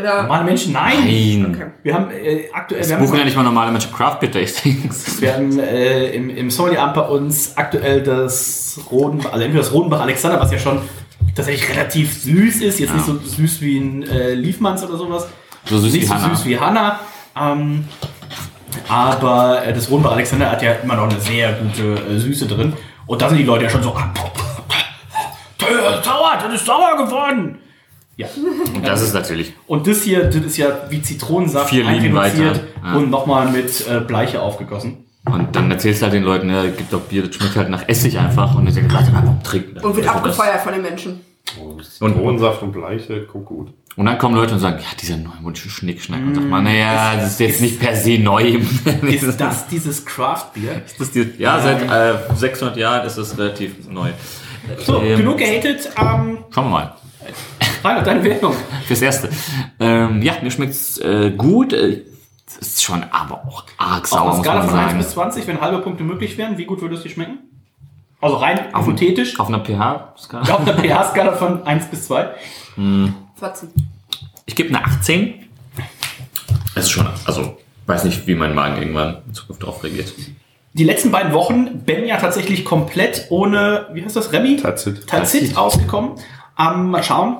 [0.00, 0.22] Oder?
[0.22, 0.98] Normale Menschen, nein.
[1.00, 1.54] Nein.
[1.54, 1.66] Okay.
[1.82, 5.20] Wir haben äh, aktuell, wir buchen ja nicht mal normale Menschen Craft Beer Tastings.
[5.20, 10.00] wir haben äh, im, im Sommelier bei uns aktuell das Rodenbach, also entweder das Rodenbach
[10.00, 10.80] Alexander, was ja schon
[11.34, 15.28] tatsächlich relativ süß ist, jetzt nicht so süß wie ein äh, Liefmanns oder sowas.
[15.64, 16.34] So süß nicht wie so Hanna.
[16.34, 17.00] süß wie Hanna.
[17.38, 17.84] Ähm,
[18.88, 22.72] aber äh, das Rodenbach Alexander hat ja immer noch eine sehr gute äh, Süße drin.
[23.06, 24.12] Und da sind die Leute ja schon so, ah,
[25.58, 27.58] das ist sauer, das ist sauer geworden.
[28.20, 28.28] Ja.
[28.74, 29.52] Und das ist natürlich.
[29.66, 32.14] Und das hier, das ist ja wie Zitronensaft Vier einreduziert
[32.56, 32.94] weiter, ja.
[32.94, 35.04] und nochmal mit äh, Bleiche aufgegossen.
[35.26, 37.86] Und dann erzählst du halt den Leuten, ja, gibt doch Bier, das schmeckt halt nach
[37.88, 38.54] Essig einfach.
[38.54, 39.84] Und ich denke, warte mal, warum trinken das?
[39.84, 41.20] Und wird Das- abgefeuert von den Menschen.
[41.60, 43.72] Und- Zitronensaft und Bleiche, guck gut.
[43.96, 46.20] Und dann kommen Leute und sagen, ja, dieser neumodische Schnickschnack.
[46.22, 48.60] Und sagt man, naja, das ist jetzt nicht per se neu.
[49.02, 50.82] Ist das dieses Craft-Bier?
[50.96, 54.10] Das ist die, ja, seit äh, 600 Jahren ist es relativ neu.
[54.86, 55.90] So, Ähm, genug gehatet.
[56.00, 56.94] Ähm, Schauen wir mal.
[57.84, 58.54] Rainer, deine Wertung.
[58.86, 59.30] Fürs Erste.
[59.78, 61.72] Ähm, ja, mir schmeckt's äh, gut.
[61.72, 62.02] Äh,
[62.46, 64.98] Es ist schon aber auch arg Auf sauer, einer muss Skala von 1 sagen.
[64.98, 67.38] bis 20, wenn halbe Punkte möglich wären, wie gut würde es dir schmecken?
[68.20, 69.38] Also rein hypothetisch.
[69.40, 70.42] Auf einer pH-Skala?
[70.54, 72.28] Auf einer pH-Skala von 1 bis 2.
[73.38, 73.68] 14.
[74.46, 75.46] Ich gebe eine 18.
[76.74, 77.56] Es ist schon, also,
[77.86, 80.12] weiß nicht, wie mein Magen irgendwann in Zukunft drauf reagiert.
[80.74, 84.56] Die letzten beiden Wochen, Ben ja tatsächlich komplett ohne, wie heißt das, Remy?
[84.58, 85.06] Tazit.
[85.06, 86.12] Tazit ausgekommen.
[86.60, 87.38] Ähm, mal schauen,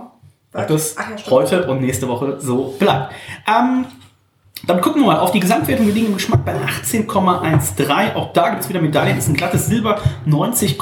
[0.54, 3.12] ob das Ach ja, heute und nächste Woche so bleibt.
[3.46, 3.86] Ähm,
[4.66, 5.86] dann gucken wir mal auf die Gesamtwertung.
[5.86, 8.14] Wir liegen im Geschmack bei 18,13.
[8.14, 9.16] Auch da gibt es wieder Medaillen.
[9.16, 9.98] Das ist ein glattes Silber.
[10.26, 10.76] 90,88.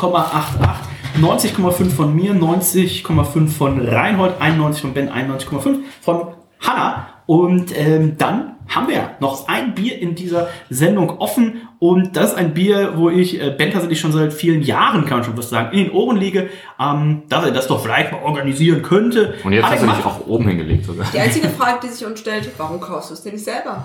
[1.20, 6.28] 90,5 von mir, 90,5 von Reinhold, 91 von Ben, 91,5 von
[6.61, 7.07] Hanna.
[7.26, 11.69] Und ähm, dann haben wir noch ein Bier in dieser Sendung offen.
[11.79, 15.19] Und das ist ein Bier, wo ich äh, Ben tatsächlich schon seit vielen Jahren, kann
[15.19, 18.23] man schon was sagen, in den Ohren lege, ähm, dass er das doch vielleicht mal
[18.23, 19.35] organisieren könnte.
[19.45, 21.07] Und jetzt Hat er hast du dich auch oben hingelegt sogar.
[21.12, 23.85] Die einzige Frage, die sich uns stellt, warum kaufst du es dir nicht selber?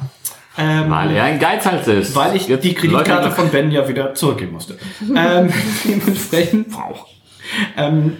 [0.58, 2.16] Ähm, Weil er ein Geizhals ist.
[2.16, 4.78] Weil ich Jetzt die Kreditkarte von Ben ja wieder zurückgeben musste.
[5.16, 5.52] ähm,
[5.84, 6.68] dementsprechend
[7.78, 8.18] ähm,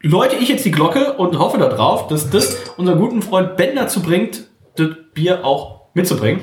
[0.00, 4.00] läute ich jetzt die Glocke und hoffe darauf, dass das unseren guten Freund Ben dazu
[4.00, 4.44] bringt,
[4.76, 6.42] das Bier auch mitzubringen.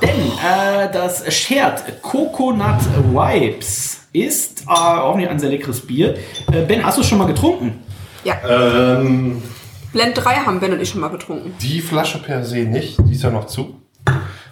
[0.00, 2.80] Denn äh, das Shared Coconut
[3.12, 6.16] Vibes ist äh, auch nicht ein sehr leckeres Bier.
[6.52, 7.80] Äh, ben, hast du es schon mal getrunken?
[8.24, 9.42] Ja, Ähm,
[9.92, 11.54] Blend 3 haben Ben und ich schon mal getrunken.
[11.60, 13.80] die Flasche per se nicht, die ist ja noch zu.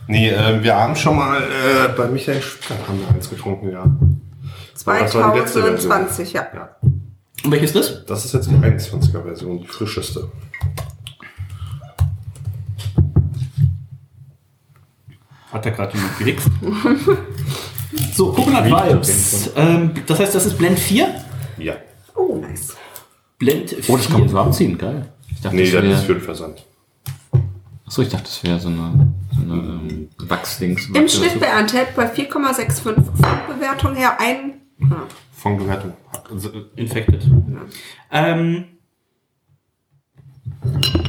[0.06, 3.84] Nee, äh, wir haben schon mal äh, bei Michael Stuttgart haben wir eins getrunken, ja.
[4.72, 5.78] das war die letzte Version.
[5.78, 6.46] 2020, ja.
[6.52, 6.76] ja.
[7.44, 8.06] Und welches ist das?
[8.06, 10.30] Das ist jetzt die 21er Version, die frischeste.
[15.52, 16.48] Hat da gerade jemand gewichst?
[18.14, 19.50] so, Coconut Vibes.
[19.56, 21.12] Ähm, das heißt, das ist Blend 4?
[21.58, 21.74] Ja.
[22.14, 22.76] Oh, nice.
[23.38, 23.84] Blend 4.
[23.88, 25.08] Oh, das kann man so abziehen, geil.
[25.28, 25.92] Ich dachte, Nee, das das wäre.
[25.94, 26.64] ist für den Versand.
[27.86, 30.88] Achso, ich dachte, das wäre so eine, so eine ähm, Wachsdings.
[30.94, 34.60] Im Schnitt bei Antep bei 4,65 von Bewertung her ein.
[34.82, 35.94] Ah, Von Bewertung.
[36.30, 37.24] Also, Infected.
[38.12, 38.64] Ähm,
[40.62, 40.99] wie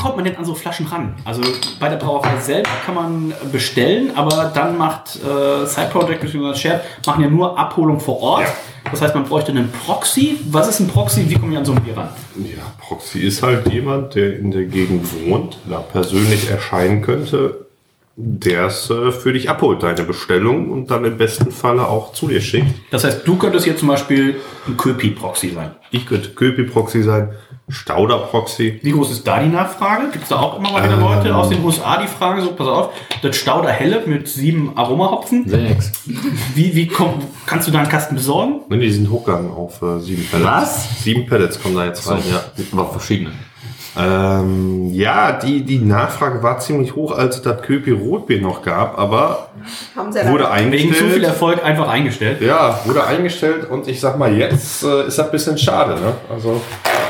[0.00, 1.14] kommt man denn an so Flaschen ran?
[1.24, 1.42] Also
[1.78, 6.54] bei der Brauerei selbst kann man bestellen, aber dann macht äh, Side Project bzw.
[6.54, 8.42] Share machen ja nur Abholung vor Ort.
[8.42, 8.52] Ja.
[8.90, 10.38] Das heißt, man bräuchte einen Proxy.
[10.50, 11.28] Was ist ein Proxy?
[11.28, 12.08] Wie komme ich an so ein Bier ran?
[12.36, 17.66] Ja, Proxy ist halt jemand, der in der Gegend wohnt, da persönlich erscheinen könnte,
[18.22, 22.28] der es äh, für dich abholt, deine Bestellung und dann im besten Falle auch zu
[22.28, 22.74] dir schickt.
[22.90, 24.36] Das heißt, du könntest jetzt zum Beispiel
[24.66, 25.72] ein Köpi-Proxy sein.
[25.90, 27.30] Ich könnte Köpi-Proxy sein,
[27.68, 28.80] Stauder-Proxy.
[28.82, 30.10] Wie groß ist da die Nachfrage?
[30.10, 32.68] Gibt es da auch immer mal wieder Leute aus den USA, die fragen so, pass
[32.68, 32.92] auf,
[33.22, 35.48] das Stauder Helle mit sieben Aromahopfen.
[35.48, 35.92] Sechs.
[36.54, 38.60] Wie, wie komm, kannst du da einen Kasten besorgen?
[38.68, 40.50] Ne, die sind hochgegangen auf äh, sieben Pellets.
[40.50, 41.02] Was?
[41.02, 42.42] Sieben Pellets kommen da jetzt rein, ja.
[42.72, 43.30] Aber verschiedene.
[43.98, 48.98] Ähm, ja, die, die Nachfrage war ziemlich hoch, als es das Köpi Rotbier noch gab,
[48.98, 49.48] aber
[49.96, 51.24] haben sie ja wurde leider- Wegen zu viel eingestellt.
[51.24, 52.40] Erfolg einfach eingestellt.
[52.40, 56.14] Ja, wurde eingestellt und ich sag mal, jetzt äh, ist das ein bisschen schade, ne?
[56.32, 56.60] Also,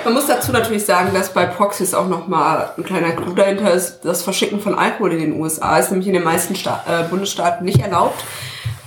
[0.04, 4.00] Man muss dazu natürlich sagen, dass bei Proxys auch nochmal ein kleiner Clou dahinter ist.
[4.04, 7.64] Das Verschicken von Alkohol in den USA ist nämlich in den meisten Sta äh, Bundesstaaten
[7.66, 8.24] nicht erlaubt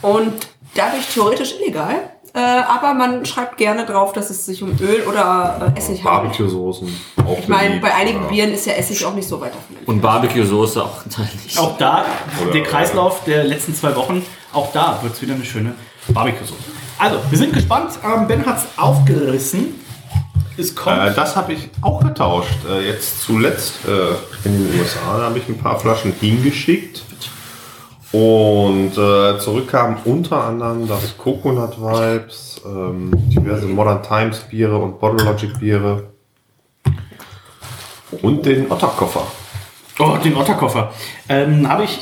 [0.02, 0.34] und
[0.76, 1.96] dadurch theoretisch illegal.
[2.36, 6.32] Äh, aber man schreibt gerne drauf, dass es sich um Öl oder äh, Essig handelt.
[6.32, 7.00] Barbecue-Soßen.
[7.28, 8.28] Auch Ich meine, bei einigen ja.
[8.28, 9.88] Bieren ist ja Essig auch nicht so weit davon entfernt.
[9.88, 11.60] Und Barbecue-Soße auch teilig.
[11.60, 12.06] Auch da
[12.42, 14.26] Oder- der Kreislauf der letzten zwei Wochen.
[14.52, 15.76] Auch da wird es wieder eine schöne
[16.08, 16.56] Barbecue-Soße.
[16.98, 17.92] Also, wir sind gespannt.
[18.04, 19.80] Ähm, ben hat es aufgerissen.
[20.58, 20.98] Es kommt.
[20.98, 22.58] Äh, das habe ich auch getauscht.
[22.68, 27.04] Äh, jetzt zuletzt äh, in den USA da habe ich ein paar Flaschen hingeschickt.
[28.14, 35.26] Und äh, zurückkamen unter anderem das Coconut Vibes, ähm, diverse Modern Times Biere und Bottle
[35.26, 36.10] Logic Biere.
[38.22, 39.26] Und den Otterkoffer.
[39.98, 40.94] Oh, den Otterkoffer.
[41.28, 41.98] Ähm, habe ich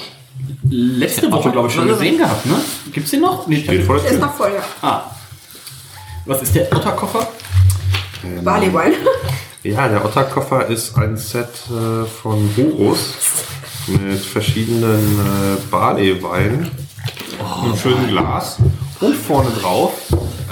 [0.69, 2.55] letzte Woche, glaube ich, schon gesehen gehabt, ne?
[2.91, 3.47] Gibt's den noch?
[3.47, 4.63] Nee, den- vor der ist noch voll, ja.
[4.87, 5.03] Ah.
[6.25, 7.25] Was ist der Otterkoffer?
[8.43, 8.95] Barley Wine.
[9.63, 13.13] Ja, der Otterkoffer ist ein Set äh, von Horus
[13.87, 16.69] mit verschiedenen äh, Barley-Weinen,
[17.63, 18.57] einem schönen Glas
[18.99, 19.93] und vorne drauf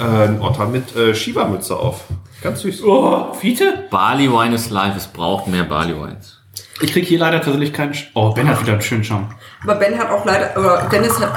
[0.00, 2.04] äh, ein Otter mit äh, Schiebermütze auf.
[2.42, 2.82] Ganz süß.
[2.84, 3.84] Oh, Fiete?
[3.90, 4.96] Barley Wine is life.
[4.96, 6.38] Es braucht mehr Barley Wines.
[6.80, 7.92] Ich krieg hier leider tatsächlich keinen.
[7.92, 9.28] Sch oh, Ben hat wieder einen schönen Schaum.
[9.62, 11.32] Aber Ben hat auch leider, oder Dennis hat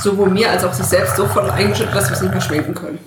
[0.00, 2.74] sowohl mir als auch sich selbst so voll eingeschüttet, dass wir es nicht mehr schminken
[2.74, 2.98] können.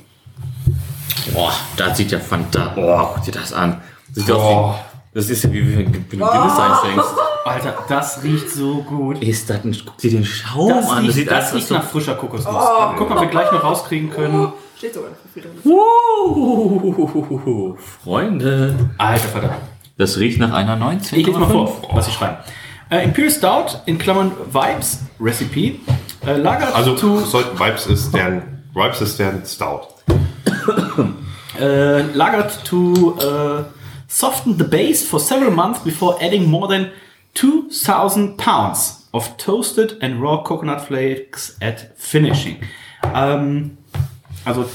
[1.34, 2.84] Boah, das sieht ja fantastisch.
[2.84, 3.82] Oh, guck dir das an.
[4.14, 4.80] Sieht aus Boah.
[5.12, 7.10] wie, das ist ja wie, wie, wie du Guinness einschenkst.
[7.46, 9.22] Alter, das riecht so gut.
[9.22, 11.00] Ist das ein, guck dir den Schaum Das an.
[11.04, 12.56] riecht, sieht das aus riecht so- nach frischer Kokosnuss.
[12.98, 14.54] Guck mal, ob wir gleich noch rauskriegen können.
[14.78, 15.18] Steht sogar noch.
[15.66, 18.90] Uh, Freunde.
[18.98, 19.56] Alter Vater.
[19.98, 21.20] Das riecht nach einer 19.
[21.20, 22.38] Ich lese mal vor, was sie schreiben.
[22.90, 25.80] Äh, Imperial Stout in Klammern Vibes Recipe.
[26.26, 29.82] Äh, lagert Also to, soll, Vibes ist deren Vibes ist deren Stout.
[31.60, 33.64] äh, lagert to äh,
[34.08, 36.88] soften the base for several months before adding more than
[37.36, 42.58] 2000 pounds of toasted and raw coconut flakes at finishing.
[43.14, 43.78] Ähm,
[44.46, 44.66] also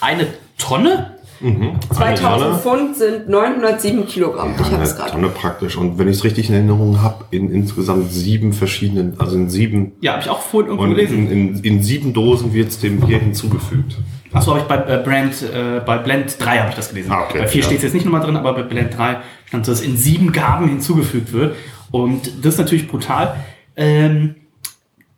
[0.00, 0.26] eine
[0.58, 1.18] Tonne?
[1.40, 4.54] 2000 Pfund sind 907 Kilogramm.
[4.58, 5.12] Ich habe Eine es gerade.
[5.12, 5.76] Tonne praktisch.
[5.76, 9.92] Und wenn ich es richtig in Erinnerung habe, in insgesamt sieben verschiedenen, also in sieben
[10.00, 11.30] Ja, habe ich auch vorhin irgendwo und gelesen.
[11.30, 13.98] in, in, in sieben Dosen wird es dem Bier hinzugefügt.
[14.32, 17.12] Achso, habe ich bei äh, Brand, äh, bei Blend 3 habe ich das gelesen.
[17.12, 17.66] Ah, okay, bei 4 ja.
[17.66, 20.32] steht es jetzt nicht nochmal drin, aber bei Blend 3 stand so, dass in sieben
[20.32, 21.54] Gaben hinzugefügt wird.
[21.90, 23.36] Und das ist natürlich brutal.
[23.76, 24.36] Ähm,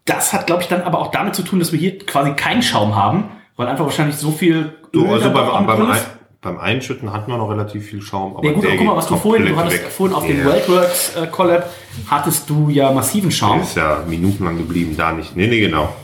[0.04, 2.62] das hat, glaube ich, dann aber auch damit zu tun, dass wir hier quasi keinen
[2.62, 3.24] Schaum haben,
[3.56, 6.06] weil einfach wahrscheinlich so viel So, Öl also beim, beim, ist.
[6.40, 8.36] beim Einschütten hat man noch relativ viel Schaum.
[8.36, 10.38] Aber Ja gut, der aber guck mal, was du vorhin, du hattest vorhin auf dem
[10.38, 10.44] Ja.
[10.46, 11.70] Worldworks äh, Collab,
[12.08, 13.60] hattest du ja massiven Schaum.
[13.60, 15.36] Ist ja minutenlang geblieben, da nicht.
[15.36, 15.94] Nee, nee, genau.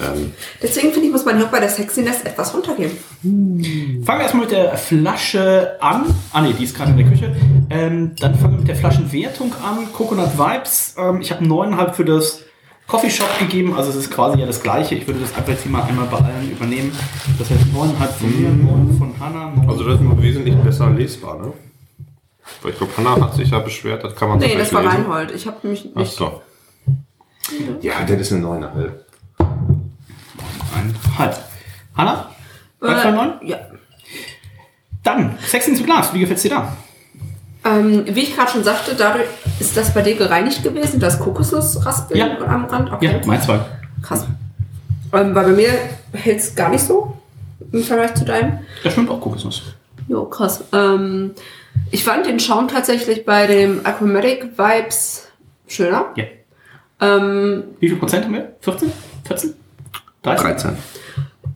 [0.00, 0.32] Ähm,
[0.62, 2.90] Deswegen finde ich, muss man hier bei der Sexiness etwas runtergehen.
[3.22, 6.06] Fangen wir erstmal mit der Flasche an.
[6.32, 7.36] Ah ne, die ist gerade in der Küche.
[7.68, 9.92] Ähm, dann fangen wir mit der Flaschenwertung an.
[9.92, 10.94] Coconut Vibes.
[10.98, 12.40] Ähm, ich habe 9,5 für das
[12.86, 13.74] Coffee Shop gegeben.
[13.76, 14.94] Also es ist quasi ja das gleiche.
[14.94, 16.90] Ich würde das einfach jetzt hier mal einmal bei allen übernehmen.
[17.38, 19.52] Das heißt 9,5 von mir, 9 von Hannah.
[19.56, 21.52] 9 also das ist mal wesentlich besser lesbar, ne?
[22.62, 24.82] Weil ich glaube, Hannah hat sich ja beschwert, das kann man so Nee, das war
[24.82, 24.96] lesen.
[24.96, 25.30] Reinhold.
[25.32, 26.12] Ich habe mich Ach nicht.
[26.12, 26.40] so.
[27.82, 28.90] Ja, das ist eine 9,5.
[31.18, 31.36] Halt.
[32.80, 33.32] Du bei 9?
[33.42, 33.58] Äh, ja.
[35.02, 36.12] Dann, Sex ins Glas.
[36.14, 36.76] Wie gefällt's dir da?
[37.64, 39.26] Ähm, wie ich gerade schon sagte, dadurch
[39.60, 42.38] ist das bei dir gereinigt gewesen, das Kokosnussraspeln Ja.
[42.46, 42.92] am Rand.
[42.92, 43.06] Okay.
[43.20, 43.66] Ja, meins war.
[44.02, 44.26] Krass.
[45.12, 45.70] Ähm, weil bei mir
[46.12, 47.16] hält es gar nicht so
[47.70, 48.58] im Vergleich zu deinem.
[48.82, 49.62] Da schwimmt auch Kokosnuss.
[50.08, 50.64] Jo, krass.
[50.72, 51.32] Ähm,
[51.92, 55.28] ich fand den Schaum tatsächlich bei dem Aquamatic Vibes
[55.68, 56.06] schöner.
[56.16, 56.24] Ja.
[57.00, 58.52] Ähm, Wie viel Prozent haben wir?
[58.60, 58.90] 14?
[59.24, 59.54] 14?
[60.22, 60.44] 13?
[60.46, 60.70] 13.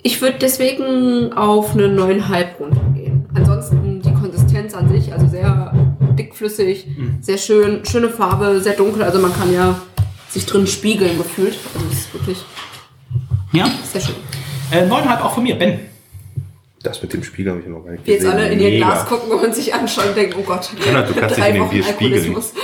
[0.02, 3.26] ich würde deswegen auf eine 9,5 runtergehen.
[3.34, 5.72] Ansonsten die Konsistenz an sich, also sehr
[6.18, 6.86] dickflüssig,
[7.20, 9.02] sehr schön, schöne Farbe, sehr dunkel.
[9.02, 9.76] Also man kann ja
[10.30, 11.56] sich drin spiegeln gefühlt.
[11.74, 12.44] Also es ist wirklich
[13.52, 13.66] Ja.
[13.84, 14.16] sehr schön.
[14.70, 15.56] Äh, 9,5 auch von mir.
[15.56, 15.78] Ben.
[16.82, 18.86] Das mit dem Spiegel habe ich noch gar nicht Die jetzt alle in ihr Mega.
[18.86, 21.54] Glas gucken und sich anschauen und denken, oh Gott, Ja, du kannst dich drei in
[21.54, 22.12] den Wochen Bier spiegeln.
[22.34, 22.52] Alkoholismus.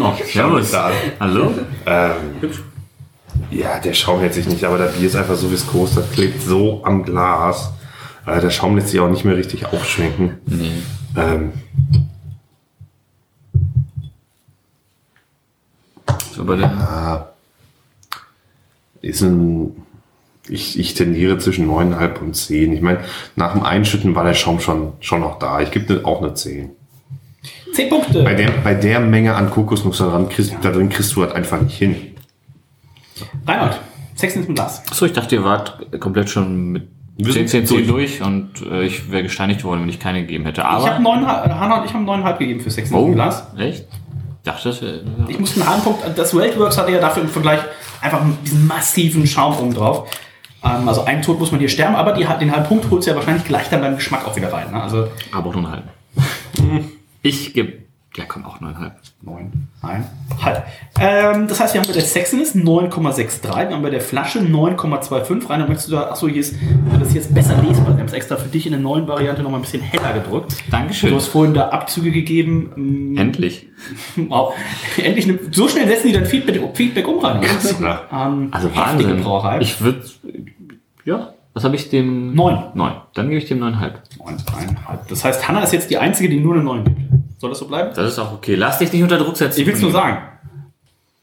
[0.00, 0.72] Oh, servus.
[1.20, 1.52] Hallo?
[1.86, 2.12] Ähm,
[3.50, 6.40] ja, der Schaum hält sich nicht, aber das Bier ist einfach so viskos, das klebt
[6.42, 7.72] so am Glas.
[8.26, 10.38] Äh, der Schaum lässt sich auch nicht mehr richtig aufschwenken.
[10.46, 10.70] Nee.
[11.16, 11.52] Ähm,
[16.34, 17.32] So bei der,
[19.02, 19.76] ist ein,
[20.48, 22.72] ich, ich tendiere zwischen 9,5 und 10.
[22.72, 23.00] Ich meine,
[23.36, 25.60] nach dem Einschütten war der Schaum schon, schon noch da.
[25.60, 26.70] Ich gebe ne- auch eine 10.
[27.74, 28.22] 10 Punkte.
[28.22, 31.34] Bei der, bei der Menge an Kokosnuss da drin, kriegst, da drin kriegst du das
[31.34, 31.96] einfach nicht hin.
[33.46, 33.80] Reinhold.
[34.14, 34.82] Sex ins Glas.
[34.90, 38.22] Achso, ich dachte, ihr wart komplett schon mit Wir 10, sind 10, 10 durch.
[38.22, 40.60] und äh, ich wäre gesteinigt worden, wenn ich keine gegeben hätte.
[40.60, 40.90] Ich Aber.
[40.90, 43.46] habe 9, Hannah und ich haben 9,5 gegeben für Sex ins oh, Glas.
[43.56, 43.86] echt?
[44.44, 45.00] Ich dachte, das wäre.
[45.28, 47.60] Ich muss einen halben Punkt, das Weltworks hatte ja dafür im Vergleich
[48.00, 50.10] einfach diesen massiven Schaum oben drauf.
[50.64, 53.12] Ähm, also einen Tod muss man hier sterben, aber die, den halben Punkt holst du
[53.12, 54.70] ja wahrscheinlich gleich dann beim Geschmack auch wieder rein.
[54.70, 54.82] Ne?
[54.82, 56.90] Also Aber auch nur einen halben.
[57.22, 57.81] ich gebe
[58.14, 58.90] Ja, komm, auch 9,5.
[59.22, 60.06] 9, 1,
[60.42, 60.66] halb.
[61.00, 65.48] Ähm, das heißt, wir haben bei der Sexiness 9,63, wir haben bei der Flasche 9,25.
[65.48, 66.54] Rainer, möchtest du da, achso, hier ist,
[66.98, 67.94] das ist jetzt besser lesbar.
[67.94, 70.12] Wir haben es extra für dich in der neuen Variante noch mal ein bisschen heller
[70.12, 70.56] gedrückt.
[70.70, 71.08] Dankeschön.
[71.08, 72.72] Du hast vorhin da Abzüge gegeben.
[72.76, 73.68] ähm, Endlich.
[74.16, 74.54] Wow.
[75.02, 77.42] Endlich, eine, so schnell setzen die dann Feedback, Feedback um, Rainer.
[78.12, 79.22] Ähm, Also Wahnsinn.
[79.22, 79.60] Brauerei.
[79.60, 80.02] Ich würde,
[81.06, 82.34] ja, was habe ich dem?
[82.34, 82.58] 9.
[82.74, 82.92] 9.
[83.14, 83.92] Dann gebe ich dem 9,5.
[84.18, 84.98] 9,5.
[85.08, 87.00] Das heißt, Hanna ist jetzt die Einzige, die nur eine 9 gibt.
[87.42, 87.90] Soll das so bleiben?
[87.96, 88.54] Das ist auch okay.
[88.54, 89.60] Lass dich nicht unter Druck setzen.
[89.62, 90.16] Ich will es nur sagen.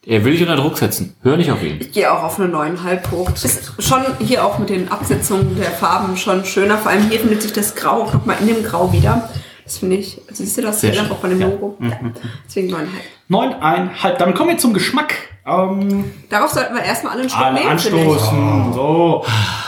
[0.06, 1.16] Er will dich unter Druck setzen.
[1.24, 1.78] Hör nicht auf ihn.
[1.80, 3.32] Ich gehe auch auf eine 9,5 hoch.
[3.32, 6.78] Das ist schon hier auch mit den Absetzungen der Farben schon schöner.
[6.78, 9.30] Vor allem hier findet sich das Grau auch nochmal in dem Grau wieder.
[9.64, 11.12] Das finde ich, also siehst du das Sehr hier schön.
[11.14, 11.48] auch bei dem Ja.
[11.48, 11.78] Logo?
[11.80, 11.98] Ja.
[12.46, 12.88] Deswegen 9,5.
[13.30, 14.18] 9,5.
[14.18, 15.14] Damit kommen wir zum Geschmack.
[15.48, 18.74] Ähm, Darauf sollten wir erstmal alle einen Schluck alle nehmen, anstoßen.
[18.74, 19.26] So.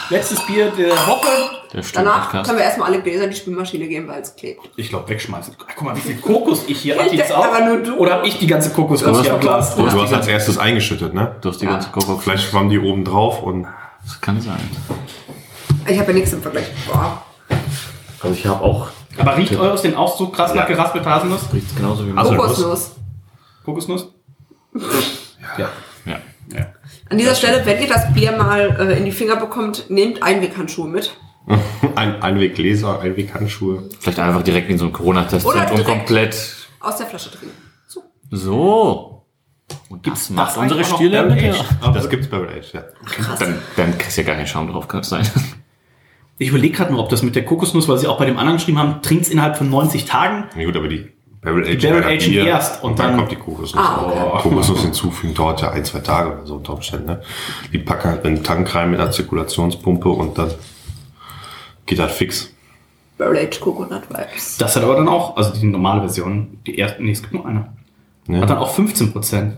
[0.09, 1.60] Letztes Bier der Woche.
[1.93, 4.69] Danach können wir erstmal alle Gläser in die Spülmaschine geben, weil es klebt.
[4.75, 5.55] Ich glaube, wegschmeißen.
[5.57, 7.95] Guck mal, wie viel Kokos ich hier denke aber nur du.
[7.95, 9.75] Oder habe ich die ganze Kokosnuss hier am Glas?
[9.75, 11.35] Du hast als erstes eingeschüttet, ne?
[11.41, 12.17] Du hast die ganze Coco.
[12.17, 13.67] Vielleicht schwamm die oben drauf und
[14.03, 14.59] Das kann sein.
[15.87, 16.65] Ich habe ja nichts im Vergleich.
[16.91, 17.21] Boah.
[18.21, 18.89] Also ich habe auch.
[19.17, 21.41] Aber riecht eures denn auch so krass nach geraspelter Haselnuss?
[21.53, 22.91] Riecht genauso wie Also- Kokosnuss.
[23.65, 24.07] Kokosnuss?
[25.57, 25.69] Ja.
[26.05, 26.19] Ja.
[26.53, 26.65] ja.
[27.09, 30.87] An dieser Stelle, wenn ihr das Bier mal äh, in die Finger bekommt, nehmt Einweghandschuhe
[30.87, 31.11] mit.
[31.95, 33.89] ein Einweggläser, Einweghandschuhe.
[33.99, 36.35] Vielleicht einfach direkt in so einen Corona-Test Oder und komplett.
[36.79, 37.55] Aus der Flasche trinken.
[37.87, 38.03] So.
[38.29, 39.25] So.
[39.89, 41.65] Und das macht unsere Stille mit Aged?
[41.93, 42.83] Das gibt's Barrel Age, ja.
[43.39, 45.27] Dann, dann kriegst du ja gar keinen Schaum drauf, kann es sein.
[46.37, 48.57] Ich überlege gerade nur, ob das mit der Kokosnuss, weil sie auch bei dem anderen
[48.57, 50.45] geschrieben haben, trinkt es innerhalb von 90 Tagen.
[50.55, 51.07] Na gut, aber die
[51.41, 53.83] Barrel Age Barrel ja Bier erst und und dann, dann- kommt die Kokosnuss.
[53.83, 54.41] Ah, okay.
[54.49, 57.05] Kokosnuss hinzufügen dauert ja ein, zwei Tage oder so unter Umständen.
[57.07, 57.21] Ne?
[57.71, 60.51] Die packen halt einen Tank rein mit einer Zirkulationspumpe und dann
[61.85, 62.53] geht das fix.
[63.17, 64.57] Barrel Aged Coconut Vibes.
[64.57, 67.45] Das hat aber dann auch, also die normale Version, die erste, nee, es gibt nur
[67.45, 67.67] eine.
[68.27, 68.41] Ja.
[68.41, 69.51] Hat dann auch 15%.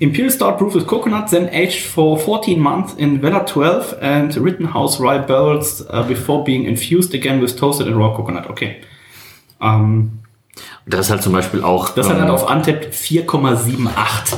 [0.00, 4.98] Imperial Stout Proof with Coconut, then aged for 14 months in Weller 12 and Rittenhouse
[5.00, 8.50] Rye barrels uh, before being infused again with toasted and raw coconut.
[8.50, 8.76] Okay.
[9.60, 10.18] Ähm,
[10.86, 11.90] Das ist halt zum Beispiel auch.
[11.90, 14.36] das hat ähm, halt auf Antep 4,78.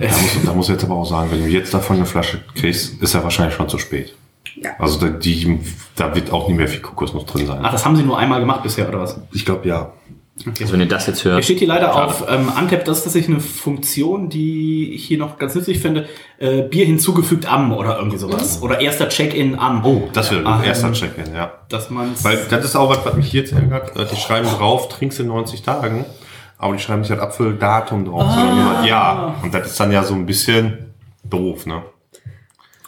[0.00, 2.42] Da muss, da muss ich jetzt aber auch sagen, wenn du jetzt davon eine Flasche
[2.54, 4.14] kriegst, ist ja wahrscheinlich schon zu spät.
[4.62, 4.70] Ja.
[4.78, 5.58] Also da, die,
[5.94, 7.60] da wird auch nicht mehr viel Kokosnuss drin sein.
[7.62, 9.20] Ach, das haben sie nur einmal gemacht bisher, oder was?
[9.32, 9.92] Ich glaube ja.
[10.60, 11.36] Also wenn ihr das jetzt hört.
[11.36, 12.04] Hier steht hier leider schade.
[12.06, 16.08] auf ähm, Antep, das ist tatsächlich eine Funktion, die ich hier noch ganz nützlich finde.
[16.38, 18.60] Äh, Bier hinzugefügt am oder irgendwie sowas.
[18.62, 19.82] Oder erster Check-in am.
[19.84, 21.52] Oh, das wäre Ah, ein erster ähm, Check-in, ja.
[21.70, 23.96] Dass man Weil das ist auch was, was mich hier jetzt ärgert.
[23.96, 26.04] Äh, Die schreiben drauf, trinkst in 90 Tagen,
[26.58, 29.36] aber die schreiben nicht das Abfülldatum drauf, sondern nur das Jahr.
[29.42, 31.82] Und das ist dann ja so ein bisschen doof, ne?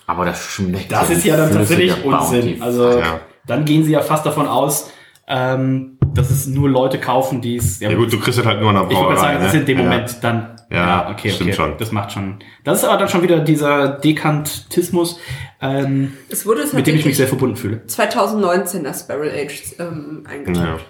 [0.08, 0.90] Aber das schmeckt.
[0.90, 2.60] Das ist ja dann tatsächlich Unsinn.
[2.62, 3.20] Also Ja.
[3.46, 4.90] dann gehen sie ja fast davon aus,
[5.28, 7.78] ähm, dass es nur Leute kaufen, die es.
[7.78, 9.16] Ja gut, du kriegst es halt nur in der ich würde Brauerei.
[9.20, 9.82] sagen, das ist in dem ne?
[9.84, 10.56] Moment dann.
[10.70, 11.56] Ja, okay, stimmt okay.
[11.56, 11.74] schon.
[11.78, 12.38] Das macht schon.
[12.64, 15.18] Das ist aber dann schon wieder dieser Dekantismus,
[15.60, 17.84] ähm, Es wurde mit dem ich mich sehr verbunden fühle.
[17.86, 20.30] 2019 das Barrel Aged ähm, Ja.
[20.32, 20.80] eingetragen.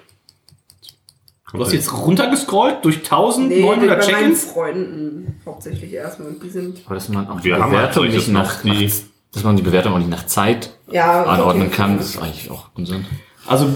[1.53, 4.45] Du hast jetzt runtergescrollt durch 1900 Nee, bei meinen Check-ins.
[4.53, 6.29] Freunden hauptsächlich erstmal.
[6.29, 6.81] Und die sind.
[6.87, 8.75] Aber dass man auch die halt Bewertung solches nicht nach, nach,
[9.33, 11.77] dass man die Bewertung auch nicht nach Zeit Ja, anordnen okay.
[11.77, 13.07] kann, das ist eigentlich auch Unsinn.
[13.47, 13.69] Also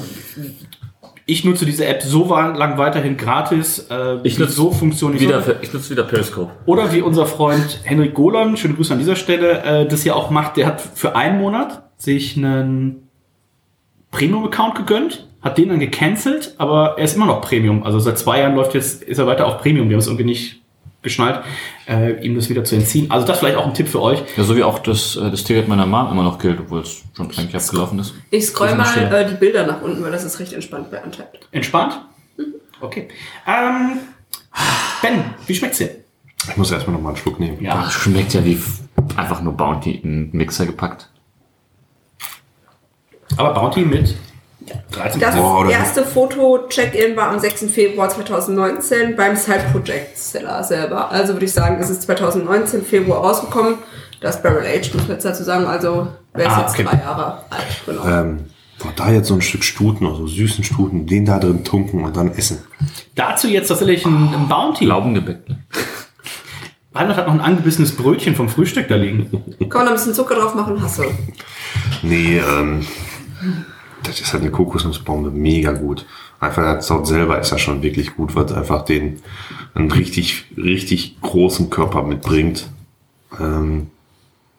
[1.24, 3.86] ich nutze diese App so lang weiterhin gratis.
[3.88, 6.50] Äh, Ich nutze so Funktionen nicht Wieder, so- ich nutze wieder Periscope.
[6.66, 10.28] Oder wie unser Freund Henrik Golan, schöne Grüße an dieser Stelle, äh, das ja auch
[10.30, 13.08] macht, der hat für einen Monat sich einen
[14.10, 17.82] Premium-Account gegönnt, hat den dann gecancelt, aber er ist immer noch Premium.
[17.82, 19.88] Also seit zwei Jahren läuft jetzt, ist er weiter auf Premium.
[19.88, 20.62] Wir haben es irgendwie nicht
[21.02, 21.40] geschnallt,
[21.88, 23.10] äh, ihm das wieder zu entziehen.
[23.10, 24.22] Also das vielleicht auch ein Tipp für euch.
[24.36, 27.02] Ja, so wie auch das, äh, das Ticket meiner Mom immer noch gilt, obwohl es
[27.16, 28.14] schon eigentlich abgelaufen ist.
[28.30, 31.48] Ich scroll mal äh, die Bilder nach unten, weil das ist recht entspannt bei Untapped.
[31.50, 32.00] Entspannt?
[32.80, 33.08] Okay.
[33.46, 33.98] Ähm,
[35.02, 35.90] ben, wie schmeckt's dir?
[36.48, 37.60] Ich muss erstmal noch mal einen Schluck nehmen.
[37.60, 37.82] Ja.
[37.82, 38.60] Das schmeckt ja wie
[39.16, 41.08] einfach nur Bounty in einen Mixer gepackt.
[43.36, 44.14] Aber Bounty mit
[44.92, 45.64] 13 Das so.
[45.68, 47.66] erste Foto-Check-In war am 6.
[47.72, 51.10] Februar 2019 beim Side Project Seller selber.
[51.10, 53.74] Also würde ich sagen, es ist 2019 Februar rausgekommen.
[54.20, 55.66] Das Barrel Age, muss man jetzt dazu sagen.
[55.66, 56.84] Also wäre es Ah, jetzt okay.
[56.84, 57.82] drei Jahre alt.
[57.86, 58.04] Genau.
[58.06, 58.40] Ähm,
[58.78, 62.16] boah, da jetzt so ein Stück Stuten, also süßen Stuten, den da drin tunken und
[62.16, 62.58] dann essen.
[63.16, 64.84] Dazu jetzt tatsächlich ein, ein Bounty.
[64.84, 65.48] Laugengebäck.
[65.48, 65.58] Ne?
[66.94, 69.30] Reinhard hat noch ein angebissenes Brötchen vom Frühstück da liegen.
[69.30, 70.80] Kann man da ein bisschen Zucker drauf machen?
[70.82, 71.04] Hast du.
[72.02, 72.86] Nee, ähm,
[74.02, 76.06] das ist halt eine Kokosnussbombe, mega gut.
[76.40, 79.20] Einfach das Saut selber ist ja schon wirklich gut, weil es einfach den
[79.74, 82.68] einen richtig, richtig großen Körper mitbringt.
[83.38, 83.90] Ähm,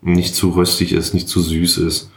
[0.01, 2.09] nicht zu röstig ist, nicht zu süß ist.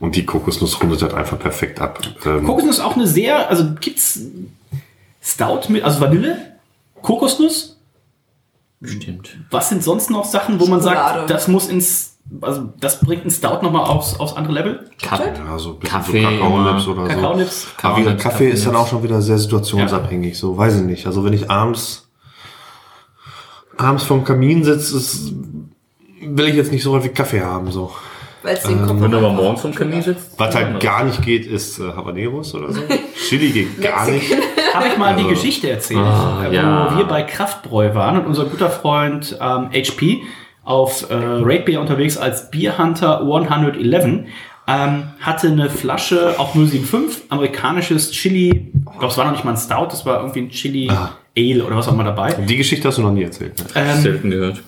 [0.00, 2.00] Und die Kokosnuss rundet das einfach perfekt ab.
[2.26, 4.20] Ähm, Kokosnuss ist auch eine sehr, also gibt's
[5.22, 6.56] Stout mit, also Vanille?
[7.00, 7.78] Kokosnuss.
[8.82, 9.38] Stimmt.
[9.50, 11.20] Was sind sonst noch Sachen, wo man Schokolade.
[11.20, 14.90] sagt, das muss ins, also das bringt ein Stout nochmal aufs, aufs andere Level?
[15.02, 17.08] Ja, so Kaffee so Kakaonips oder so.
[17.08, 17.66] Kakaonips.
[17.82, 20.38] Aber wie gesagt, Kaffee ist dann auch schon wieder sehr situationsabhängig.
[20.38, 21.06] So, weiß ich nicht.
[21.06, 22.08] Also wenn ich abends,
[23.76, 25.32] abends vorm Kamin sitze, ist,
[26.22, 27.70] will ich jetzt nicht so häufig Kaffee haben.
[27.70, 27.92] So.
[28.42, 30.38] Weil es den Kopf Wenn du aber morgens vom Kamin sitzt.
[30.38, 32.80] Was halt gar nicht geht, ist äh, Habaneros oder so.
[33.28, 34.30] Chili geht gar nicht.
[34.74, 36.90] Habe ich mal die Geschichte erzählt, Ah, ja.
[36.92, 40.22] wo wir bei Kraftbräu waren und unser guter Freund ähm, HP
[40.64, 44.26] auf äh, Raid Beer unterwegs als Beer Hunter 111
[44.66, 49.52] ähm, hatte eine Flasche, auch 075, amerikanisches Chili, ich glaube, es war noch nicht mal
[49.52, 50.90] ein Stout, das war irgendwie ein Chili
[51.36, 52.32] Ale oder was auch immer dabei.
[52.32, 53.58] Die Geschichte hast du noch nie erzählt.
[53.58, 53.64] Ne?
[53.74, 54.62] Ähm, Selten gehört.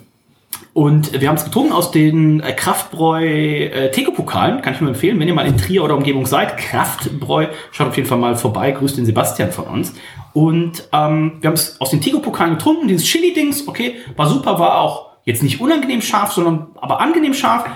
[0.75, 4.61] und wir haben es getrunken aus den äh, Kraftbräu äh, Theke-Pokalen.
[4.61, 6.59] Kann ich nur empfehlen, wenn ihr mal in Trier oder Umgebung seid.
[6.59, 8.73] Kraftbräu, schaut auf jeden Fall mal vorbei.
[8.73, 9.95] Grüßt den Sebastian von uns.
[10.35, 12.89] Und ähm, wir haben es aus den Theke-Pokalen getrunken.
[12.89, 17.67] Dieses Chili-Dings, okay, war super, war auch jetzt nicht unangenehm scharf, sondern aber angenehm scharf.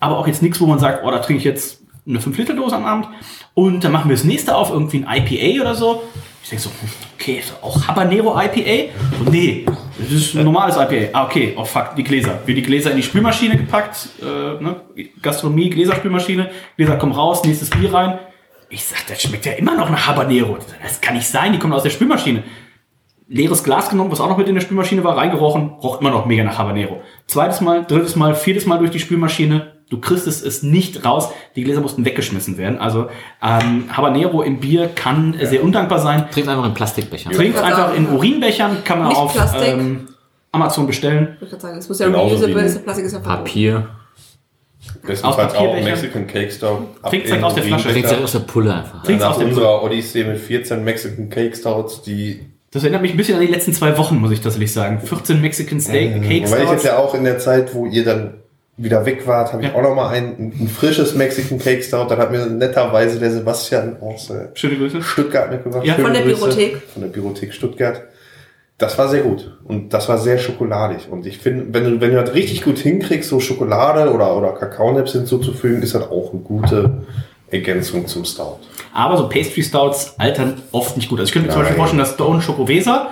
[0.00, 2.84] Aber auch jetzt nichts, wo man sagt, oh, da trinke ich jetzt eine 5-Liter-Dose am
[2.84, 3.08] Abend.
[3.54, 6.02] Und dann machen wir das nächste auf, irgendwie ein IPA oder so.
[6.42, 6.70] Ich denke so,
[7.18, 8.92] okay, auch Habanero IPA?
[9.18, 9.66] Und nee,
[9.98, 11.08] das ist ein normales IPA.
[11.12, 12.38] Ah, okay, oh fuck, die Gläser.
[12.46, 14.24] Wir die Gläser in die Spülmaschine gepackt, äh,
[14.62, 14.82] ne?
[15.20, 18.18] Gastronomie, Gläserspülmaschine, Gläser kommen raus, nächstes Bier rein.
[18.68, 20.58] Ich sag, das schmeckt ja immer noch nach Habanero.
[20.82, 22.42] Das kann nicht sein, die kommen aus der Spülmaschine.
[23.28, 26.26] Leeres Glas genommen, was auch noch mit in der Spülmaschine war, reingerochen, roch immer noch
[26.26, 27.00] mega nach Habanero.
[27.26, 29.72] Zweites Mal, drittes Mal, viertes Mal durch die Spülmaschine.
[29.88, 31.30] Du kriegst es, es nicht raus.
[31.54, 32.78] Die Gläser mussten weggeschmissen werden.
[32.78, 33.08] Also
[33.42, 36.26] ähm, Habanero im Bier kann äh, sehr undankbar sein.
[36.30, 37.30] Trinkt einfach in Plastikbecher.
[37.30, 39.68] Trinkt einfach in Urinbechern, kann man Nicht auf Plastik.
[39.68, 40.08] ähm,
[40.52, 41.30] Amazon bestellen.
[41.34, 43.18] Ich würde gerade sagen, es muss ja Genauso reusable, ja Plastik ist ja.
[43.20, 43.88] Papier.
[45.04, 45.74] Bestenfalls auch.
[45.74, 46.78] Mexican Cake Stout.
[47.08, 47.88] Trink's in direkt aus der Flasche.
[47.88, 48.24] Trinkt Urinbecher.
[48.24, 49.02] aus der Pulle einfach.
[49.02, 53.12] Trink's Nach aus dem unserer Odyssee mit 14 Mexican Cake Stouts, die Das erinnert mich
[53.12, 55.00] ein bisschen an die letzten zwei Wochen, muss ich tatsächlich sagen.
[55.02, 58.34] 14 Mexican Steak, Cake Weil ich jetzt ja auch in der Zeit, wo ihr dann
[58.76, 59.74] wieder weg wart, habe ich Ja.
[59.76, 62.08] auch noch mal ein, ein frisches Mexican Cake Stout.
[62.10, 65.00] Dann hat mir netterweise der Sebastian aus äh, Schöne Grüße.
[65.00, 65.86] Stuttgart mitgebracht.
[65.86, 66.36] Ja, Schöne von der Grüße.
[66.48, 66.82] Biothek.
[66.92, 68.02] Von der Biothek Stuttgart.
[68.76, 69.56] Das war sehr gut.
[69.64, 71.08] Und das war sehr schokoladig.
[71.10, 74.52] Und ich finde, wenn du, wenn du das richtig gut hinkriegst, so Schokolade oder, oder
[74.52, 76.98] Kakaonips hinzuzufügen, ist das auch eine gute
[77.50, 78.58] Ergänzung zum Stout.
[78.92, 81.20] Aber so Pastry Stouts altern oft nicht gut.
[81.20, 81.68] Also ich könnte mir zum Nein.
[81.68, 83.10] Beispiel vorstellen, dass Stone Schokowesa,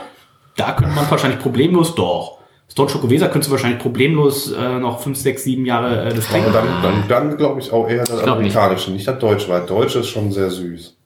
[0.56, 2.38] da könnte man wahrscheinlich problemlos, doch.
[2.70, 6.32] Stone Schokowesa könntest du wahrscheinlich problemlos äh, noch 5, 6, 7 Jahre äh, das Aber
[6.34, 6.52] trinken.
[6.52, 8.56] dann, dann, dann glaube ich auch eher das glaub nicht.
[8.56, 9.06] amerikanische, nicht.
[9.06, 10.96] das deutsche, weil deutsche ist schon sehr süß.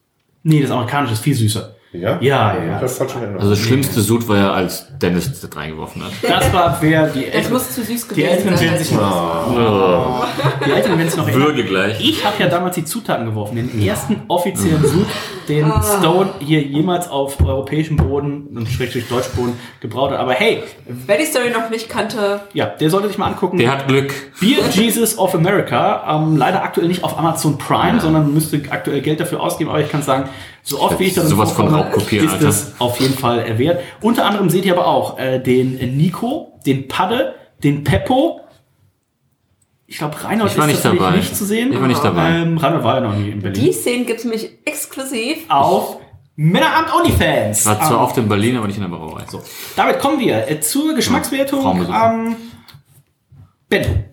[0.44, 1.74] Nee, das amerikanische ist viel süßer.
[1.90, 2.18] Ja?
[2.20, 2.80] Ja, ja, ja.
[2.80, 3.22] Das hat schon.
[3.36, 6.10] Also das schlimmste Sud war ja, als Dennis das reingeworfen hat.
[6.22, 7.52] Das war wer die Das Eltern.
[7.54, 8.66] muss zu süß Die gewesen Eltern sein.
[8.66, 10.26] werden sich noch,
[10.66, 11.32] die Eltern werden sich noch.
[11.32, 11.98] Würge gleich.
[12.00, 15.06] Ich habe ja damals die Zutaten geworfen, den ersten offiziellen Sud,
[15.48, 15.82] den Ah.
[15.98, 20.18] Stone hier jemals auf europäischem Boden und schrägstrich Deutschboden gebraut hat.
[20.18, 23.56] Aber hey, Wer die Story noch nicht kannte, ja, der sollte sich mal angucken.
[23.58, 24.12] Der hat Glück.
[24.40, 29.20] Beer Jesus of America, ähm, leider aktuell nicht auf Amazon Prime, sondern müsste aktuell Geld
[29.20, 30.28] dafür ausgeben, aber ich kann sagen,
[30.68, 32.48] so oft wie ich darin Sowas von Raubkopieren, ist Alter.
[32.48, 33.80] es auf jeden Fall äh, wert.
[34.02, 38.40] Unter anderem seht ihr aber auch äh, den Nico, den Padde, den Peppo.
[39.86, 41.16] Ich glaube, Reinhold Ich war ist nicht dabei.
[41.16, 41.72] nicht zu sehen.
[41.72, 42.30] Ich war nicht dabei.
[42.40, 43.64] Ähm, Reinhold war ja noch nie in Berlin.
[43.64, 45.38] die Szenen gibt's nämlich exklusiv.
[45.48, 45.96] auf
[46.36, 47.64] Männeramt OnlyFans.
[47.66, 49.24] War zwar Ähm, oft in Berlin, aber nicht in der Brauerei.
[49.28, 49.42] So.
[49.74, 51.62] damit kommen wir äh, zur Geschmackswertung.
[51.62, 51.92] Traummusik.
[51.94, 52.36] Ähm,
[53.70, 54.04] ben,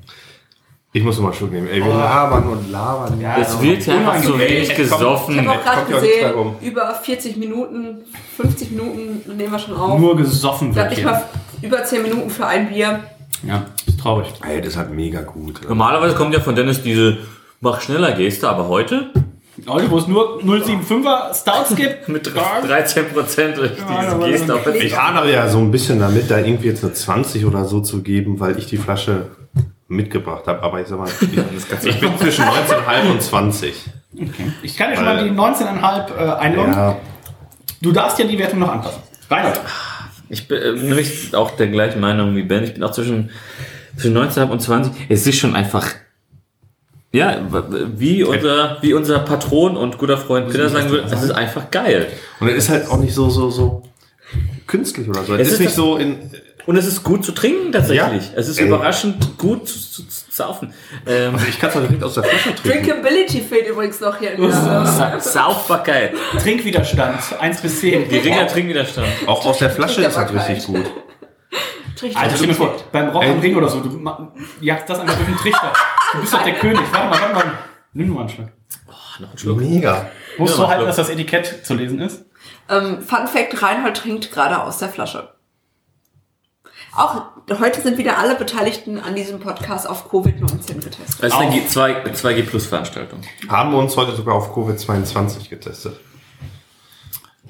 [0.96, 1.68] Ich muss noch mal einen Schluck nehmen.
[1.68, 3.20] Ey, wir labern und labern.
[3.20, 5.46] Ja, Es wird ja einfach so wenig Ich gesoffen.
[5.46, 6.56] habe auch gerade gesehen, rum.
[6.62, 7.98] über 40 Minuten,
[8.38, 10.00] 50 Minuten nehmen wir schon auf.
[10.00, 11.12] nur gesoffen Ich wird nicht hier.
[11.12, 11.22] mal
[11.62, 13.02] über 10 Minuten für ein Bier.
[13.46, 14.28] Ja, ist traurig.
[14.48, 15.60] Ey, das ist halt mega gut.
[15.68, 17.18] Normalerweise kommt ja von Dennis diese
[17.60, 19.12] Mach schneller Geste, aber heute
[19.68, 25.30] Heute, wo es nur 075er Stouts gibt, mit 13 Prozent durch diese Geste Ich hadere
[25.34, 28.58] ja so ein bisschen damit, da irgendwie jetzt eine 20 oder so zu geben, weil
[28.58, 29.28] ich die Flasche
[29.88, 30.64] mitgebracht habe.
[30.64, 33.86] Aber ich sag mal, ich, ich bin zwischen 19,5 und 20.
[34.64, 36.74] Ich kann ja schon mal die 19,5 äh, einloggen.
[36.74, 36.98] Ja,
[37.82, 39.02] Du darfst ja die Wertung noch anpassen.
[39.30, 39.60] Reinhard.
[40.30, 42.64] Ich bin äh, nämlich auch der gleichen Meinung wie Ben.
[42.64, 43.30] Ich bin auch zwischen,
[43.96, 44.94] zwischen 19 und 20.
[45.10, 45.88] Es ist schon einfach.
[47.12, 47.40] Ja,
[47.96, 52.08] wie unser, wie unser Patron und guter Freund Peter sagen würde, es ist einfach geil.
[52.40, 53.84] und es ist halt auch nicht so, so, so
[54.68, 55.36] künstlich oder so.
[55.36, 56.18] Es, Es ist, ist nicht so in.
[56.66, 58.26] Und es ist gut zu trinken tatsächlich.
[58.32, 58.34] Ja.
[58.38, 58.66] Es ist Ey.
[58.68, 60.74] überraschend gut zu, zu, zu saufen.
[61.06, 62.88] Ähm, Ich kann es direkt aus der Flasche trinken.
[62.88, 66.14] Drinkability fehlt übrigens noch hier in der Sa- Saufbarkeit.
[66.40, 68.10] Trinkwiderstand 1 bis 10.
[68.10, 69.08] Geringer Trinkwiderstand.
[69.28, 70.86] Auch aus der Flasche ist halt richtig gut.
[72.16, 74.02] Alter, stell dir vor, beim Rock am Ring oder so, du
[74.60, 75.72] jagst das einfach durch den Trichter.
[76.14, 76.82] Du bist doch der König.
[76.92, 77.54] Warte mal, warte mal.
[77.94, 79.58] Nimm nur mal einen Schluck.
[79.60, 80.10] Mega.
[80.38, 80.88] Musst Ja, du halten, Schluck.
[80.88, 82.26] dass das Etikett zu lesen ist?
[82.70, 85.30] Ähm, Fun Fact, Reinhold trinkt gerade aus der Flasche.
[86.96, 87.24] Auch
[87.60, 91.16] heute sind wieder alle Beteiligten an diesem Podcast auf Covid-19 getestet.
[91.20, 93.20] Das ist eine G- 2, 2G Plus Veranstaltung.
[93.50, 96.00] Haben wir uns heute sogar auf Covid-22 getestet.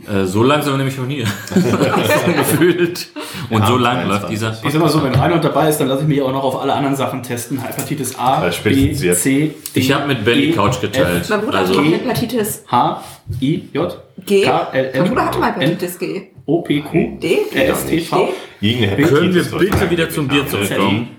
[0.08, 1.24] Äh, so langsam nämlich noch nie.
[2.38, 3.08] Gefühlt.
[3.50, 4.52] Und so lang läuft dieser.
[4.64, 6.62] Ich sag mal so, wenn Reinhold dabei ist, dann lasse ich mich auch noch auf
[6.62, 7.60] alle anderen Sachen testen.
[7.62, 8.94] Hepatitis A, Ja, B.
[8.94, 11.28] C, D, Ich habe mit die E, Couch geteilt.
[11.30, 13.04] Mein Bruder Also, hatte mal Hepatitis H,
[13.42, 14.42] I, J, G.
[14.44, 16.28] K, L, Mein M, Bruder hatte mal N, Hepatitis G.
[16.46, 17.40] O, P, Q, D?
[17.54, 18.28] R, S, T, V.
[18.28, 18.34] D?
[18.62, 21.16] Gegen eine können wir bitte wieder zum Bier zurückkommen?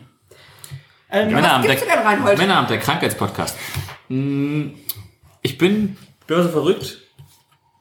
[1.11, 1.78] Ähm, Männerabend, denn,
[2.27, 3.57] der, Männerabend, der Krankheitspodcast.
[4.09, 4.74] Hm,
[5.43, 5.97] Ich bin,
[6.27, 6.98] bin so verrückt.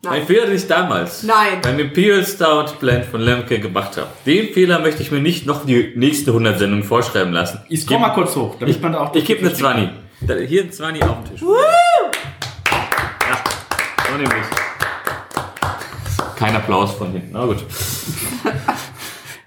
[0.03, 0.22] Nein.
[0.22, 1.61] Ein Fehler, den ich damals Nein.
[1.63, 4.07] beim Imperial Stout Blend von Lemke gemacht habe.
[4.27, 7.59] Den Fehler möchte ich mir nicht noch die nächste 100 Sendungen vorschreiben lassen.
[7.69, 9.15] Ich scroll mal kurz hoch, damit Ich, man da auch...
[9.15, 9.89] ich gebe eine 20.
[10.22, 11.41] Da- Hier ein 20 auf den Tisch.
[11.41, 13.43] Ja,
[14.07, 14.45] so nämlich.
[16.37, 17.29] Kein Applaus von hinten.
[17.33, 17.63] Na gut.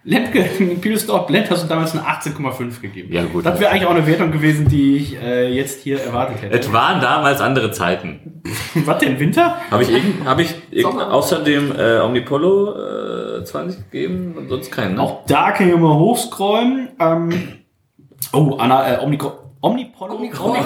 [0.05, 3.13] Lemke, Imperial Store Blend hast du damals eine 18,5 gegeben.
[3.13, 3.45] Ja, gut.
[3.45, 6.59] Das wäre eigentlich auch eine Wertung gewesen, die ich äh, jetzt hier erwartet hätte.
[6.59, 8.43] Es waren damals andere Zeiten.
[8.87, 9.57] Was denn, Winter?
[9.71, 14.71] Habe ich, irgend, hab ich irgend, außer dem äh, Omnipolo äh, 20 gegeben und sonst
[14.71, 14.95] keinen?
[14.95, 15.03] Ne?
[15.03, 16.89] Auch da können wir mal hochscrollen.
[16.99, 17.59] Ähm,
[18.33, 19.33] oh, Anna, äh, Omnicron.
[19.61, 20.15] Omnipolo?
[20.15, 20.57] Omnicron.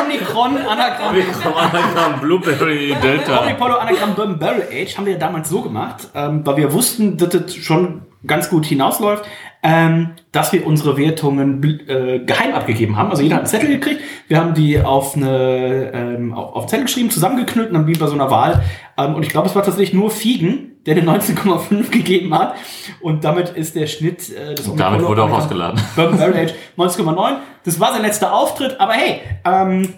[0.00, 1.14] Omnicron, Anagramm.
[1.14, 3.40] Wir kommen an Blueberry Delta.
[3.40, 7.16] Omnipolo Anagramm Bourbon Barrel Age haben wir ja damals so gemacht, ähm, weil wir wussten,
[7.16, 9.24] dass das schon ganz gut hinausläuft,
[9.62, 13.10] ähm, dass wir unsere Wertungen äh, geheim abgegeben haben.
[13.10, 14.00] Also jeder hat einen Zettel gekriegt.
[14.26, 18.06] Wir haben die auf eine ähm, auf, auf Zettel geschrieben, zusammengeknüllt und dann wie bei
[18.06, 18.62] so einer Wahl.
[18.96, 22.54] Ähm, und ich glaube, es war tatsächlich nur Fiegen, der den 19,5 gegeben hat.
[23.00, 25.80] Und damit ist der Schnitt äh, des Und damit wurde auch ausgeladen.
[25.96, 27.36] Bourbon Barrel Age 19,9.
[27.64, 29.94] Das war sein letzter Auftritt, aber hey, ähm,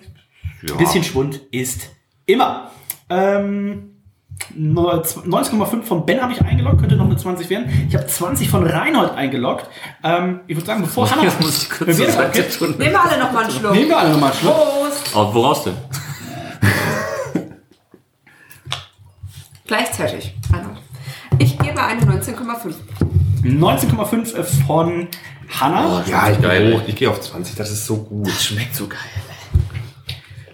[0.63, 1.91] ein bisschen Schwund ist
[2.27, 2.71] immer.
[3.09, 3.90] Ähm,
[4.59, 7.87] 19,5 von Ben habe ich eingeloggt, könnte noch eine 20 werden.
[7.89, 9.67] Ich habe 20 von Reinhold eingeloggt.
[10.03, 11.23] Ähm, ich würde sagen, bevor Hannah...
[11.41, 12.75] Muss ich kurz wir Seite tun.
[12.79, 13.73] Nehmen wir alle noch mal einen Schluck.
[13.73, 14.55] Nehmen wir alle nochmal einen Schluck.
[14.55, 15.11] Prost!
[15.15, 15.75] Oh, woraus denn?
[19.67, 20.35] Gleichzeitig.
[20.53, 20.79] Reinhold.
[21.39, 22.75] Ich gebe eine 19,5.
[23.45, 25.09] 19,5 von
[25.49, 26.05] Hannah.
[26.07, 26.83] Ja, ich Geil.
[26.87, 27.55] Ich gehe auf 20.
[27.55, 28.27] Das ist so gut.
[28.27, 28.99] Das schmeckt so geil.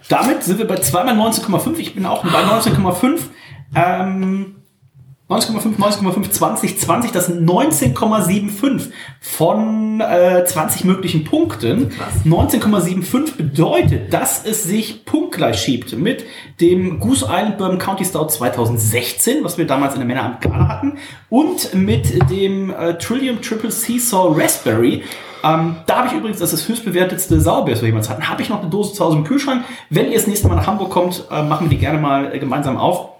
[0.07, 1.77] Damit sind wir bei zweimal 19,5.
[1.77, 3.19] Ich bin auch bei 19,5.
[3.75, 4.57] Ähm,
[5.29, 11.91] 19,5, 19,5, 20, 20, das sind 19,75 von äh, 20 möglichen Punkten.
[12.25, 16.23] 19,75 bedeutet, dass es sich punktgleich schiebt mit
[16.61, 20.97] dem Goose Island Bourbon County Stout 2016, was wir damals in der Männeramt Gala hatten,
[21.29, 25.03] und mit dem äh, Trillium Triple Seesaw Raspberry.
[25.43, 28.41] Ähm, da habe ich übrigens, das ist das höchstbewertetste Sauerbier, das wir jemals hatten, habe
[28.41, 29.65] ich noch eine Dose zu Hause im Kühlschrank.
[29.89, 32.39] Wenn ihr das nächste Mal nach Hamburg kommt, äh, machen wir die gerne mal äh,
[32.39, 33.16] gemeinsam auf.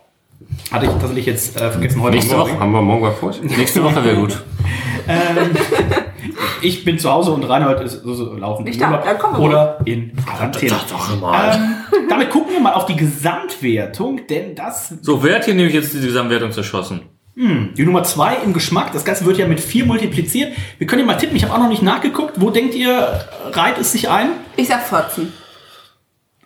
[0.71, 2.15] Hatte ich tatsächlich jetzt äh, vergessen heute.
[2.15, 2.49] Nächste Woche.
[2.49, 2.59] Morgen.
[2.59, 3.33] Haben wir morgen was vor?
[3.41, 4.43] Nächste Woche wäre gut.
[6.61, 9.43] Ich bin zu Hause und Reinhold ist so, so laufend Nicht da, dann kommen wir
[9.43, 10.75] oder in Quarantäne.
[10.89, 11.55] doch mal.
[11.55, 15.73] Ähm, damit gucken wir mal auf die Gesamtwertung, denn das So, wer hat hier nämlich
[15.73, 17.01] jetzt diese Gesamtwertung zerschossen?
[17.39, 18.93] die Nummer zwei im Geschmack.
[18.93, 20.53] Das Ganze wird ja mit vier multipliziert.
[20.79, 21.35] Wir können ja mal tippen.
[21.35, 22.41] Ich habe auch noch nicht nachgeguckt.
[22.41, 24.29] Wo denkt ihr, reiht es sich ein?
[24.55, 25.31] Ich sag 14.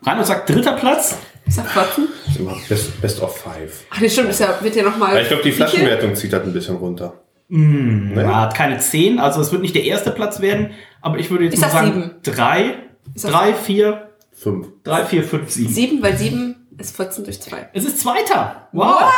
[0.03, 1.17] Reinhold sagt dritter Platz.
[1.51, 2.07] Ich sag 14.
[2.07, 3.83] Das ist immer Best, best of five.
[3.89, 5.15] Ach, das stimmt, ist ja, wird ja nochmal.
[5.15, 7.15] Ja, ich glaube, die Flaschenwertung zieht das ein bisschen runter.
[7.49, 10.69] Er hat keine zehn, also es wird nicht der erste Platz werden.
[11.01, 12.75] Aber ich würde jetzt Ich mal sag sagen drei,
[13.13, 14.67] Ich sag drei, vier, Fünf.
[14.85, 15.73] drei, vier, fünf, sieben.
[15.73, 17.71] 7, weil 7 ist 14 durch 2.
[17.73, 18.69] Es ist Zweiter.
[18.71, 19.11] Wow.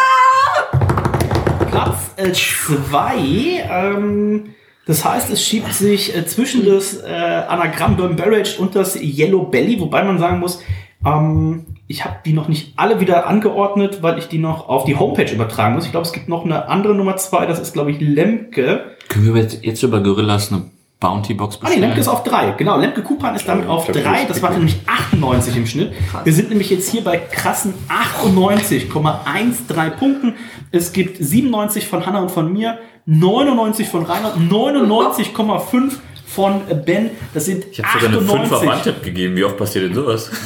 [1.70, 3.64] Platz äh, zwei.
[3.70, 4.56] Ähm,
[4.88, 9.44] das heißt, es schiebt sich äh, zwischen das äh, Anagramm Burn Barrage und das Yellow
[9.44, 10.64] Belly, wobei man sagen muss,
[11.06, 14.98] ähm, ich habe die noch nicht alle wieder angeordnet, weil ich die noch auf die
[14.98, 15.86] Homepage übertragen muss.
[15.86, 17.46] Ich glaube, es gibt noch eine andere Nummer zwei.
[17.46, 18.96] das ist, glaube ich, Lemke.
[19.10, 20.64] Können wir jetzt jetzt über Gorillas eine
[21.00, 21.82] Bounty-Box Ah, nee, bestellen?
[21.84, 22.52] Lemke ist auf drei.
[22.52, 24.26] Genau, Lemke Kupan ist damit Ja, auf drei.
[24.26, 25.92] das war nämlich 98 im Schnitt.
[26.24, 30.36] Wir sind nämlich jetzt hier bei krassen 98,13 Punkten.
[30.72, 35.92] Es gibt 97 von Hanna und von mir, 99 von Reinhard, 99,5
[36.26, 37.12] von Ben.
[37.34, 38.72] Das sind ich habe sogar eine 5 auf 98.
[38.72, 39.36] Antipp gegeben.
[39.36, 40.32] Wie oft passiert denn sowas?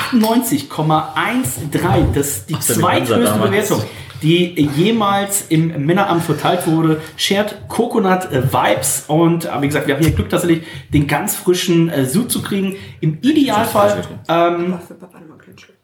[0.00, 2.12] 98,13.
[2.14, 3.50] Das ist die Ach zweithöchste Hansa damals.
[3.50, 3.82] Bewertung,
[4.22, 7.00] die jemals im Männeramt verteilt wurde.
[7.16, 9.04] Shared Coconut äh, Vibes.
[9.08, 10.62] Und äh, wie gesagt, wir haben hier Glück tatsächlich,
[10.92, 12.76] den ganz frischen äh, Sud zu kriegen.
[13.00, 15.76] Im Idealfall, ähm, Für Papa nochmal einen kleinen Schluck.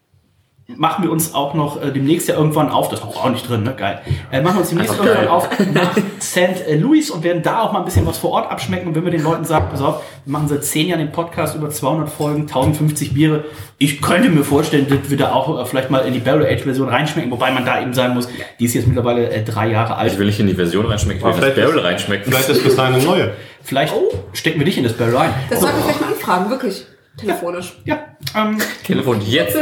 [0.77, 3.63] Machen wir uns auch noch äh, demnächst ja irgendwann auf, das ist auch nicht drin,
[3.63, 3.73] ne?
[3.75, 3.99] Geil.
[4.31, 6.65] Äh, machen wir uns demnächst irgendwann auf nach St.
[6.79, 8.87] Louis und werden da auch mal ein bisschen was vor Ort abschmecken.
[8.89, 11.55] Und wenn wir den Leuten sagen, pass auf, wir machen seit 10 Jahren den Podcast
[11.55, 13.45] über 200 Folgen, 1050 Biere.
[13.77, 16.63] Ich könnte mir vorstellen, dass wir da auch äh, vielleicht mal in die Barrel Age
[16.63, 18.27] Version reinschmecken, wobei man da eben sagen muss,
[18.59, 20.13] die ist jetzt mittlerweile äh, drei Jahre alt.
[20.13, 22.31] Ich will nicht in die Version reinschmecken, ich will in das vielleicht Barrel ist- reinschmecken.
[22.31, 23.31] Vielleicht ist dahin eine neue.
[23.63, 23.93] Vielleicht
[24.33, 25.33] stecken wir dich in das Barrel rein.
[25.49, 26.85] Das sollten wir vielleicht mal anfragen, wirklich.
[27.19, 27.73] Telefonisch.
[27.85, 27.99] Ja,
[28.35, 29.57] ähm, Telefon jetzt.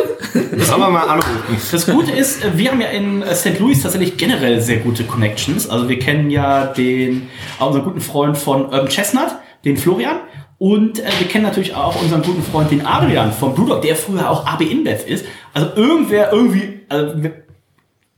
[0.58, 1.58] Das haben wir mal anrufen.
[1.72, 3.60] Das Gute ist, äh, wir haben ja in äh, St.
[3.60, 5.70] Louis tatsächlich generell sehr gute Connections.
[5.70, 7.30] Also wir kennen ja den,
[7.60, 9.30] äh, unseren guten Freund von Urban Chestnut,
[9.66, 10.18] den Florian.
[10.60, 14.30] Und äh, wir kennen natürlich auch unseren guten Freund, den Adrian vom Brewdog, der früher
[14.30, 15.26] auch AB InBev ist.
[15.54, 17.47] Also irgendwer irgendwie, also wir,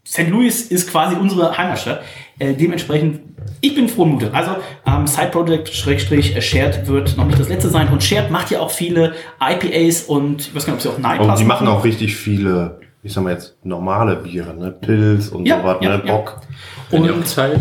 [0.10, 0.28] St.
[0.28, 2.02] Louis ist quasi unsere Heimatstadt.
[2.40, 3.20] Äh, dementsprechend,
[3.62, 4.34] ich bin frohen Mutes.
[4.34, 4.56] Also
[4.88, 7.90] ähm, Side Project Schrägstrich äh, Shared wird noch nicht das letzte sein.
[7.90, 11.00] Und Shared macht ja auch viele IPAs und ich weiß gar nicht, ob sie auch
[11.00, 14.72] Night Und die machen auch richtig viele, ich sag mal jetzt, normale Biere, ne?
[14.72, 16.04] Pilz und Ja, sowas, ja, ne?
[16.06, 16.16] ja.
[16.18, 16.42] Bock.
[16.92, 17.60] Ihr Und Zeit.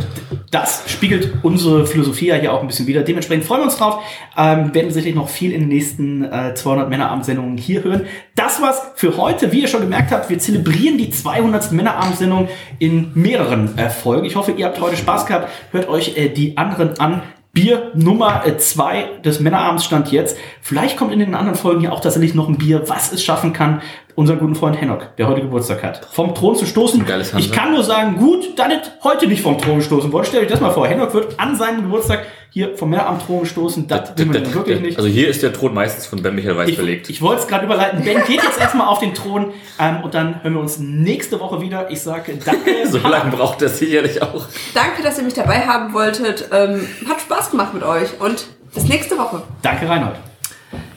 [0.50, 3.02] das spiegelt unsere Philosophie ja hier auch ein bisschen wieder.
[3.02, 4.02] Dementsprechend freuen wir uns drauf.
[4.36, 8.06] Ähm, werden wir sicherlich noch viel in den nächsten äh, 200 Männerabend-Sendungen hier hören.
[8.34, 9.52] Das war's für heute.
[9.52, 11.72] Wie ihr schon gemerkt habt, wir zelebrieren die 200.
[11.72, 12.48] Männerabend-Sendung
[12.78, 14.24] in mehreren äh, Folgen.
[14.24, 15.50] Ich hoffe, ihr habt heute Spaß gehabt.
[15.72, 17.22] Hört euch äh, die anderen an.
[17.52, 20.36] Bier Nummer 2 des Männerabends stand jetzt.
[20.60, 23.52] Vielleicht kommt in den anderen Folgen hier auch tatsächlich noch ein Bier, was es schaffen
[23.52, 23.80] kann,
[24.18, 27.04] unseren guten Freund Hennock, der heute Geburtstag hat, vom Thron zu stoßen.
[27.06, 27.38] Geiles Hansa.
[27.46, 30.26] Ich kann nur sagen, gut, dass es heute nicht vom Thron gestoßen wurde.
[30.26, 30.88] Stellt euch das mal vor.
[30.88, 33.86] Hennock wird an seinem Geburtstag hier vom Männerabend Thron gestoßen.
[33.86, 34.96] Das will man ja wirklich nicht.
[34.96, 37.08] Also hier ist der Thron meistens von Ben Michael Weiß Ich, belegt.
[37.08, 38.02] ich wollte es gerade überleiten.
[38.02, 41.60] Ben geht jetzt erstmal auf den Thron ähm, und dann hören wir uns nächste Woche
[41.60, 41.88] wieder.
[41.88, 42.72] Ich sage danke.
[42.88, 44.46] So lange braucht er sicherlich auch.
[44.74, 46.48] Danke, dass ihr mich dabei haben wolltet.
[46.52, 49.42] Ähm, hat Spaß gemacht mit euch und bis nächste Woche.
[49.62, 50.16] Danke, Reinhold.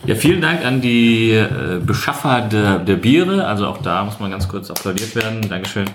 [0.05, 3.45] Ja, vielen Dank an die äh, Beschaffer der, der Biere.
[3.45, 5.47] Also auch da muss man ganz kurz applaudiert werden.
[5.47, 5.87] Dankeschön.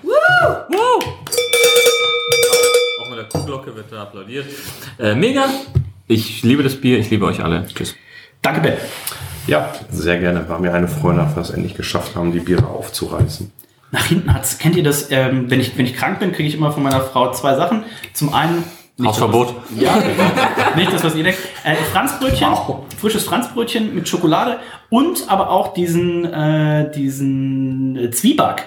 [3.01, 4.47] Auch mit der Kuhglocke wird da applaudiert.
[4.99, 5.47] Äh, mega.
[6.07, 6.99] Ich liebe das Bier.
[6.99, 7.67] Ich liebe euch alle.
[7.67, 7.97] Tschüss.
[8.43, 8.75] Danke, Ben.
[9.47, 10.49] Ja, sehr gerne.
[10.49, 13.53] War mir eine Freude, dass wir es endlich geschafft haben, die Biere aufzureißen.
[13.91, 14.59] Nach hinten hat's.
[14.59, 15.11] Kennt ihr das?
[15.11, 17.85] Ähm, wenn, ich, wenn ich krank bin, kriege ich immer von meiner Frau zwei Sachen.
[18.13, 18.65] Zum einen.
[18.99, 19.55] Nicht Hausverbot.
[19.71, 19.97] Das, ja,
[20.77, 21.39] nicht das, was ihr denkt.
[21.65, 22.49] Äh, Franzbrötchen,
[22.99, 24.59] frisches Franzbrötchen mit Schokolade
[24.91, 28.65] und aber auch diesen, äh, diesen äh, Zwieback.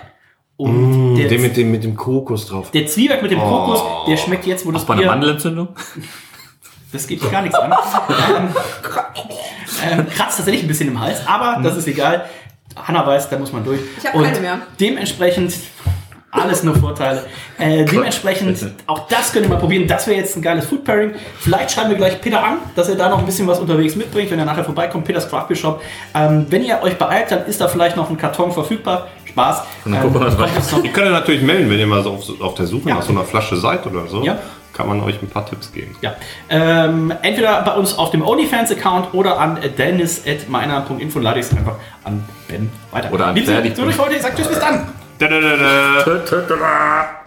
[0.58, 2.72] Und der, Den mit dem, mit dem Kokos drauf.
[2.72, 5.12] der Zwieback mit dem Kokos, der schmeckt jetzt, wo das Bei einer Bier...
[5.12, 5.70] Mandelentzündung?
[6.92, 7.72] Das geht dich gar nichts an.
[7.72, 8.48] ähm,
[10.00, 12.26] ähm, kratzt tatsächlich ein bisschen im Hals, aber das ist egal.
[12.76, 13.80] Hanna weiß, da muss man durch.
[13.96, 14.62] Ich hab Und keine mehr.
[14.80, 15.54] Dementsprechend
[16.32, 17.26] alles nur Vorteile.
[17.58, 18.58] Äh, dementsprechend,
[18.88, 19.88] auch das könnt ihr mal probieren.
[19.88, 21.14] Das wäre jetzt ein geiles Food Pairing.
[21.40, 24.30] Vielleicht schreiben wir gleich Peter an, dass er da noch ein bisschen was unterwegs mitbringt,
[24.32, 25.06] wenn er nachher vorbeikommt.
[25.06, 25.82] Peters Craft Beer Shop.
[26.14, 29.08] Ähm, wenn ihr euch beeilt, dann ist da vielleicht noch ein Karton verfügbar.
[29.26, 29.62] Spaß.
[29.86, 31.78] Und dann gucken wir, was kommt weiter- jetzt noch- Ihr könnt ja natürlich melden, wenn
[31.80, 32.96] ihr mal so auf, auf der Suche Ja.
[32.96, 34.24] nach so einer Flasche seid oder so.
[34.24, 34.40] Ja.
[34.74, 35.96] Kann man euch ein paar Tipps geben.
[36.02, 36.16] Ja.
[36.50, 42.24] Ähm, entweder bei uns auf dem OnlyFans-Account oder an dennis.meiner.info lade ich es einfach an
[42.48, 43.12] Ben weiter.
[43.12, 44.16] Oder an Lieben so durch heute.
[44.16, 44.88] Ich sag Tschüss, bis dann.
[45.20, 46.04] Da, da, da, da.
[46.06, 47.19] Tö, tö, tö, tö.